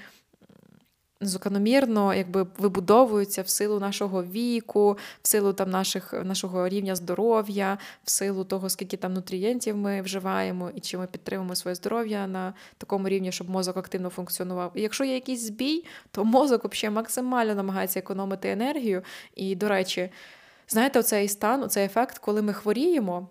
закономірно 1.22 2.14
якби 2.14 2.48
вибудовуються 2.58 3.42
в 3.42 3.50
силу 3.50 3.80
нашого 3.80 4.24
віку, 4.24 4.98
в 5.22 5.28
силу 5.28 5.54
там 5.54 5.70
наших, 5.70 6.14
нашого 6.24 6.70
рівня 6.70 6.96
здоров'я, 6.96 7.78
в 8.04 8.10
силу 8.10 8.44
того, 8.44 8.70
скільки 8.70 8.98
там 8.98 9.14
нутрієнтів 9.14 9.78
ми 9.78 10.02
вживаємо, 10.02 10.72
і 10.76 10.80
чи 10.80 10.98
ми 10.98 11.08
підтримуємо 11.08 11.56
своє 11.56 11.76
здоров'я 11.76 12.28
на 12.28 12.54
такому 12.78 13.10
рівні, 13.10 13.32
щоб 13.32 13.50
мозок 13.50 13.78
активно 13.78 14.10
функціонував. 14.10 14.72
І 14.76 14.82
якщо 14.82 15.04
є 15.04 15.14
якийсь 15.14 15.42
збій, 15.42 15.86
то 16.12 16.26
мозок 16.26 16.74
взагалі 16.74 16.96
максимально 16.96 17.56
намагається 17.56 18.00
економити 18.00 18.50
енергію. 18.50 19.02
І, 19.36 19.56
до 19.56 19.68
речі, 19.70 20.10
знаєте, 20.68 21.00
оцей 21.00 21.28
стан, 21.28 21.64
оцей 21.64 21.86
ефект, 21.86 22.18
коли 22.18 22.42
ми 22.42 22.54
хворіємо. 22.54 23.28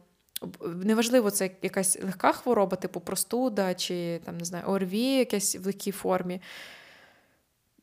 Неважливо, 0.66 1.30
це 1.30 1.50
якась 1.62 1.98
легка 2.04 2.32
хвороба, 2.32 2.76
типу 2.76 3.00
простуда, 3.00 3.74
чи 3.74 4.20
там 4.24 4.38
не 4.38 4.44
знаю, 4.44 4.64
ОРВІ, 4.66 5.16
якась 5.16 5.56
в 5.56 5.66
легкій 5.66 5.92
формі 5.92 6.40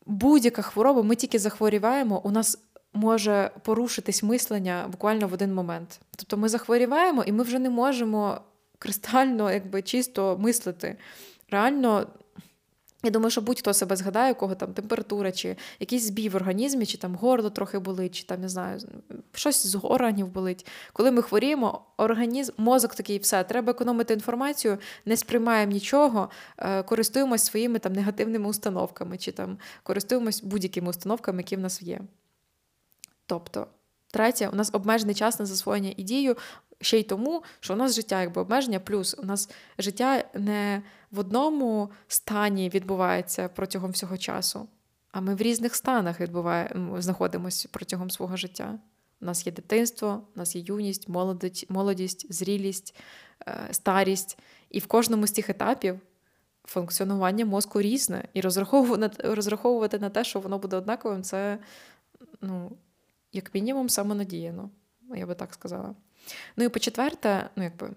будь-яка 0.06 0.62
хвороба, 0.62 1.04
ми 1.04 1.16
тільки 1.16 1.40
захворіваємо, 1.40 2.22
у 2.24 2.32
нас 2.32 2.60
може 2.94 3.52
порушитись 3.64 4.24
мислення 4.24 4.88
буквально 4.92 5.28
в 5.28 5.34
один 5.34 5.54
момент. 5.54 6.00
Тобто 6.16 6.38
ми 6.38 6.50
захворіваємо, 6.50 7.24
і 7.24 7.32
ми 7.32 7.44
вже 7.44 7.60
не 7.60 7.70
можемо 7.70 8.42
кристально, 8.80 9.52
якби 9.52 9.82
чисто 9.82 10.38
мислити. 10.40 10.98
Реально 11.50 12.08
я 13.04 13.12
думаю, 13.12 13.32
що 13.32 13.42
будь-хто 13.42 13.74
себе 13.74 13.96
згадає, 13.96 14.32
у 14.32 14.36
кого 14.36 14.56
там 14.56 14.74
температура, 14.74 15.32
чи 15.32 15.56
якийсь 15.80 16.04
збій 16.04 16.30
в 16.30 16.36
організмі, 16.36 16.86
чи 16.86 16.98
там 16.98 17.16
горло 17.16 17.50
трохи 17.50 17.80
болить, 17.80 18.16
чи 18.16 18.24
там 18.24 18.42
не 18.42 18.50
знаю, 18.50 18.80
щось 19.34 19.68
з 19.68 19.80
органів 19.84 20.28
болить. 20.28 20.68
Коли 20.94 21.12
ми 21.12 21.22
хворіємо, 21.22 21.82
організм, 21.98 22.52
мозок 22.58 22.96
такий, 22.96 23.18
все, 23.18 23.44
треба 23.44 23.72
економити 23.72 24.14
інформацію, 24.14 24.78
не 25.06 25.18
сприймаємо 25.18 25.72
нічого, 25.72 26.30
е, 26.58 26.84
користуємось 26.84 27.44
своїми 27.44 27.80
там 27.80 27.94
негативними 27.94 28.50
установками, 28.50 29.18
чи 29.18 29.32
там 29.32 29.58
користуємось 29.84 30.44
будь-якими 30.44 30.90
установками, 30.90 31.38
які 31.38 31.56
в 31.56 31.60
нас 31.60 31.82
є. 31.82 32.02
Тобто, 33.26 33.68
третє, 34.14 34.48
у 34.48 34.56
нас 34.56 34.70
обмежений 34.74 35.16
час 35.16 35.40
на 35.40 35.46
засвоєння 35.46 35.94
і 35.98 36.04
дію, 36.04 36.38
ще 36.82 37.00
й 37.00 37.04
тому, 37.04 37.44
що 37.60 37.74
у 37.74 37.78
нас 37.78 37.96
життя 37.96 38.22
якби 38.22 38.42
обмеження, 38.42 38.80
плюс 38.80 39.16
у 39.20 39.26
нас 39.26 39.50
життя 39.78 40.24
не 40.34 40.82
в 41.12 41.20
одному 41.20 41.90
стані 42.08 42.70
відбувається 42.70 43.50
протягом 43.50 43.92
всього 43.92 44.18
часу, 44.18 44.68
а 45.12 45.22
ми 45.22 45.36
в 45.36 45.42
різних 45.42 45.76
станах 45.76 46.20
відбуває, 46.20 46.76
знаходимося 46.98 47.70
протягом 47.72 48.10
свого 48.10 48.38
життя. 48.38 48.80
У 49.22 49.26
нас 49.26 49.46
є 49.46 49.52
дитинство, 49.52 50.22
у 50.36 50.40
нас 50.40 50.56
є 50.56 50.62
юність, 50.66 51.10
молодість, 51.10 51.70
молодість 51.70 52.34
зрілість, 52.34 52.96
е, 53.48 53.68
старість. 53.72 54.40
І 54.70 54.80
в 54.80 54.88
кожному 54.88 55.28
з 55.28 55.32
цих 55.32 55.50
етапів 55.50 56.00
функціонування 56.66 57.46
мозку 57.46 57.82
різне. 57.82 58.28
І 58.34 58.42
розраховувати 59.24 60.00
на 60.00 60.10
те, 60.10 60.24
що 60.24 60.40
воно 60.40 60.60
буде 60.60 60.78
однаковим, 60.78 61.24
це, 61.24 61.58
ну, 62.42 62.72
як 63.34 63.56
мінімум, 63.56 63.90
самонадіяно, 63.90 64.70
я 65.16 65.26
би 65.26 65.36
так 65.36 65.54
сказала. 65.54 65.96
Ну 66.58 66.64
і 66.64 66.70
по-четверте, 66.70 67.50
ну 67.56 67.64
якби 67.64 67.90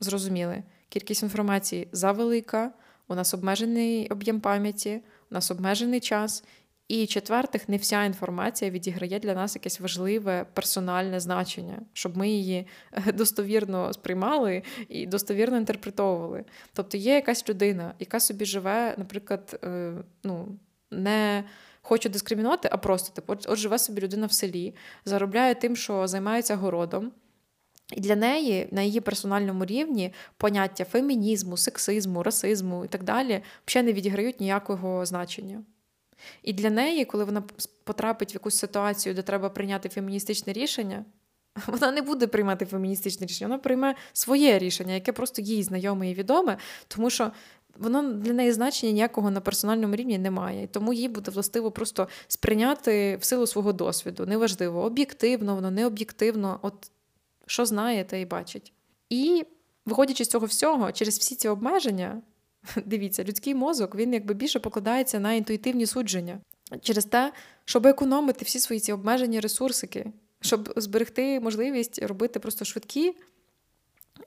зрозуміли, 0.00 0.62
кількість 0.88 1.22
інформації 1.22 1.88
завелика, 1.92 2.72
у 3.08 3.14
нас 3.14 3.34
обмежений 3.34 4.08
об'єм 4.08 4.40
пам'яті, 4.40 5.00
у 5.30 5.34
нас 5.34 5.50
обмежений 5.50 6.00
час. 6.00 6.44
І 6.88 7.06
четвертих, 7.06 7.68
не 7.68 7.76
вся 7.76 8.04
інформація 8.04 8.70
відіграє 8.70 9.18
для 9.18 9.34
нас 9.34 9.54
якесь 9.54 9.80
важливе 9.80 10.46
персональне 10.54 11.20
значення, 11.20 11.82
щоб 11.92 12.16
ми 12.16 12.28
її 12.28 12.66
е, 12.92 13.12
достовірно 13.12 13.92
сприймали 13.92 14.62
і 14.88 15.06
достовірно 15.06 15.56
інтерпретовували. 15.56 16.44
Тобто 16.72 16.96
є 16.96 17.14
якась 17.14 17.48
людина, 17.48 17.94
яка 17.98 18.20
собі 18.20 18.44
живе, 18.44 18.94
наприклад, 18.98 19.60
е, 19.64 19.92
ну, 20.24 20.48
не 20.90 21.44
хочу 21.90 22.08
дискримінувати, 22.08 22.68
а 22.72 22.76
просто 22.76 23.12
типу, 23.12 23.32
от 23.32 23.58
живе 23.58 23.78
собі 23.78 24.00
людина 24.00 24.26
в 24.26 24.32
селі, 24.32 24.74
заробляє 25.04 25.54
тим, 25.54 25.76
що 25.76 26.06
займається 26.06 26.56
городом. 26.56 27.12
І 27.92 28.00
для 28.00 28.16
неї 28.16 28.68
на 28.70 28.82
її 28.82 29.00
персональному 29.00 29.64
рівні 29.64 30.12
поняття 30.36 30.84
фемінізму, 30.84 31.56
сексизму, 31.56 32.22
расизму 32.22 32.84
і 32.84 32.88
так 32.88 33.02
далі 33.02 33.42
взагалі 33.66 33.86
не 33.86 33.92
відіграють 33.92 34.40
ніякого 34.40 35.06
значення. 35.06 35.62
І 36.42 36.52
для 36.52 36.70
неї, 36.70 37.04
коли 37.04 37.24
вона 37.24 37.42
потрапить 37.84 38.32
в 38.32 38.34
якусь 38.34 38.56
ситуацію, 38.56 39.14
де 39.14 39.22
треба 39.22 39.50
прийняти 39.50 39.88
феміністичне 39.88 40.52
рішення, 40.52 41.04
Вона 41.66 41.90
не 41.90 42.02
буде 42.02 42.26
приймати 42.26 42.66
феміністичне 42.66 43.26
рішення, 43.26 43.48
вона 43.48 43.58
прийме 43.58 43.94
своє 44.12 44.58
рішення, 44.58 44.94
яке 44.94 45.12
просто 45.12 45.42
їй 45.42 45.62
знайоме 45.62 46.10
і 46.10 46.14
відоме, 46.14 46.56
тому 46.88 47.10
що 47.10 47.32
воно 47.80 48.12
для 48.12 48.32
неї 48.32 48.52
значення 48.52 48.92
ніякого 48.92 49.30
на 49.30 49.40
персональному 49.40 49.96
рівні 49.96 50.18
немає. 50.18 50.66
Тому 50.66 50.92
їй 50.92 51.08
буде 51.08 51.30
властиво 51.30 51.70
просто 51.70 52.08
сприйняти 52.28 53.16
в 53.16 53.24
силу 53.24 53.46
свого 53.46 53.72
досвіду. 53.72 54.26
Неважливо, 54.26 54.82
об'єктивно, 54.82 55.54
воно 55.54 55.70
не 55.70 55.86
об'єктивно, 55.86 56.58
от 56.62 56.90
що 57.46 57.66
знає, 57.66 58.04
те 58.04 58.20
і 58.20 58.26
бачить. 58.26 58.72
І 59.10 59.46
виходячи 59.86 60.24
з 60.24 60.28
цього 60.28 60.46
всього, 60.46 60.92
через 60.92 61.18
всі 61.18 61.34
ці 61.34 61.48
обмеження, 61.48 62.22
дивіться, 62.84 63.24
людський 63.24 63.54
мозок 63.54 63.94
він 63.94 64.12
якби 64.12 64.34
більше 64.34 64.58
покладається 64.58 65.20
на 65.20 65.32
інтуїтивні 65.32 65.86
судження 65.86 66.40
через 66.82 67.04
те, 67.04 67.32
щоб 67.64 67.86
економити 67.86 68.44
всі 68.44 68.60
свої 68.60 68.80
ці 68.80 68.92
обмежені 68.92 69.40
ресурсики, 69.40 70.12
щоб 70.40 70.72
зберегти 70.76 71.40
можливість 71.40 72.02
робити 72.02 72.40
просто 72.40 72.64
швидкі 72.64 73.16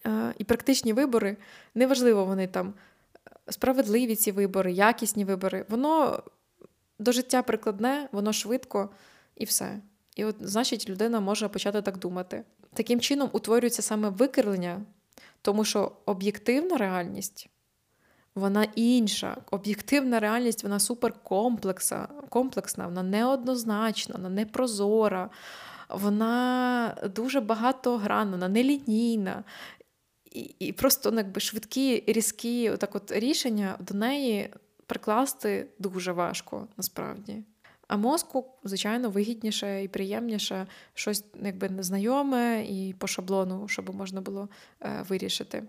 е, 0.06 0.34
і 0.38 0.43
практичні 0.43 0.93
вибори. 0.93 1.38
Неважливо, 1.76 2.26
вони 2.26 2.47
там 2.47 2.74
справедливі 3.50 4.16
ці 4.16 4.32
вибори, 4.32 4.72
якісні 4.72 5.26
вибори. 5.26 5.66
Воно 5.70 6.24
до 7.00 7.12
життя 7.12 7.44
прикладне, 7.44 8.10
воно 8.12 8.34
швидко 8.34 8.89
і 9.36 9.46
все. 9.46 9.80
І 10.16 10.26
от, 10.26 10.36
значить, 10.39 10.89
людина 10.89 11.20
може 11.20 11.48
почати 11.48 11.82
так 11.82 11.98
думати. 11.98 12.44
Таким 12.74 13.00
чином 13.00 13.30
утворюється 13.32 13.82
саме 13.82 14.10
викривлення, 14.10 14.82
тому 15.41 15.66
що 15.66 15.91
об'єктивна 16.06 16.78
реальність. 16.78 17.50
Вона 18.36 18.68
інша. 18.76 19.38
Об'єктивна 19.52 20.20
реальність, 20.20 20.64
вона 20.64 20.80
суперкомплексна, 20.80 22.08
комплексна, 22.30 22.86
вона 22.86 23.04
неоднозначна, 23.04 24.16
вона 24.16 24.30
непрозора, 24.30 25.30
вона 25.89 26.96
дуже 27.16 27.41
багатогранна, 27.41 28.50
нелінійна 28.50 29.44
і 30.34 30.56
і 30.60 30.72
просто 30.72 31.12
ну, 31.12 31.18
якби, 31.18 31.42
швидкі, 31.42 32.04
різкі 32.08 32.70
отак 32.70 32.96
от 32.96 33.12
рішення 33.12 33.78
до 33.80 33.94
неї 33.94 34.50
прикласти 34.86 35.68
дуже 35.80 36.12
важко 36.12 36.68
насправді. 36.78 37.44
А 37.88 37.98
мозку, 37.98 38.46
звичайно, 38.64 39.10
вигідніше 39.10 39.84
і 39.84 39.88
приємніше 39.88 40.68
щось 40.94 41.26
якби 41.44 41.70
незнайоме 41.70 42.66
і 42.66 42.94
по 42.94 43.08
шаблону, 43.08 43.68
щоб 43.68 43.96
можна 43.96 44.22
було 44.22 44.50
е, 44.82 45.06
вирішити. 45.10 45.64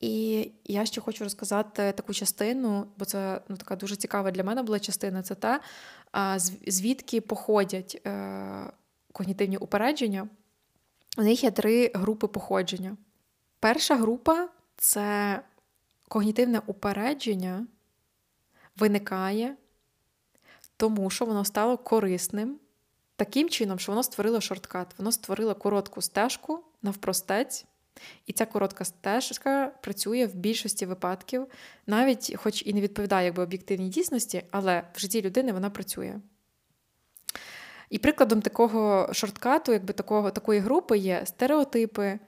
І 0.00 0.50
я 0.64 0.86
ще 0.86 1.00
хочу 1.00 1.24
розказати 1.24 1.92
таку 1.92 2.14
частину, 2.14 2.86
бо 2.96 3.04
це 3.04 3.40
ну, 3.48 3.56
така 3.56 3.76
дуже 3.76 3.96
цікава 3.96 4.30
для 4.30 4.44
мене 4.44 4.62
була 4.62 4.80
частина. 4.80 5.22
Це 5.22 5.34
те, 5.34 5.60
звідки 6.66 7.20
походять 7.20 8.02
е, 8.06 8.72
когнітивні 9.12 9.56
упередження. 9.56 10.28
У 11.18 11.22
них 11.22 11.44
є 11.44 11.50
три 11.50 11.90
групи 11.94 12.26
походження. 12.26 12.96
Перша 13.60 13.96
група 13.96 14.48
це 14.76 15.40
когнітивне 16.08 16.62
упередження 16.66 17.66
виникає, 18.76 19.56
тому 20.76 21.10
що 21.10 21.24
воно 21.24 21.44
стало 21.44 21.78
корисним 21.78 22.58
таким 23.16 23.48
чином, 23.48 23.78
що 23.78 23.92
воно 23.92 24.02
створило 24.02 24.40
шорткат, 24.40 24.94
воно 24.98 25.12
створило 25.12 25.54
коротку 25.54 26.02
стежку 26.02 26.64
навпростець. 26.82 27.64
І 28.26 28.32
ця 28.32 28.46
коротка 28.46 28.84
стежка 28.84 29.72
працює 29.82 30.26
в 30.26 30.34
більшості 30.34 30.86
випадків, 30.86 31.46
навіть 31.86 32.34
хоч 32.36 32.62
і 32.66 32.74
не 32.74 32.80
відповідає 32.80 33.26
якби, 33.26 33.42
об'єктивній 33.42 33.88
дійсності, 33.88 34.42
але 34.50 34.82
в 34.94 34.98
житті 34.98 35.22
людини 35.22 35.52
вона 35.52 35.70
працює. 35.70 36.20
І 37.92 37.98
прикладом 37.98 38.42
такого 38.42 39.08
шорткату, 39.12 39.72
якби 39.72 39.92
такого, 39.92 40.30
такої 40.30 40.60
групи 40.60 40.98
є 40.98 41.22
стереотипи, 41.24 42.18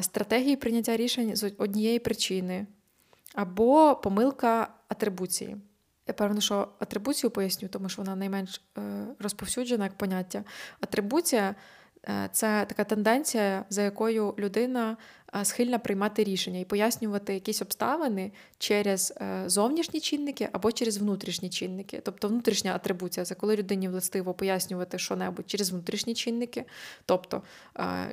стратегії 0.00 0.56
прийняття 0.56 0.96
рішень 0.96 1.36
з 1.36 1.52
однієї 1.58 1.98
причини, 1.98 2.66
або 3.34 3.96
помилка 4.02 4.68
атрибуції. 4.88 5.56
Я 6.06 6.14
певно, 6.14 6.40
що 6.40 6.68
атрибуцію 6.78 7.30
поясню, 7.30 7.68
тому 7.68 7.88
що 7.88 8.02
вона 8.02 8.16
найменш 8.16 8.62
е, 8.78 8.80
розповсюджена 9.18 9.84
як 9.84 9.94
поняття. 9.94 10.44
Атрибуція 10.80 11.54
Е, 12.08 12.28
це 12.32 12.64
така 12.68 12.84
тенденція, 12.84 13.64
за 13.70 13.82
якою 13.82 14.34
людина 14.38 14.96
схильна 15.42 15.78
приймати 15.78 16.24
рішення 16.24 16.58
і 16.58 16.64
пояснювати 16.64 17.34
якісь 17.34 17.62
обставини 17.62 18.32
через 18.58 19.14
е, 19.20 19.42
зовнішні 19.46 20.00
чинники 20.00 20.48
або 20.52 20.72
через 20.72 20.98
внутрішні 20.98 21.50
чинники. 21.50 22.00
Тобто 22.04 22.28
внутрішня 22.28 22.74
атрибуція 22.74 23.26
це 23.26 23.34
коли 23.34 23.56
людині 23.56 23.88
властиво 23.88 24.34
пояснювати 24.34 24.98
що-небудь 24.98 25.50
через 25.50 25.70
внутрішні 25.70 26.14
чинники. 26.14 26.64
Тобто 27.04 27.42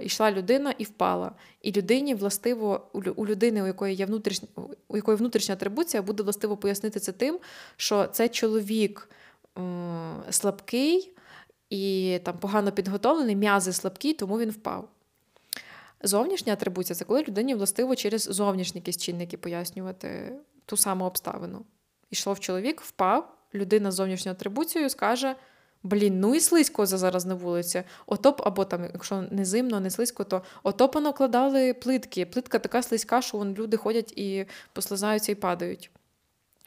йшла 0.02 0.32
людина 0.32 0.74
і 0.78 0.84
впала. 0.84 1.32
І 1.62 1.72
людині 1.72 2.16
властиво 2.16 2.88
у 3.16 3.26
людини, 3.26 3.64
у 3.64 3.68
якої 3.68 3.96
є 3.96 4.06
внутрішня, 4.06 4.48
у 4.88 4.96
якої 4.96 5.18
внутрішня 5.18 5.56
атрибуція, 5.56 6.04
буде 6.04 6.24
властиво 6.24 6.58
пояснити 6.58 7.00
це 7.00 7.12
тим, 7.12 7.40
що 7.78 8.08
це 8.08 8.30
чоловік 8.30 9.10
слабкий 10.30 11.14
і 11.70 12.20
там 12.24 12.38
погано 12.38 12.72
підготовлений, 12.72 13.36
м'язи 13.36 13.74
слабкі, 13.74 14.14
тому 14.14 14.40
він 14.40 14.50
впав. 14.50 14.90
Зовнішня 16.04 16.54
атрибуція 16.54 16.96
це 16.96 17.06
коли 17.06 17.24
людині 17.24 17.56
властиво 17.56 17.96
через 17.96 18.22
зовнішні 18.22 18.80
якісь 18.80 18.98
чинники 18.98 19.38
пояснювати 19.38 20.34
ту 20.66 20.78
саму 20.78 21.06
обставину. 21.06 21.66
Ішов 22.10 22.40
чоловік, 22.40 22.82
впав, 22.82 23.38
людина 23.54 23.92
з 23.92 23.96
зовнішньою 23.96 24.36
атрибуцією 24.36 24.90
скаже: 24.90 25.36
Блін, 25.84 26.20
ну 26.20 26.36
і 26.36 26.40
слизько 26.40 26.86
зараз 26.86 27.26
на 27.26 27.36
вулиці. 27.36 27.84
Ото 28.06 28.32
б, 28.32 28.42
або 28.46 28.66
там, 28.66 28.84
якщо 28.84 29.22
не 29.32 29.46
зимно, 29.46 29.80
не 29.80 29.90
слизько, 29.90 30.24
то 30.24 30.42
ото 30.64 30.90
понакладали 30.90 31.74
плитки. 31.74 32.26
Плитка 32.26 32.60
така 32.60 32.84
слизька, 32.84 33.22
що 33.22 33.38
вон 33.38 33.54
люди 33.54 33.78
ходять 33.78 34.14
і 34.16 34.46
послизаються 34.74 35.32
і 35.32 35.36
падають. 35.36 35.92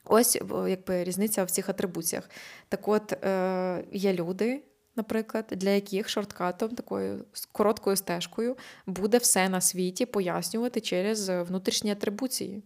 Ось 0.04 0.36
якби 0.68 1.04
різниця 1.04 1.44
в 1.44 1.50
цих 1.50 1.68
атрибуціях. 1.68 2.30
Так 2.68 2.88
от, 2.88 3.12
е, 3.12 3.84
є 3.92 4.12
люди, 4.12 4.62
наприклад, 4.96 5.44
для 5.50 5.70
яких 5.70 6.08
шорткатом, 6.08 6.74
такою 6.74 7.24
короткою 7.52 7.96
стежкою, 7.96 8.56
буде 8.86 9.18
все 9.18 9.48
на 9.48 9.60
світі 9.60 10.06
пояснювати 10.06 10.80
через 10.80 11.28
внутрішні 11.28 11.90
атрибуції. 11.90 12.62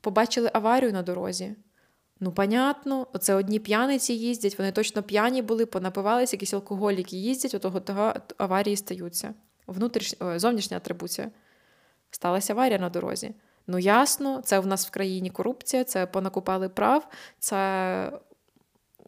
Побачили 0.00 0.50
аварію 0.52 0.92
на 0.92 1.02
дорозі. 1.02 1.54
Ну, 2.20 2.32
понятно, 2.32 3.06
оце 3.12 3.34
одні 3.34 3.58
п'яниці 3.58 4.12
їздять, 4.12 4.58
вони 4.58 4.72
точно 4.72 5.02
п'яні 5.02 5.42
були, 5.42 5.66
понапивалися, 5.66 6.36
якісь 6.36 6.54
алкоголіки 6.54 7.16
їздять, 7.16 7.54
отого 7.54 7.80
того 7.80 8.14
аварії 8.38 8.76
стаються. 8.76 9.34
Внутріш... 9.66 10.14
Зовнішня 10.36 10.76
атрибуція. 10.76 11.30
Сталася 12.10 12.52
аварія 12.52 12.78
на 12.78 12.90
дорозі. 12.90 13.34
Ну, 13.66 13.78
ясно, 13.78 14.40
це 14.44 14.58
в 14.58 14.66
нас 14.66 14.86
в 14.86 14.90
країні 14.90 15.30
корупція, 15.30 15.84
це 15.84 16.06
понакупали 16.06 16.68
прав, 16.68 17.08
це 17.38 18.12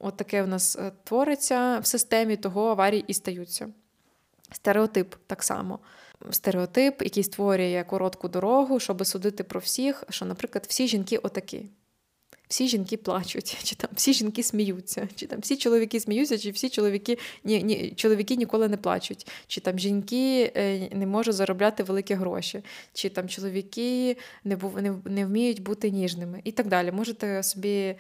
от 0.05 0.17
таке 0.17 0.43
в 0.43 0.49
нас 0.49 0.77
е, 0.77 0.93
твориться 1.05 1.79
в 1.79 1.87
системі, 1.87 2.37
того 2.37 2.69
аварії 2.69 3.05
і 3.07 3.15
стаються. 3.15 3.69
Стереотип 4.53 5.15
так 5.27 5.43
само. 5.43 5.79
Стереотип, 6.31 7.03
який 7.03 7.23
створює 7.23 7.85
коротку 7.89 8.29
дорогу, 8.29 8.81
щоб 8.81 9.07
судити 9.07 9.45
про 9.45 9.61
всіх, 9.61 10.05
що, 10.11 10.25
наприклад, 10.25 10.67
всі 10.69 10.89
жінки 10.89 11.19
отакі. 11.19 11.67
Всі 12.49 12.69
жінки 12.69 12.97
плачуть, 12.97 13.57
чи 13.65 13.77
там 13.77 13.91
всі 13.93 14.13
жінки 14.13 14.43
сміються, 14.43 15.09
чи 15.15 15.27
там 15.27 15.41
всі 15.41 15.57
чоловіки 15.57 16.01
сміються, 16.01 16.39
чи 16.39 16.51
всі 16.51 16.69
чоловіки 16.69 17.19
ні, 17.45 17.63
ні, 17.63 17.93
чоловіки 17.97 18.37
ніколи 18.37 18.69
не 18.69 18.77
плачуть, 18.77 19.27
чи 19.47 19.61
там 19.61 19.79
жінки 19.79 20.53
е, 20.57 20.89
не 20.93 21.07
можуть 21.07 21.35
заробляти 21.35 21.83
великі 21.83 22.15
гроші, 22.15 22.63
чи 22.93 23.09
там 23.09 23.29
чоловіки 23.29 24.17
не 24.45 24.59
не, 24.77 24.95
не 25.05 25.27
вміють 25.27 25.63
бути 25.63 25.91
ніжними 25.91 26.41
і 26.45 26.53
так 26.53 26.69
далі. 26.69 26.93
Можете 26.93 27.43
собі 27.43 27.97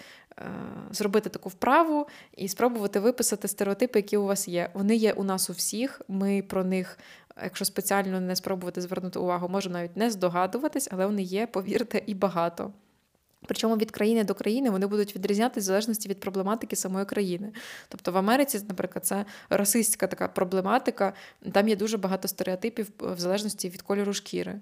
зробити 0.91 1.30
таку 1.30 1.49
вправу 1.49 2.07
і 2.37 2.49
спробувати 2.49 3.01
виписати 3.01 3.49
стереотипи, 3.49 3.99
які 3.99 4.16
у 4.16 4.24
вас 4.24 4.49
є. 4.49 4.70
Вони 4.74 4.97
є 4.97 5.12
у 5.12 5.24
нас 5.24 5.51
у 5.51 5.53
всіх. 5.53 6.03
Ми 6.09 6.43
про 6.43 6.64
них, 6.64 6.99
якщо 7.43 7.64
спеціально 7.64 8.20
не 8.20 8.37
спробувати 8.37 8.80
звернути 8.80 9.18
увагу, 9.18 9.49
можемо 9.49 9.72
навіть 9.72 9.97
не 9.97 10.11
здогадуватись, 10.11 10.89
але 10.93 11.07
вони 11.07 11.22
є, 11.22 11.47
повірте, 11.47 12.03
і 12.07 12.14
багато. 12.14 12.72
Причому 13.47 13.76
від 13.76 13.91
країни 13.91 14.24
до 14.24 14.35
країни 14.35 14.70
вони 14.70 14.87
будуть 14.87 15.16
відрізнятися 15.16 15.61
в 15.61 15.66
залежності 15.66 16.09
від 16.09 16.20
проблематики 16.20 16.76
самої 16.76 17.05
країни. 17.05 17.53
Тобто 17.89 18.12
в 18.12 18.16
Америці, 18.16 18.61
наприклад, 18.68 19.07
це 19.07 19.24
расистська 19.51 20.07
така 20.07 20.28
проблематика, 20.28 21.12
там 21.53 21.68
є 21.68 21.76
дуже 21.76 21.97
багато 21.97 22.28
стереотипів 22.28 22.91
в 22.99 23.18
залежності 23.18 23.68
від 23.68 23.82
кольору 23.82 24.12
шкіри. 24.12 24.61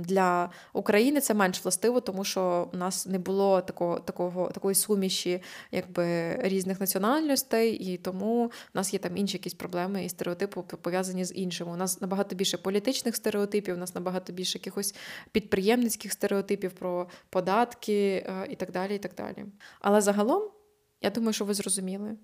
Для 0.00 0.50
України 0.72 1.20
це 1.20 1.34
менш 1.34 1.64
властиво, 1.64 2.00
тому 2.00 2.24
що 2.24 2.68
у 2.72 2.76
нас 2.76 3.06
не 3.06 3.18
було 3.18 3.60
такого, 3.60 3.98
такого, 3.98 4.50
такої 4.50 4.74
суміші 4.74 5.42
якби, 5.72 6.36
різних 6.36 6.80
національностей, 6.80 7.72
і 7.74 7.96
тому 7.96 8.46
в 8.46 8.50
нас 8.74 8.92
є 8.92 8.98
там 8.98 9.16
інші 9.16 9.36
якісь 9.36 9.54
проблеми 9.54 10.04
і 10.04 10.08
стереотипи 10.08 10.62
пов'язані 10.62 11.24
з 11.24 11.34
іншими. 11.34 11.72
У 11.72 11.76
нас 11.76 12.00
набагато 12.00 12.36
більше 12.36 12.58
політичних 12.58 13.16
стереотипів, 13.16 13.74
у 13.74 13.78
нас 13.78 13.94
набагато 13.94 14.32
більше 14.32 14.58
якихось 14.58 14.94
підприємницьких 15.32 16.12
стереотипів 16.12 16.72
про 16.72 17.08
податки 17.30 18.26
е, 18.26 18.46
і 18.50 18.54
так 18.56 18.72
далі. 18.72 18.94
і 18.94 18.98
так 18.98 19.14
далі. 19.14 19.46
Але 19.80 20.00
загалом, 20.00 20.50
я 21.02 21.10
думаю, 21.10 21.32
що 21.32 21.44
ви 21.44 21.54
зрозуміли. 21.54 22.16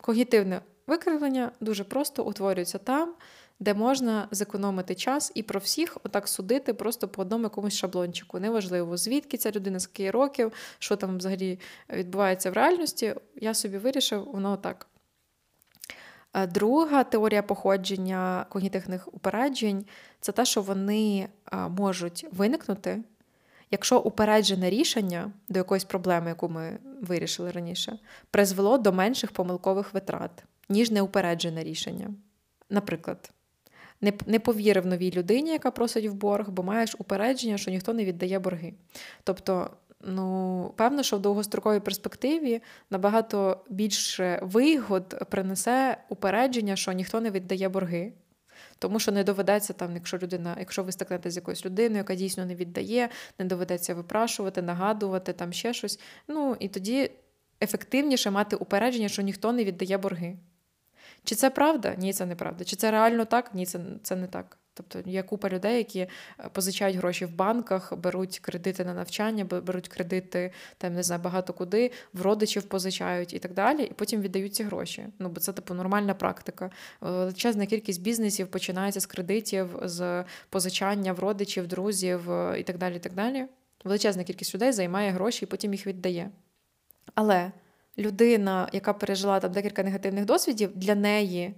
Когітивне 0.00 0.60
викривлення 0.86 1.52
дуже 1.60 1.84
просто 1.84 2.24
утворюється 2.24 2.78
там, 2.78 3.14
де 3.60 3.74
можна 3.74 4.28
зекономити 4.30 4.94
час 4.94 5.32
і 5.34 5.42
про 5.42 5.60
всіх 5.60 5.98
отак 6.04 6.28
судити 6.28 6.74
просто 6.74 7.08
по 7.08 7.22
одному 7.22 7.44
якомусь 7.44 7.74
шаблончику. 7.74 8.40
Неважливо, 8.40 8.96
звідки 8.96 9.36
ця 9.36 9.50
людина, 9.50 9.80
скільки 9.80 10.10
років, 10.10 10.52
що 10.78 10.96
там 10.96 11.18
взагалі 11.18 11.60
відбувається 11.92 12.50
в 12.50 12.52
реальності. 12.52 13.14
Я 13.36 13.54
собі 13.54 13.78
вирішив, 13.78 14.24
воно 14.24 14.56
так. 14.56 14.86
Друга 16.48 17.04
теорія 17.04 17.42
походження 17.42 18.46
когнітивних 18.48 19.14
упереджень 19.14 19.84
це 20.20 20.32
те, 20.32 20.44
що 20.44 20.62
вони 20.62 21.28
можуть 21.68 22.26
виникнути, 22.32 23.02
якщо 23.70 23.98
упереджене 23.98 24.70
рішення 24.70 25.32
до 25.48 25.58
якоїсь 25.58 25.84
проблеми, 25.84 26.28
яку 26.28 26.48
ми 26.48 26.78
вирішили 27.02 27.50
раніше, 27.50 27.98
призвело 28.30 28.78
до 28.78 28.92
менших 28.92 29.32
помилкових 29.32 29.94
витрат, 29.94 30.44
ніж 30.68 30.90
неупереджене 30.90 31.64
рішення. 31.64 32.10
Наприклад, 32.70 33.30
не 34.00 34.12
не 34.26 34.38
повірив 34.38 34.86
новій 34.86 35.10
людині, 35.10 35.50
яка 35.50 35.70
просить 35.70 36.06
в 36.06 36.14
борг, 36.14 36.50
бо 36.50 36.62
маєш 36.62 36.96
упередження, 36.98 37.58
що 37.58 37.70
ніхто 37.70 37.92
не 37.92 38.04
віддає 38.04 38.38
борги. 38.38 38.74
Тобто, 39.24 39.70
ну, 40.00 40.72
певно, 40.76 41.02
що 41.02 41.16
в 41.16 41.20
довгостроковій 41.20 41.80
перспективі 41.80 42.62
набагато 42.90 43.64
більше 43.68 44.40
вигод 44.42 45.24
принесе 45.30 45.96
упередження, 46.08 46.76
що 46.76 46.92
ніхто 46.92 47.20
не 47.20 47.30
віддає 47.30 47.68
борги. 47.68 48.12
Тому 48.78 49.00
що 49.00 49.12
не 49.12 49.24
доведеться 49.24 49.72
там, 49.72 49.94
якщо 49.94 50.18
людина, 50.18 50.56
якщо 50.58 50.82
ви 50.82 50.92
стикнете 50.92 51.30
з 51.30 51.36
якоюсь 51.36 51.64
людиною, 51.64 51.96
яка 51.96 52.14
дійсно 52.14 52.46
не 52.46 52.54
віддає, 52.54 53.08
не 53.38 53.44
доведеться 53.44 53.94
випрашувати, 53.94 54.62
нагадувати 54.62 55.32
там 55.32 55.52
ще 55.52 55.72
щось. 55.72 56.00
Ну 56.28 56.56
і 56.60 56.68
тоді 56.68 57.10
ефективніше 57.62 58.30
мати 58.30 58.56
упередження, 58.56 59.08
що 59.08 59.22
ніхто 59.22 59.52
не 59.52 59.64
віддає 59.64 59.98
борги. 59.98 60.36
Чи 61.26 61.34
це 61.34 61.50
правда? 61.50 61.94
Ні, 61.98 62.12
це 62.12 62.26
неправда. 62.26 62.64
Чи 62.64 62.76
це 62.76 62.90
реально 62.90 63.24
так? 63.24 63.54
Ні, 63.54 63.66
це, 63.66 63.80
це 64.02 64.16
не 64.16 64.26
так. 64.26 64.58
Тобто 64.74 65.10
є 65.10 65.22
купа 65.22 65.48
людей, 65.48 65.76
які 65.76 66.00
е, 66.00 66.10
позичають 66.52 66.96
гроші 66.96 67.24
в 67.24 67.30
банках, 67.30 67.96
беруть 67.96 68.38
кредити 68.38 68.84
на 68.84 68.94
навчання, 68.94 69.44
беруть 69.44 69.88
кредити 69.88 70.52
там 70.78 70.94
не 70.94 71.02
знаю, 71.02 71.22
багато 71.22 71.52
куди, 71.52 71.90
в 72.12 72.22
родичів 72.22 72.62
позичають 72.62 73.34
і 73.34 73.38
так 73.38 73.54
далі, 73.54 73.82
і 73.82 73.92
потім 73.92 74.20
віддають 74.20 74.54
ці 74.54 74.64
гроші. 74.64 75.06
Ну 75.18 75.28
бо 75.28 75.40
це 75.40 75.52
типу 75.52 75.74
нормальна 75.74 76.14
практика. 76.14 76.70
Величезна 77.00 77.66
кількість 77.66 78.02
бізнесів 78.02 78.48
починається 78.48 79.00
з 79.00 79.06
кредитів, 79.06 79.78
з 79.82 80.24
позичання 80.50 81.12
в 81.12 81.18
родичів, 81.18 81.66
друзів 81.66 82.30
е, 82.30 82.60
і 82.60 82.62
так 82.62 82.78
далі. 82.78 82.96
і 82.96 83.00
так 83.00 83.12
далі. 83.12 83.46
Величезна 83.84 84.24
кількість 84.24 84.54
людей 84.54 84.72
займає 84.72 85.10
гроші 85.10 85.44
і 85.44 85.48
потім 85.48 85.72
їх 85.72 85.86
віддає. 85.86 86.30
Але 87.14 87.52
людина, 87.98 88.68
яка 88.72 88.92
пережила 88.92 89.40
там 89.40 89.52
декілька 89.52 89.82
негативних 89.82 90.24
досвідів, 90.24 90.70
для 90.74 90.94
неї 90.94 91.54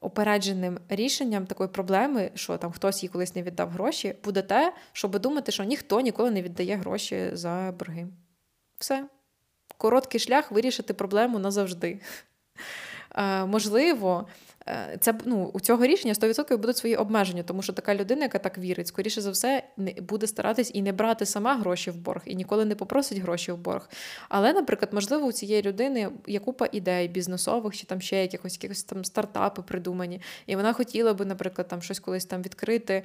опередженим 0.00 0.78
рішенням 0.88 1.46
такої 1.46 1.68
проблеми, 1.68 2.30
що 2.34 2.56
там 2.56 2.72
хтось 2.72 3.02
їй 3.02 3.08
колись 3.08 3.34
не 3.34 3.42
віддав 3.42 3.70
гроші, 3.70 4.14
буде 4.24 4.42
те, 4.42 4.72
щоб 4.92 5.18
думати, 5.18 5.52
що 5.52 5.64
ніхто 5.64 6.00
ніколи 6.00 6.30
не 6.30 6.42
віддає 6.42 6.76
гроші 6.76 7.30
за 7.32 7.74
борги. 7.78 8.06
Все. 8.78 9.08
Короткий 9.76 10.20
шлях 10.20 10.50
вирішити 10.50 10.94
проблему 10.94 11.38
назавжди. 11.38 12.00
Е, 13.14 13.46
можливо, 13.46 14.26
Е, 14.68 14.96
це 15.00 15.14
ну, 15.24 15.50
у 15.52 15.60
цього 15.60 15.86
рішення 15.86 16.14
100% 16.14 16.56
будуть 16.56 16.76
свої 16.76 16.96
обмеження, 16.96 17.42
тому 17.42 17.62
що 17.62 17.72
така 17.72 17.94
людина, 17.94 18.22
яка 18.22 18.38
так 18.38 18.58
вірить, 18.58 18.88
скоріше 18.88 19.20
за 19.20 19.30
все, 19.30 19.62
не 19.76 19.92
буде 19.92 20.26
старатись 20.26 20.70
і 20.74 20.82
не 20.82 20.92
брати 20.92 21.26
сама 21.26 21.54
гроші 21.54 21.90
в 21.90 21.96
борг, 21.96 22.22
і 22.24 22.34
ніколи 22.34 22.64
не 22.64 22.74
попросить 22.74 23.18
гроші 23.18 23.52
в 23.52 23.58
борг. 23.58 23.88
Але, 24.28 24.52
наприклад, 24.52 24.92
можливо, 24.92 25.26
у 25.26 25.32
цієї 25.32 25.62
людини 25.62 26.08
є 26.26 26.38
купа 26.38 26.68
ідей 26.72 27.08
бізнесових 27.08 27.76
чи 27.76 27.86
там 27.86 28.00
ще 28.00 28.22
якихось 28.22 28.54
якихось 28.54 28.84
там 28.84 29.04
стартапи 29.04 29.62
придумані, 29.62 30.20
і 30.46 30.56
вона 30.56 30.72
хотіла 30.72 31.14
би, 31.14 31.24
наприклад, 31.24 31.68
там 31.68 31.82
щось 31.82 32.00
колись 32.00 32.26
там 32.26 32.42
відкрити. 32.42 33.02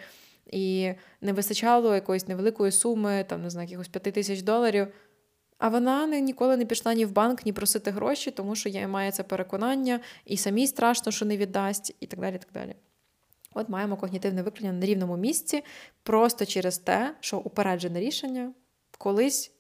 І 0.51 0.93
не 1.22 1.34
вистачало 1.34 1.95
якоїсь 1.95 2.28
невеликої 2.28 2.72
суми, 2.72 3.26
там 3.30 3.41
не 3.41 3.49
знаю, 3.49 3.68
якихось 3.68 3.88
п'яти 3.88 4.12
тисяч 4.12 4.41
доларів. 4.41 4.88
А 5.60 5.70
вона 5.70 6.07
не, 6.07 6.22
ніколи 6.22 6.57
не 6.57 6.66
пішла 6.66 6.93
ні 6.93 7.05
в 7.05 7.12
банк, 7.12 7.45
ні 7.45 7.53
просити 7.53 7.91
гроші, 7.91 8.32
тому 8.32 8.55
що 8.55 8.70
є, 8.70 8.88
має 8.88 9.12
це 9.12 9.24
переконання, 9.24 9.99
і 10.26 10.38
самій 10.38 10.68
страшно, 10.68 11.12
що 11.12 11.26
не 11.26 11.38
віддасть, 11.38 11.95
і 11.99 12.07
так 12.07 12.20
далі. 12.20 12.38
так 12.38 12.49
далі. 12.53 12.76
От 13.53 13.70
маємо 13.70 13.97
когнітивне 13.97 14.43
викликання 14.43 14.80
на 14.80 14.86
рівному 14.86 15.18
місці, 15.18 15.64
просто 16.03 16.45
через 16.45 16.78
те, 16.78 17.16
що 17.20 17.38
упереджене 17.38 17.99
рішення 17.99 18.53
колись 18.97 19.51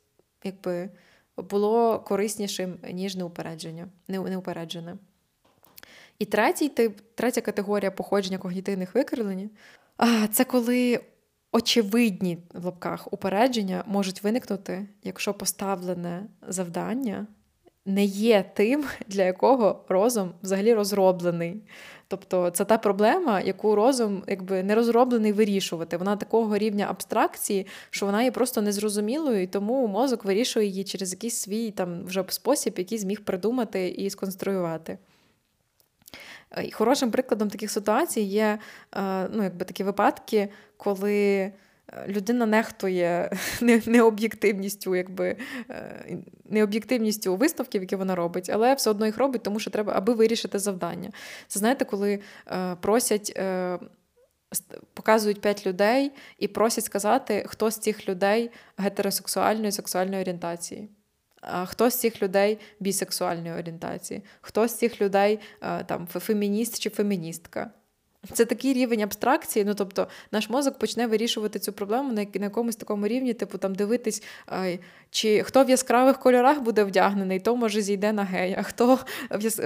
якби, 0.43 0.89
було 1.37 1.99
кориснішим, 1.99 2.77
ніж 2.91 3.15
неупередження, 3.15 3.87
неупереджене. 4.07 4.95
І 6.19 6.25
третій 6.25 6.69
третя 7.15 7.41
категорія 7.41 7.91
походження 7.91 8.37
когнітивних 8.37 8.95
викривлень 8.95 9.49
це 10.31 10.43
коли 10.43 10.99
очевидні 11.51 12.37
в 12.53 12.65
лапках 12.65 13.13
упередження 13.13 13.83
можуть 13.87 14.23
виникнути, 14.23 14.87
якщо 15.03 15.33
поставлене 15.33 16.25
завдання 16.47 17.27
не 17.85 18.03
є 18.05 18.45
тим, 18.53 18.85
для 19.07 19.23
якого 19.23 19.85
розум 19.89 20.31
взагалі 20.43 20.73
розроблений. 20.73 21.61
Тобто 22.07 22.49
це 22.49 22.65
та 22.65 22.77
проблема, 22.77 23.41
яку 23.41 23.75
розум 23.75 24.23
якби 24.27 24.63
не 24.63 24.75
розроблений 24.75 25.31
вирішувати. 25.31 25.97
Вона 25.97 26.15
такого 26.15 26.57
рівня 26.57 26.87
абстракції, 26.89 27.67
що 27.89 28.05
вона 28.05 28.23
є 28.23 28.31
просто 28.31 28.61
незрозумілою, 28.61 29.41
і 29.41 29.47
тому 29.47 29.87
мозок 29.87 30.25
вирішує 30.25 30.65
її 30.65 30.83
через 30.83 31.11
якийсь 31.11 31.35
свій 31.35 31.71
там 31.71 32.05
вже 32.05 32.25
спосіб, 32.27 32.73
який 32.77 32.97
зміг 32.97 33.21
придумати 33.21 33.89
і 33.89 34.09
сконструювати. 34.09 34.97
Е, 36.57 36.71
Хорошим 36.71 37.11
прикладом 37.11 37.49
таких 37.49 37.71
ситуацій 37.71 38.21
є 38.21 38.59
е, 38.95 39.27
ну, 39.31 39.43
якби 39.43 39.65
такі 39.65 39.83
випадки, 39.83 40.49
коли 40.77 41.15
е, 41.15 41.53
людина 42.07 42.45
нехтує 42.45 43.31
необ'єктивністю, 43.85 44.95
якби 44.95 45.35
необ'єктивністю 46.45 47.35
висновків, 47.35 47.81
які 47.81 47.95
вона 47.95 48.15
робить, 48.15 48.49
але 48.53 48.73
все 48.73 48.89
одно 48.89 49.05
їх 49.05 49.17
робить, 49.17 49.43
тому 49.43 49.59
що 49.59 49.71
треба, 49.71 49.93
аби 49.95 50.13
вирішити 50.13 50.59
завдання. 50.59 51.09
Це 51.47 51.59
знаєте, 51.59 51.85
коли 51.85 52.19
просять. 52.81 53.39
Показують 54.93 55.41
п'ять 55.41 55.67
людей 55.67 56.11
і 56.37 56.47
просять 56.47 56.83
сказати, 56.83 57.45
хто 57.47 57.71
з 57.71 57.77
цих 57.77 58.09
людей 58.09 58.51
гетеросексуальної 58.77 59.71
сексуальної 59.71 60.21
орієнтації. 60.21 60.89
Хто 61.65 61.89
з 61.89 61.99
цих 61.99 62.21
людей 62.21 62.59
бісексуальної 62.79 63.53
орієнтації, 63.53 64.23
хто 64.41 64.67
з 64.67 64.77
цих 64.77 65.01
людей 65.01 65.39
там 65.85 66.07
фемініст 66.07 66.79
чи 66.79 66.89
феміністка. 66.89 67.71
Це 68.33 68.45
такий 68.45 68.73
рівень 68.73 69.01
абстракції. 69.01 69.65
Ну 69.65 69.73
тобто, 69.73 70.07
наш 70.31 70.49
мозок 70.49 70.79
почне 70.79 71.07
вирішувати 71.07 71.59
цю 71.59 71.73
проблему 71.73 72.13
на 72.13 72.25
якомусь 72.33 72.75
такому 72.75 73.07
рівні, 73.07 73.33
типу 73.33 73.57
там 73.57 73.75
дивитись, 73.75 74.23
чи 75.09 75.43
хто 75.43 75.63
в 75.63 75.69
яскравих 75.69 76.19
кольорах 76.19 76.61
буде 76.61 76.83
вдягнений, 76.83 77.39
то 77.39 77.55
може 77.55 77.81
зійде 77.81 78.13
на 78.13 78.23
гея. 78.23 78.63
Хто 78.63 78.99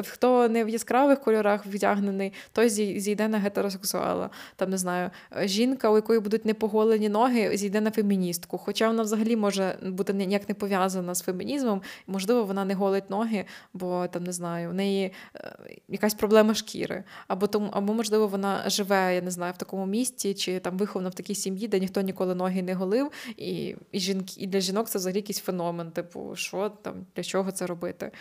хто 0.08 0.49
не 0.49 0.64
в 0.64 0.70
яскравих 0.70 1.20
кольорах 1.20 1.66
вдягнений, 1.66 2.34
той 2.51 2.70
зійде 2.70 3.28
на 3.28 3.38
гетеросексуала. 3.38 4.30
Там 4.56 4.70
не 4.70 4.78
знаю, 4.78 5.10
жінка, 5.43 5.89
у 5.89 5.95
якої 5.95 6.20
будуть 6.20 6.45
непоголені 6.45 7.10
ноги, 7.10 7.58
зійде 7.58 7.82
на 7.82 7.91
феміністку. 7.91 8.58
Хоча 8.58 8.88
вона 8.88 9.04
взагалі 9.04 9.36
може 9.36 9.78
бути 9.82 10.14
ніяк 10.14 10.49
не 10.49 10.56
пов'язана 10.56 11.16
з 11.16 11.22
фемінізмом, 11.22 11.82
можливо, 12.08 12.43
вона 12.43 12.66
не 12.66 12.74
голить 12.74 13.10
ноги, 13.10 13.45
бо 13.74 14.08
там 14.08 14.24
не 14.24 14.32
знаю, 14.32 14.70
у 14.70 14.74
неї 14.74 15.14
е, 15.36 15.56
якась 15.88 16.14
проблема 16.14 16.54
шкіри, 16.54 17.04
або 17.28 17.47
тому, 17.47 17.70
або 17.72 17.93
можливо, 17.93 18.28
вона 18.28 18.43
вона 18.44 18.70
живе, 18.70 19.16
я 19.16 19.22
не 19.22 19.32
знаю, 19.32 19.54
в 19.54 19.58
такому 19.58 19.86
місті, 19.86 20.34
чи 20.34 20.60
там 20.60 20.78
вихована 20.78 21.10
в 21.10 21.14
такій 21.14 21.36
сім'ї, 21.36 21.68
де 21.68 21.80
ніхто 21.80 22.02
ніколи 22.02 22.36
ноги 22.36 22.62
не 22.62 22.74
голив, 22.74 23.12
і 23.38 23.76
і, 23.91 24.00
жінки, 24.00 24.34
і 24.38 24.48
для 24.48 24.60
жінок 24.60 24.89
це 24.89 25.00
взагалі 25.00 25.18
якийсь 25.18 25.39
феномен, 25.39 25.91
типу, 25.91 26.36
що 26.36 26.70
там, 26.70 27.06
для 27.16 27.24
чого 27.24 27.52
це 27.52 27.66
робити? 27.66 28.12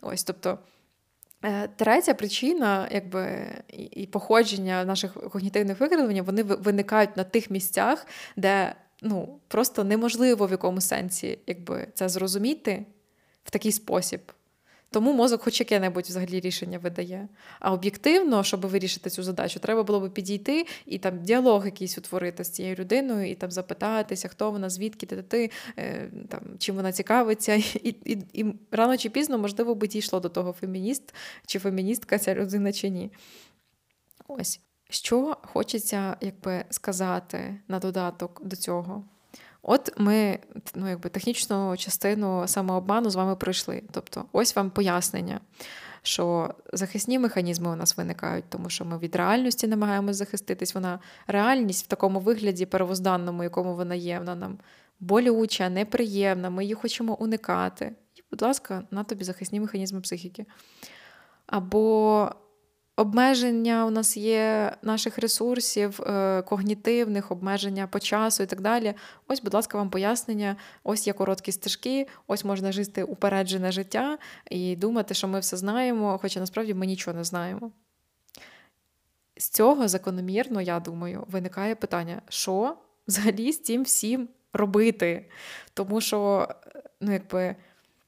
Ось, 0.00 0.24
тобто. 0.24 0.58
Е, 1.44 1.68
третя 1.76 2.14
причина, 2.14 2.88
якби 2.92 3.46
і 3.90 4.06
походження 4.06 4.84
наших 4.84 5.12
когнітивних 5.12 5.80
викривлень, 5.80 6.22
вони 6.22 6.42
виникають 6.42 7.16
на 7.16 7.24
тих 7.24 7.50
місцях, 7.50 8.06
де 8.36 8.74
ну 9.02 9.40
просто 9.48 9.84
неможливо 9.84 10.46
в 10.46 10.50
якому 10.50 10.80
сенсі 10.80 11.38
якби, 11.46 11.88
це 11.94 12.08
зрозуміти 12.08 12.86
в 13.44 13.50
такий 13.50 13.72
спосіб. 13.72 14.20
Тому 14.92 15.12
мозок 15.12 15.42
хоч 15.42 15.60
яке-небудь 15.60 16.04
взагалі 16.04 16.40
рішення 16.40 16.78
видає. 16.78 17.28
А 17.60 17.72
об'єктивно, 17.72 18.44
щоб 18.44 18.66
вирішити 18.66 19.10
цю 19.10 19.22
задачу, 19.22 19.60
треба 19.60 19.82
було 19.82 20.00
би 20.00 20.10
підійти 20.10 20.66
і 20.86 20.98
там 20.98 21.22
діалог 21.22 21.64
якийсь 21.64 21.98
утворити 21.98 22.44
з 22.44 22.50
цією 22.50 22.76
людиною, 22.76 23.30
і 23.30 23.34
там 23.34 23.50
запитатися, 23.50 24.28
хто 24.28 24.50
вона, 24.50 24.70
звідки 24.70 25.06
ти, 25.06 25.22
ти 25.22 25.50
е, 25.78 26.10
там, 26.28 26.40
чим 26.58 26.76
вона 26.76 26.92
цікавиться. 26.92 27.54
І, 27.54 27.94
і, 28.04 28.18
і 28.32 28.44
рано 28.70 28.96
чи 28.96 29.10
пізно, 29.10 29.38
можливо, 29.38 29.74
би 29.74 29.88
дійшло 29.88 30.20
до 30.20 30.28
того, 30.28 30.52
фемініст 30.52 31.14
чи 31.46 31.58
феміністка 31.58 32.18
ця 32.18 32.34
людина 32.34 32.72
чи 32.72 32.88
ні. 32.88 33.12
Ось. 34.28 34.60
Що 34.90 35.36
хочеться 35.42 36.16
якби, 36.20 36.64
сказати 36.70 37.60
на 37.68 37.78
додаток 37.78 38.40
до 38.44 38.56
цього? 38.56 39.04
От 39.62 39.92
ми 39.98 40.38
ну, 40.74 40.88
якби 40.88 41.10
технічну 41.10 41.76
частину 41.76 42.48
самообману 42.48 43.10
з 43.10 43.14
вами 43.14 43.36
пройшли. 43.36 43.82
Тобто, 43.90 44.24
ось 44.32 44.56
вам 44.56 44.70
пояснення. 44.70 45.40
що 46.02 46.54
захисні 46.72 47.18
механізми 47.18 47.70
у 47.70 47.76
нас 47.76 47.96
виникають, 47.96 48.44
тому 48.48 48.70
що 48.70 48.84
ми 48.84 48.98
від 48.98 49.16
реальності 49.16 49.66
намагаємося 49.66 50.14
захиститись. 50.14 50.74
Вона 50.74 50.98
реальність 51.26 51.84
в 51.84 51.88
такому 51.88 52.20
вигляді 52.20 52.66
первозданному, 52.66 53.42
якому 53.42 53.74
вона 53.76 53.94
є, 53.94 54.18
вона 54.18 54.34
нам 54.34 54.58
болюча, 55.00 55.68
неприємна, 55.68 56.50
ми 56.50 56.64
її 56.64 56.74
хочемо 56.74 57.14
уникати. 57.14 57.92
І, 58.16 58.22
будь 58.30 58.42
ласка, 58.42 58.82
на 58.90 59.04
тобі 59.04 59.24
захисні 59.24 59.60
механізми 59.60 60.00
психіки. 60.00 60.46
Або 61.46 62.30
обмеження 63.02 63.86
у 63.86 63.90
нас 63.90 64.16
є 64.16 64.72
наших 64.82 65.18
ресурсів, 65.18 66.00
е, 66.02 66.42
когнітивних, 66.42 67.30
обмеження 67.30 67.86
по 67.86 68.00
часу 68.00 68.42
і 68.42 68.46
так 68.46 68.60
далі. 68.60 68.94
Ось, 69.28 69.42
будь 69.42 69.54
ласка, 69.54 69.78
вам 69.78 69.90
пояснення, 69.90 70.56
ось 70.84 71.06
є 71.06 71.12
короткі 71.12 71.52
стежки, 71.52 72.06
ось 72.26 72.44
можна 72.44 72.72
жити 72.72 73.04
упереджене 73.04 73.72
життя 73.72 74.18
і 74.50 74.76
думати, 74.76 75.14
що 75.14 75.28
ми 75.28 75.40
все 75.40 75.56
знаємо, 75.56 76.18
хоча 76.22 76.40
насправді 76.40 76.74
ми 76.74 76.86
нічого 76.86 77.16
не 77.16 77.24
знаємо. 77.24 77.70
З 79.36 79.48
цього 79.48 79.88
закономірно, 79.88 80.60
я 80.60 80.80
думаю, 80.80 81.24
виникає 81.28 81.74
питання, 81.74 82.22
що 82.28 82.76
взагалі 83.08 83.52
з 83.52 83.62
цим 83.62 83.82
всім 83.82 84.28
робити? 84.52 85.30
Тому 85.74 86.00
що, 86.00 86.48
ну, 87.00 87.12
якби 87.12 87.56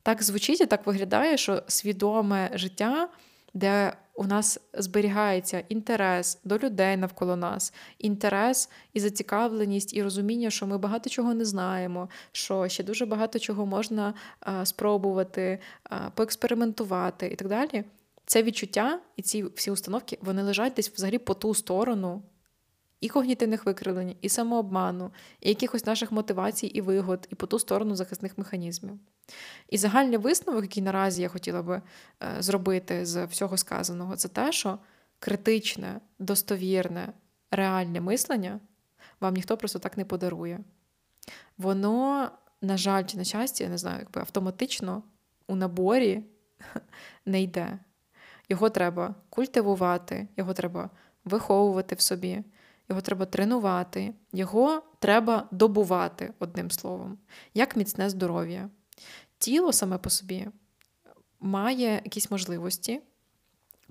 так 0.02 0.22
звучить 0.22 0.60
і 0.60 0.66
так 0.66 0.86
виглядає, 0.86 1.36
що 1.36 1.62
свідоме 1.66 2.50
життя, 2.54 3.08
де 3.54 3.92
у 4.14 4.24
нас 4.24 4.60
зберігається 4.74 5.64
інтерес 5.68 6.38
до 6.44 6.58
людей 6.58 6.96
навколо 6.96 7.36
нас, 7.36 7.72
інтерес 7.98 8.70
і 8.92 9.00
зацікавленість, 9.00 9.94
і 9.94 10.02
розуміння, 10.02 10.50
що 10.50 10.66
ми 10.66 10.78
багато 10.78 11.10
чого 11.10 11.34
не 11.34 11.44
знаємо, 11.44 12.08
що 12.32 12.68
ще 12.68 12.84
дуже 12.84 13.06
багато 13.06 13.38
чого 13.38 13.66
можна 13.66 14.14
а, 14.40 14.64
спробувати, 14.64 15.58
а, 15.84 16.10
поекспериментувати 16.10 17.26
і 17.26 17.36
так 17.36 17.48
далі. 17.48 17.84
Це 18.26 18.42
відчуття 18.42 19.00
і 19.16 19.22
ці 19.22 19.44
всі 19.44 19.70
установки 19.70 20.18
вони 20.22 20.42
лежать 20.42 20.72
десь 20.76 20.90
взагалі 20.90 21.18
по 21.18 21.34
ту 21.34 21.54
сторону 21.54 22.22
і 23.00 23.08
когнітивних 23.08 23.66
викривлень, 23.66 24.16
і 24.20 24.28
самообману, 24.28 25.10
і 25.40 25.48
якихось 25.48 25.86
наших 25.86 26.12
мотивацій 26.12 26.66
і 26.66 26.80
вигод, 26.80 27.28
і 27.30 27.34
по 27.34 27.46
ту 27.46 27.58
сторону 27.58 27.96
захисних 27.96 28.38
механізмів. 28.38 28.98
І 29.68 29.78
загальний 29.78 30.18
висновок, 30.18 30.62
який 30.62 30.82
наразі 30.82 31.22
я 31.22 31.28
хотіла 31.28 31.62
би 31.62 31.82
е, 32.22 32.42
зробити 32.42 33.06
з 33.06 33.24
всього 33.24 33.56
сказаного, 33.56 34.16
це 34.16 34.28
те, 34.28 34.52
що 34.52 34.78
критичне, 35.18 36.00
достовірне, 36.18 37.12
реальне 37.50 38.00
мислення 38.00 38.60
вам 39.20 39.34
ніхто 39.34 39.56
просто 39.56 39.78
так 39.78 39.96
не 39.96 40.04
подарує. 40.04 40.60
Воно, 41.58 42.30
на 42.62 42.76
жаль, 42.76 43.04
чи 43.04 43.16
на 43.16 43.24
щастя, 43.24 43.64
я 43.64 43.70
не 43.70 43.78
знаю, 43.78 43.98
якби 44.00 44.20
автоматично 44.20 45.02
у 45.46 45.56
наборі 45.56 46.24
не 47.26 47.42
йде. 47.42 47.78
Його 48.48 48.70
треба 48.70 49.14
культивувати, 49.30 50.28
його 50.36 50.54
треба 50.54 50.90
виховувати 51.24 51.94
в 51.94 52.00
собі, 52.00 52.44
його 52.88 53.00
треба 53.00 53.26
тренувати, 53.26 54.14
його 54.32 54.82
треба 54.98 55.48
добувати, 55.50 56.34
одним 56.38 56.70
словом, 56.70 57.18
як 57.54 57.76
міцне 57.76 58.10
здоров'я. 58.10 58.70
Тіло 59.38 59.72
саме 59.72 59.98
по 59.98 60.10
собі 60.10 60.48
має 61.40 62.00
якісь 62.04 62.30
можливості, 62.30 63.00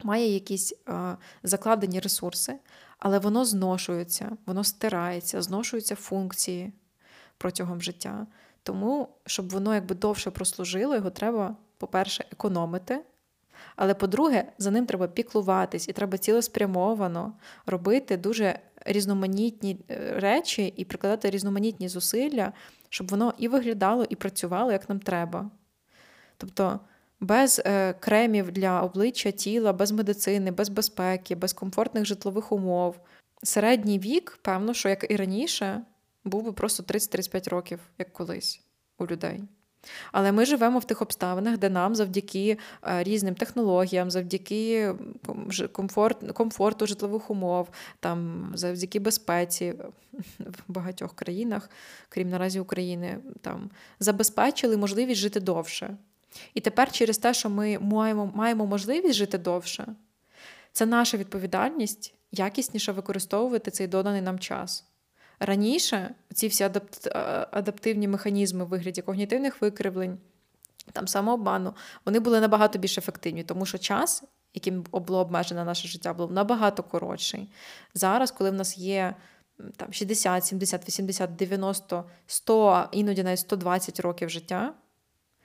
має 0.04 0.34
якісь 0.34 0.74
а, 0.86 1.16
закладені 1.44 2.00
ресурси, 2.00 2.60
але 3.00 3.20
воно 3.20 3.46
зношується, 3.46 4.38
воно 4.46 4.64
стирається, 4.64 5.42
зношуються 5.42 5.96
функції 5.96 6.74
протягом 7.38 7.82
життя. 7.82 8.28
Тому, 8.64 9.10
щоб 9.26 9.50
воно 9.50 9.74
якби 9.74 9.96
довше 9.96 10.32
прослужило, 10.32 10.96
його 10.96 11.10
треба, 11.10 11.56
по-перше, 11.78 12.26
економити. 12.32 13.04
Але 13.76 13.94
по-друге, 13.94 14.52
за 14.58 14.72
ним 14.72 14.86
треба 14.86 15.08
піклуватись, 15.08 15.90
і 15.90 15.94
треба 15.94 16.18
цілеспрямовано 16.18 17.34
робити 17.66 18.18
дуже 18.18 18.60
різноманітні 18.86 19.80
е, 19.90 20.14
речі 20.20 20.74
і 20.78 20.86
прикладати 20.86 21.30
різноманітні 21.30 21.90
зусилля, 21.90 22.54
щоб 22.90 23.08
воно 23.08 23.34
і 23.38 23.48
виглядало, 23.48 24.06
і 24.10 24.16
працювало, 24.16 24.72
як 24.72 24.90
нам 24.90 25.00
треба. 25.00 25.50
Тобто 26.38 26.80
без 27.20 27.62
е, 27.66 27.94
кремів 27.94 28.52
для 28.52 28.82
обличчя 28.82 29.32
тіла, 29.32 29.74
без 29.74 29.92
медицини, 29.92 30.52
без 30.52 30.70
безпеки, 30.70 31.36
без 31.36 31.54
комфортних 31.54 32.06
житлових 32.06 32.52
умов. 32.52 33.00
Середній 33.44 34.00
вік, 34.00 34.40
певно, 34.42 34.74
що 34.74 34.90
як 34.90 35.12
і 35.12 35.16
раніше, 35.16 35.82
був 36.24 36.44
би 36.44 36.54
просто 36.54 36.84
30-35 36.84 37.50
років, 37.50 37.80
як 37.98 38.14
колись 38.14 38.62
у 38.98 39.08
людей. 39.08 39.44
Але 40.12 40.32
ми 40.32 40.46
живемо 40.46 40.80
в 40.80 40.86
тих 40.86 41.02
обставинах, 41.02 41.58
де 41.58 41.70
нам 41.70 41.96
завдяки 41.96 42.58
е, 42.88 43.04
різним 43.04 43.36
технологіям, 43.36 44.12
завдяки 44.12 44.94
комфорт, 45.72 46.32
комфорту 46.32 46.88
житлових 46.88 47.30
умов, 47.30 47.70
там, 48.00 48.52
завдяки 48.56 49.00
безпеці 49.00 49.74
в 50.40 50.64
багатьох 50.68 51.16
країнах, 51.16 51.70
крім 52.10 52.30
наразі 52.30 52.60
України, 52.60 53.20
там, 53.42 53.70
забезпечили 54.00 54.78
можливість 54.78 55.22
жити 55.22 55.40
довше. 55.40 55.98
І 56.54 56.62
тепер 56.62 56.92
через 56.92 57.18
те, 57.18 57.34
що 57.34 57.50
ми 57.50 57.80
маємо, 57.80 58.32
маємо 58.36 58.66
можливість 58.66 59.16
жити 59.16 59.38
довше, 59.38 59.88
це 60.72 60.86
наша 60.86 61.18
відповідальність 61.18 62.14
якісніше 62.32 62.92
використовувати 62.92 63.72
цей 63.72 63.88
доданий 63.88 64.22
нам 64.22 64.40
час. 64.40 64.86
Раніше 65.46 66.16
ці 66.34 66.48
всі 66.48 66.64
адаптивні 67.52 68.08
механізми 68.08 68.66
в 68.66 68.68
вигляді 68.68 69.02
когнітивних 69.02 69.62
викривлень, 69.62 70.18
там 70.92 71.08
самообману, 71.08 71.74
вони 72.06 72.20
були 72.20 72.40
набагато 72.40 72.80
більш 72.80 72.98
ефективні, 72.98 73.44
тому 73.44 73.66
що 73.66 73.78
час, 73.78 74.24
яким 74.54 74.82
було 74.92 75.20
обмежене 75.20 75.64
наше 75.64 75.88
життя, 75.88 76.14
був 76.14 76.32
набагато 76.32 76.84
коротший. 76.84 77.50
Зараз, 77.94 78.32
коли 78.32 78.52
в 78.52 78.54
нас 78.54 78.78
є 78.78 79.16
там 79.78 79.94
60, 79.94 80.46
70, 80.46 80.88
80, 80.88 81.36
90, 81.36 82.04
100, 82.28 82.88
іноді 82.92 83.24
навіть 83.24 83.40
120 83.40 84.00
років 84.00 84.30
життя, 84.30 84.74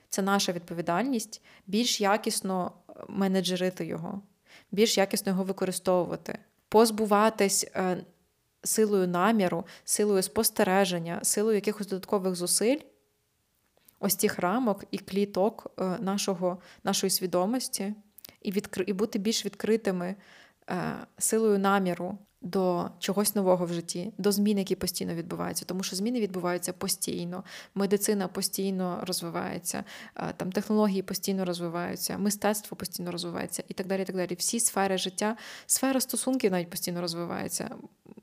це 0.09 0.23
наша 0.23 0.53
відповідальність 0.53 1.43
більш 1.67 2.01
якісно 2.01 2.73
менеджерити 3.09 3.87
його, 3.87 4.23
більш 4.71 4.99
якісно 4.99 5.33
його 5.33 5.45
використовувати, 5.45 6.39
позбуватись. 6.69 7.67
Силою 8.63 9.09
наміру, 9.09 9.65
силою 9.85 10.23
спостереження, 10.23 11.21
силою 11.23 11.55
якихось 11.55 11.87
додаткових 11.87 12.35
зусиль, 12.35 12.79
ось 14.01 14.15
цих 14.15 14.39
рамок 14.39 14.85
і 14.91 14.99
кліток 14.99 15.73
е, 15.79 15.97
нашого, 16.01 16.59
нашої 16.85 17.11
свідомості, 17.11 17.95
і, 18.43 18.53
відкри, 18.53 18.85
і 18.89 18.93
бути 18.93 19.19
більш 19.19 19.45
відкритими 19.45 20.17
е, 20.71 20.95
силою 21.19 21.59
наміру 21.59 22.19
до 22.43 22.91
чогось 22.99 23.35
нового 23.35 23.67
в 23.67 23.73
житті, 23.73 24.13
до 24.19 24.33
змін, 24.33 24.59
які 24.59 24.77
постійно 24.77 25.15
відбуваються, 25.15 25.65
тому 25.65 25.83
що 25.83 25.97
зміни 25.97 26.21
відбуваються 26.21 26.73
постійно, 26.73 27.45
медицина 27.75 28.29
постійно 28.29 28.99
розвивається, 29.03 29.85
е, 30.17 30.33
там 30.37 30.53
технології 30.53 31.03
постійно 31.03 31.45
розвиваються, 31.45 32.19
мистецтво 32.19 32.77
постійно 32.77 33.13
розвивається 33.13 33.63
і 33.69 33.75
так 33.75 33.87
далі. 33.87 34.03
і 34.03 34.05
так 34.05 34.17
далі. 34.17 34.35
Всі 34.35 34.61
сфери 34.61 34.99
життя, 34.99 35.37
сфера 35.67 36.01
стосунків 36.01 36.53
навіть 36.53 36.71
постійно 36.71 37.01
розвивається. 37.01 37.71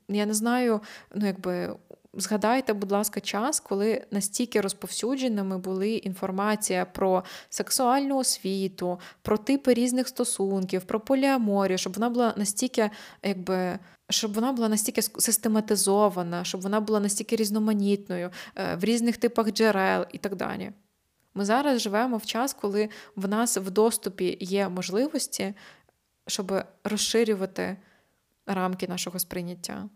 Я 0.10 0.26
не 0.26 0.34
знаю, 0.34 0.82
ну 1.16 1.26
якби. 1.26 1.76
Згадайте, 2.18 2.74
будь 2.74 2.92
ласка, 2.92 3.22
час, 3.22 3.60
коли 3.60 4.06
настільки 4.12 4.62
розповсюдженими 4.62 5.58
були 5.58 5.90
інформація 5.90 6.86
про 6.86 7.24
сексуальну 7.50 8.18
освіту, 8.18 9.00
про 9.22 9.38
типи 9.38 9.74
різних 9.74 10.08
стосунків, 10.08 10.84
про 10.84 11.00
поліаморію, 11.00 11.78
щоб 11.78 11.94
вона 11.94 12.10
була 12.10 12.34
настільки, 12.38 12.90
якби 13.24 13.80
щоб 14.10 14.34
вона 14.34 14.52
була 14.54 14.70
настільки 14.70 15.02
систематизована, 15.02 16.44
щоб 16.44 16.62
вона 16.62 16.80
була 16.80 17.00
настільки 17.00 17.36
різноманітною 17.36 18.32
е, 18.56 18.76
в 18.76 18.84
різних 18.84 19.18
типах 19.18 19.52
джерел 19.52 20.06
і 20.12 20.18
так 20.18 20.36
далі. 20.36 20.72
Ми 21.34 21.46
зараз 21.46 21.82
живемо 21.82 22.18
в 22.18 22.26
час, 22.26 22.54
коли 22.54 22.90
в 23.16 23.28
нас 23.28 23.58
в 23.58 23.70
доступі 23.70 24.38
є 24.42 24.70
можливості, 24.70 25.54
щоб 26.28 26.64
розширювати 26.84 27.78
рамки 28.46 28.88
нашого 28.88 29.20
сприйняття. 29.20 29.90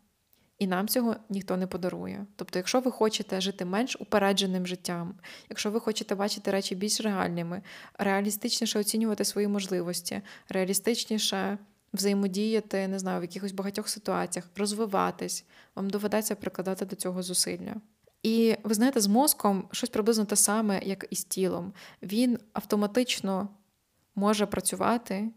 І 0.60 0.68
нам 0.68 0.88
цього 0.88 1.16
ніхто 1.30 1.58
не 1.58 1.68
подарує. 1.68 2.26
Тобто, 2.36 2.60
якщо 2.60 2.80
ви 2.80 2.92
хочете 2.92 3.42
жити 3.42 3.66
менш 3.66 3.98
упередженим 4.00 4.68
життям, 4.68 5.14
якщо 5.50 5.72
ви 5.72 5.80
хочете 5.80 6.16
бачити 6.16 6.52
речі 6.52 6.76
більш 6.76 7.02
реальними, 7.02 7.62
реалістичніше 7.98 8.80
оцінювати 8.80 9.26
свої 9.26 9.48
можливості, 9.48 10.22
реалістичніше 10.50 11.58
взаємодіяти, 11.94 12.88
не 12.88 13.00
знаю, 13.00 13.20
в 13.20 13.24
якихось 13.24 13.52
багатьох 13.52 13.90
ситуаціях, 13.90 14.50
розвиватись, 14.56 15.46
вам 15.76 15.90
доведеться 15.90 16.36
прикладати 16.36 16.86
до 16.86 16.96
цього 16.96 17.24
зусилля. 17.24 17.76
І 18.24 18.56
ви 18.64 18.74
знаєте, 18.74 19.00
з 19.02 19.08
мозком 19.08 19.68
щось 19.72 19.90
приблизно 19.90 20.26
те 20.26 20.36
саме, 20.36 20.82
як 20.84 21.06
і 21.10 21.16
з 21.16 21.24
тілом. 21.24 21.74
Він 22.02 22.40
автоматично 22.54 23.50
може 24.16 24.46
працювати 24.46 25.30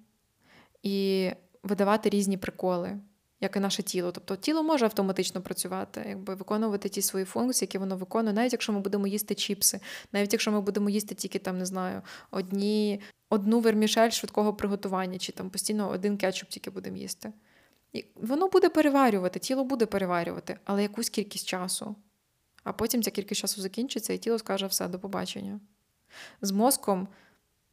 і 0.82 1.30
видавати 1.62 2.08
різні 2.08 2.36
приколи. 2.36 2.98
Як 3.42 3.56
і 3.56 3.60
наше 3.60 3.82
тіло. 3.82 4.12
Тобто 4.12 4.36
тіло 4.36 4.62
може 4.62 4.84
автоматично 4.84 5.40
працювати, 5.40 6.04
якби 6.08 6.34
виконувати 6.34 6.88
ті 6.88 7.02
свої 7.02 7.24
функції, 7.24 7.66
які 7.66 7.78
воно 7.78 7.96
виконує, 7.96 8.34
навіть 8.34 8.52
якщо 8.52 8.72
ми 8.72 8.80
будемо 8.80 9.06
їсти 9.06 9.34
чіпси, 9.34 9.80
навіть 10.12 10.32
якщо 10.32 10.52
ми 10.52 10.60
будемо 10.60 10.90
їсти 10.90 11.14
тільки 11.14 11.38
там, 11.38 11.58
не 11.58 11.66
знаю, 11.66 12.02
одні, 12.30 13.00
одну 13.30 13.60
вермішель 13.60 14.10
швидкого 14.10 14.54
приготування, 14.54 15.18
чи 15.18 15.32
там 15.32 15.50
постійно 15.50 15.90
один 15.90 16.16
кетчуп 16.16 16.48
тільки 16.48 16.70
будемо 16.70 16.96
їсти. 16.96 17.32
І 17.92 18.04
Воно 18.14 18.48
буде 18.48 18.68
переварювати, 18.68 19.38
тіло 19.38 19.64
буде 19.64 19.86
переварювати, 19.86 20.58
але 20.64 20.82
якусь 20.82 21.10
кількість 21.10 21.46
часу. 21.46 21.96
А 22.64 22.72
потім 22.72 23.02
ця 23.02 23.10
кількість 23.10 23.40
часу 23.40 23.60
закінчиться, 23.62 24.12
і 24.12 24.18
тіло 24.18 24.38
скаже 24.38 24.66
все, 24.66 24.88
до 24.88 24.98
побачення. 24.98 25.60
З 26.40 26.50
мозком 26.50 27.08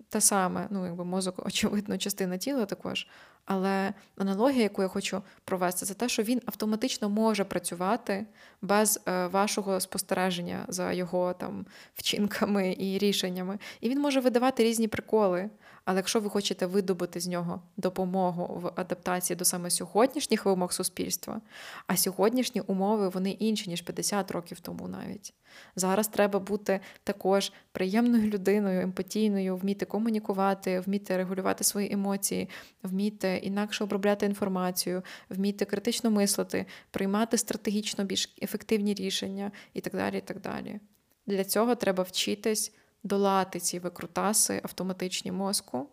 те 0.09 0.22
саме, 0.22 0.67
ну, 0.72 0.86
якби 0.86 1.05
мозок, 1.05 1.39
очевидно, 1.45 1.97
частина 1.97 2.38
тіла 2.38 2.65
також. 2.65 3.07
Але 3.46 3.94
аналогія, 4.18 4.64
яку 4.64 4.82
я 4.82 4.88
хочу 4.88 5.22
провести, 5.44 5.86
це 5.86 5.94
те, 5.94 6.10
що 6.10 6.24
він 6.24 6.42
автоматично 6.46 7.10
може 7.10 7.44
працювати 7.44 8.26
без 8.62 9.00
е, 9.08 9.28
вашого 9.28 9.80
спостереження 9.80 10.66
за 10.68 10.92
його 10.92 11.34
там 11.34 11.66
вчинками 11.96 12.76
і 12.80 12.98
рішеннями. 12.98 13.60
І 13.82 13.90
він 13.90 14.02
може 14.02 14.20
видавати 14.20 14.64
різні 14.64 14.88
приколи. 14.88 15.50
Але 15.90 15.98
якщо 15.98 16.20
ви 16.20 16.30
хочете 16.30 16.66
видобути 16.66 17.20
з 17.20 17.28
нього 17.28 17.62
допомогу 17.78 18.60
в 18.60 18.82
адаптації 18.82 19.38
до 19.38 19.46
саме 19.46 19.70
сьогоднішніх 19.70 20.46
вимог 20.46 20.74
суспільства, 20.74 21.42
а 21.88 21.98
сьогоднішні 21.98 22.62
умови 22.62 23.10
вони 23.10 23.32
інші, 23.32 23.70
ніж 23.70 23.82
50 23.82 24.32
років 24.32 24.60
тому 24.60 24.88
навіть. 24.88 25.34
Зараз 25.76 26.08
треба 26.08 26.40
бути 26.40 26.80
також 27.04 27.52
приємною 27.72 28.30
людиною, 28.30 28.82
емпатійною, 28.82 29.58
вміти 29.58 29.86
комунікувати, 29.86 30.80
вміти 30.80 31.18
регулювати 31.18 31.64
свої 31.64 31.94
емоції, 31.94 32.50
вміти 32.84 33.40
інакше 33.44 33.84
обробляти 33.84 34.26
інформацію, 34.26 35.04
вміти 35.30 35.66
критично 35.66 36.12
мислити, 36.12 36.66
приймати 36.92 37.38
стратегічно 37.38 38.04
більш 38.04 38.36
ефективні 38.42 38.94
рішення 38.94 39.52
і 39.74 39.82
так 39.82 39.94
далі. 39.94 40.18
і 40.18 40.22
так 40.22 40.42
далі. 40.42 40.80
Для 41.28 41.44
цього 41.44 41.76
треба 41.76 42.04
вчитись 42.04 42.74
долати 43.04 43.60
ці 43.60 43.80
викрутаси 43.80 44.62
автоматичні 44.64 45.32
мозку, 45.32 45.89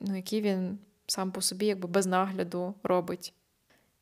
ну, 0.00 0.16
які 0.16 0.40
він 0.40 0.78
сам 1.06 1.32
по 1.32 1.40
собі, 1.40 1.66
якби 1.66 1.88
без 1.88 2.06
нагляду 2.06 2.74
робить. 2.82 3.34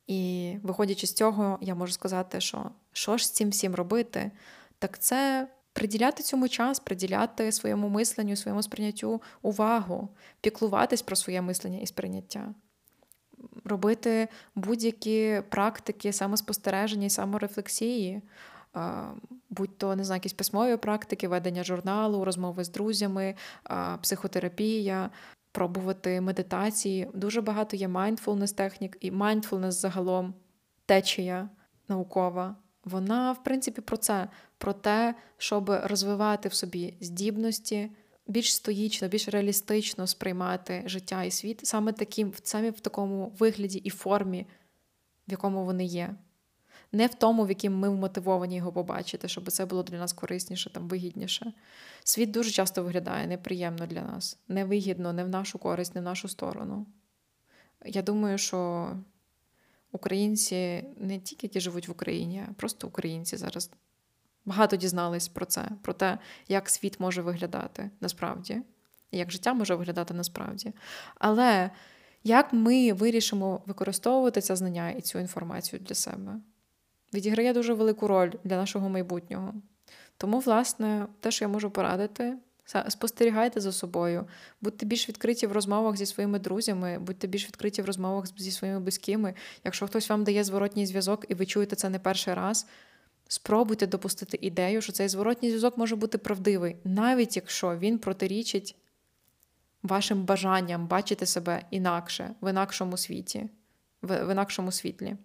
І 0.07 0.53
виходячи 0.63 1.07
з 1.07 1.13
цього, 1.13 1.57
я 1.61 1.75
можу 1.75 1.93
сказати, 1.93 2.41
що 2.41 2.71
що 2.91 3.17
ж 3.17 3.27
з 3.27 3.31
цим 3.31 3.49
всім 3.49 3.75
робити, 3.75 4.31
так 4.79 4.99
це 4.99 5.47
приділяти 5.73 6.23
цьому 6.23 6.47
час, 6.47 6.79
приділяти 6.79 7.51
своєму 7.51 7.89
мисленню, 7.89 8.35
своєму 8.35 8.63
сприйняттю 8.63 9.21
увагу, 9.41 10.09
піклуватись 10.41 11.01
про 11.01 11.15
своє 11.15 11.41
мислення 11.41 11.79
і 11.79 11.87
сприйняття, 11.87 12.53
робити 13.63 14.27
будь-які 14.55 15.41
практики 15.49 16.13
самоспостереження 16.13 17.05
і 17.05 17.09
саморефлексії, 17.09 18.21
будь 19.49 19.77
то 19.77 19.95
не 19.95 20.03
знаю, 20.03 20.17
якісь 20.17 20.33
письмові 20.33 20.77
практики, 20.77 21.27
ведення 21.27 21.63
журналу, 21.63 22.25
розмови 22.25 22.63
з 22.63 22.69
друзями, 22.69 23.35
психотерапія. 24.01 25.09
Пробувати 25.51 26.21
медитації. 26.21 27.07
Дуже 27.13 27.41
багато 27.41 27.75
є 27.75 27.87
mindfulness 27.87 28.55
технік, 28.55 28.97
і 28.99 29.11
mindfulness 29.11 29.71
загалом 29.71 30.33
течія 30.85 31.49
наукова. 31.87 32.55
Вона, 32.83 33.31
в 33.31 33.43
принципі, 33.43 33.81
про 33.81 33.97
це, 33.97 34.27
про 34.57 34.73
те, 34.73 35.15
щоб 35.37 35.69
розвивати 35.69 36.49
в 36.49 36.53
собі 36.53 36.93
здібності, 37.01 37.91
більш 38.27 38.55
стоїчно, 38.55 39.07
більш 39.07 39.29
реалістично 39.29 40.07
сприймати 40.07 40.83
життя 40.85 41.23
і 41.23 41.31
світ, 41.31 41.65
саме 41.65 41.93
таким, 41.93 42.33
саме 42.43 42.69
в 42.69 42.79
такому 42.79 43.35
вигляді 43.39 43.77
і 43.77 43.89
формі, 43.89 44.47
в 45.27 45.31
якому 45.31 45.65
вони 45.65 45.85
є. 45.85 46.15
Не 46.91 47.07
в 47.07 47.15
тому, 47.15 47.45
в 47.45 47.49
якому 47.49 47.77
ми 47.77 47.89
вмотивовані 47.89 48.55
його 48.55 48.71
побачити, 48.71 49.27
щоб 49.27 49.51
це 49.51 49.65
було 49.65 49.83
для 49.83 49.97
нас 49.97 50.13
корисніше, 50.13 50.69
там, 50.69 50.87
вигідніше. 50.87 51.53
Світ 52.03 52.31
дуже 52.31 52.51
часто 52.51 52.83
виглядає 52.83 53.27
неприємно 53.27 53.85
для 53.85 54.01
нас, 54.01 54.37
невигідно, 54.47 55.13
не 55.13 55.23
в 55.23 55.29
нашу 55.29 55.59
користь, 55.59 55.95
не 55.95 56.01
в 56.01 56.03
нашу 56.03 56.27
сторону. 56.27 56.85
Я 57.85 58.01
думаю, 58.01 58.37
що 58.37 58.89
українці 59.91 60.85
не 60.97 61.19
тільки 61.19 61.47
які 61.47 61.59
живуть 61.59 61.87
в 61.87 61.91
Україні, 61.91 62.43
а 62.49 62.53
просто 62.53 62.87
українці 62.87 63.37
зараз 63.37 63.71
багато 64.45 64.75
дізнались 64.75 65.27
про 65.27 65.45
це, 65.45 65.69
про 65.81 65.93
те, 65.93 66.17
як 66.47 66.69
світ 66.69 66.99
може 66.99 67.21
виглядати 67.21 67.89
насправді, 68.01 68.61
як 69.11 69.31
життя 69.31 69.53
може 69.53 69.75
виглядати 69.75 70.13
насправді. 70.13 70.73
Але 71.15 71.71
як 72.23 72.53
ми 72.53 72.93
вирішимо 72.93 73.61
використовувати 73.65 74.41
це 74.41 74.55
знання 74.55 74.91
і 74.91 75.01
цю 75.01 75.19
інформацію 75.19 75.79
для 75.79 75.95
себе, 75.95 76.39
відіграє 77.13 77.53
дуже 77.53 77.73
велику 77.73 78.07
роль 78.07 78.31
для 78.43 78.55
нашого 78.55 78.89
майбутнього. 78.89 79.53
Тому, 80.17 80.39
власне, 80.39 81.07
те, 81.19 81.31
що 81.31 81.45
я 81.45 81.49
можу 81.49 81.71
порадити, 81.71 82.37
Спостерігайте 82.89 83.59
за 83.61 83.71
собою, 83.71 84.27
будьте 84.61 84.85
більш 84.85 85.09
відкриті 85.09 85.47
в 85.47 85.51
розмовах 85.51 85.95
зі 85.95 86.05
своїми 86.05 86.39
друзями, 86.39 86.99
будьте 86.99 87.27
більш 87.27 87.47
відкриті 87.47 87.81
в 87.81 87.85
розмовах 87.85 88.27
зі 88.37 88.51
своїми 88.51 88.79
близькими. 88.79 89.33
Якщо 89.63 89.87
хтось 89.87 90.09
вам 90.09 90.23
дає 90.23 90.43
зворотній 90.43 90.85
зв'язок, 90.85 91.25
і 91.29 91.33
ви 91.33 91.45
чуєте 91.45 91.75
це 91.75 91.89
не 91.89 91.99
перший 91.99 92.33
раз, 92.33 92.67
спробуйте 93.27 93.87
допустити 93.87 94.37
ідею, 94.41 94.81
що 94.81 94.91
цей 94.91 95.07
зворотній 95.07 95.49
зв'язок 95.49 95.77
може 95.77 95.95
бути 95.95 96.17
правдивий, 96.17 96.75
навіть 96.83 97.35
якщо 97.35 97.77
він 97.77 97.97
протирічить 97.97 98.75
вашим 99.83 100.23
бажанням 100.23 100.87
бачити 100.87 101.25
себе 101.25 101.65
інакше, 101.71 102.35
в 102.41 102.49
інакшому 102.49 102.97
світі, 102.97 103.49
в 104.01 104.31
інакшому 104.31 104.71
світлі. 104.71 105.17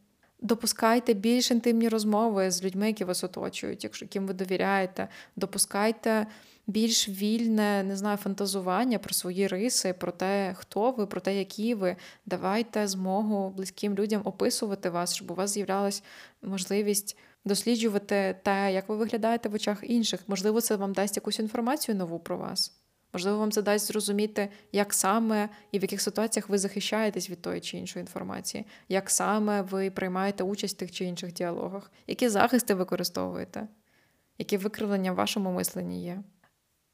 Допускайте 0.45 1.15
більш 1.15 1.51
інтимні 1.51 1.89
розмови 1.89 2.51
з 2.51 2.65
людьми, 2.65 2.87
які 2.87 3.05
вас 3.05 3.25
оточують, 3.25 3.85
якщо 3.85 4.05
яким 4.05 4.27
ви 4.27 4.35
довіряєте, 4.35 5.09
допускайте 5.37 6.27
більш 6.67 7.09
вільне, 7.09 7.83
не 7.83 7.97
знаю, 7.97 8.17
фантазування 8.17 8.99
про 8.99 9.15
свої 9.15 9.47
риси, 9.47 9.93
про 9.93 10.13
те, 10.13 10.55
хто 10.59 10.91
ви, 10.91 11.07
про 11.07 11.21
те, 11.21 11.39
які 11.39 11.75
ви. 11.75 11.97
Давайте 12.27 12.89
змогу 12.89 13.51
близьким 13.51 13.95
людям 13.95 14.23
описувати 14.25 14.91
вас, 14.91 15.15
щоб 15.15 15.31
у 15.31 15.35
вас 15.35 15.51
з'являлась 15.51 16.03
можливість 16.43 17.17
досліджувати 17.45 18.37
те, 18.43 18.73
як 18.73 18.89
ви 18.89 18.97
виглядаєте 18.97 19.49
в 19.49 19.55
очах 19.55 19.79
інших. 19.83 20.21
Можливо, 20.27 20.61
це 20.61 20.77
вам 20.77 20.93
дасть 20.93 21.17
якусь 21.17 21.39
інформацію 21.39 21.95
нову 21.95 22.19
про 22.19 22.37
вас. 22.37 22.84
Можливо, 23.15 23.39
вам 23.39 23.53
це 23.53 23.63
дасть 23.63 23.87
зрозуміти, 23.87 24.49
як 24.73 24.95
саме 24.95 25.49
і 25.73 25.79
в 25.79 25.83
яких 25.83 26.01
ситуаціях 26.01 26.49
ви 26.49 26.59
захищаєтесь 26.59 27.31
від 27.31 27.43
тої 27.43 27.61
чи 27.61 27.79
іншої 27.79 28.01
інформації, 28.01 28.67
як 28.89 29.11
саме 29.11 29.63
ви 29.63 29.91
приймаєте 29.91 30.45
участь 30.45 30.77
в 30.77 30.79
тих 30.79 30.93
чи 30.93 31.05
інших 31.05 31.33
діалогах, 31.33 31.91
які 32.07 32.29
захисти 32.29 32.75
використовуєте, 32.75 33.69
які 34.39 34.57
викривлення 34.57 35.13
в 35.13 35.15
вашому 35.15 35.53
мисленні 35.53 36.05
є. 36.05 36.23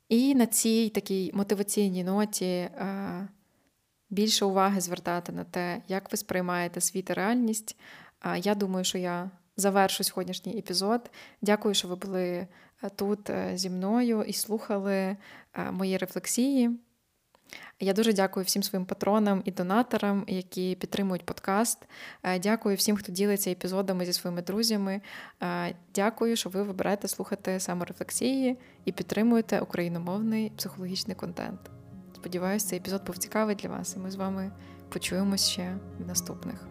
І 0.09 0.35
на 0.35 0.47
цій 0.47 0.89
такій 0.89 1.31
мотиваційній 1.35 2.05
ноті 2.05 2.47
е, 2.47 3.29
більше 4.11 4.45
уваги 4.45 4.81
звертати 4.81 5.33
на 5.33 5.45
те, 5.45 5.83
як 5.89 6.13
ви 6.13 6.17
сприймаєте 6.17 6.81
світ 6.81 7.11
і 7.11 7.13
реальність. 7.13 7.77
Я 8.37 8.55
думаю, 8.55 8.85
що 8.85 8.99
я 8.99 9.31
завершу 9.57 10.05
сьогоднішній 10.05 10.59
епізод. 10.59 11.11
Дякую, 11.43 11.75
що 11.75 11.89
ви 11.89 11.97
були 11.97 12.27
е, 12.27 12.49
тут 12.97 13.31
е, 13.31 13.53
зі 13.55 13.71
мною 13.71 14.23
і 14.23 14.33
слухали 14.33 15.17
мої 15.73 15.97
рефлексії. 15.97 16.81
Я 17.81 17.93
дуже 17.93 18.13
дякую 18.13 18.47
всім 18.47 18.63
своїм 18.63 18.87
патронам 18.87 19.43
і 19.45 19.51
донаторам, 19.51 20.25
які 20.27 20.75
підтримують 20.75 21.27
подкаст. 21.27 21.79
Е, 22.23 22.39
дякую 22.39 22.77
всім, 22.77 22.97
хто 22.97 23.13
ділиться 23.13 23.51
епізодами 23.51 24.05
зі 24.05 24.13
своїми 24.13 24.43
друзями. 24.43 25.01
Е, 25.43 25.75
дякую, 25.95 26.37
що 26.37 26.51
ви 26.51 26.63
вибираєте 26.63 27.09
слухати 27.09 27.61
саморефлексії 27.61 28.59
і 28.85 28.93
підтримуєте 28.93 29.61
україномовний 29.61 30.51
психологічний 30.57 31.17
контент. 31.17 31.61
Сподіваюся, 32.15 32.67
цей 32.67 32.79
епізод 32.79 33.07
був 33.07 33.19
цікавий 33.19 33.55
для 33.55 33.69
вас, 33.69 33.97
і 33.97 33.99
ми 33.99 34.11
з 34.11 34.17
вами 34.17 34.53
почуємось 34.89 35.49
ще 35.49 35.77
в 35.99 36.07
наступних. 36.07 36.70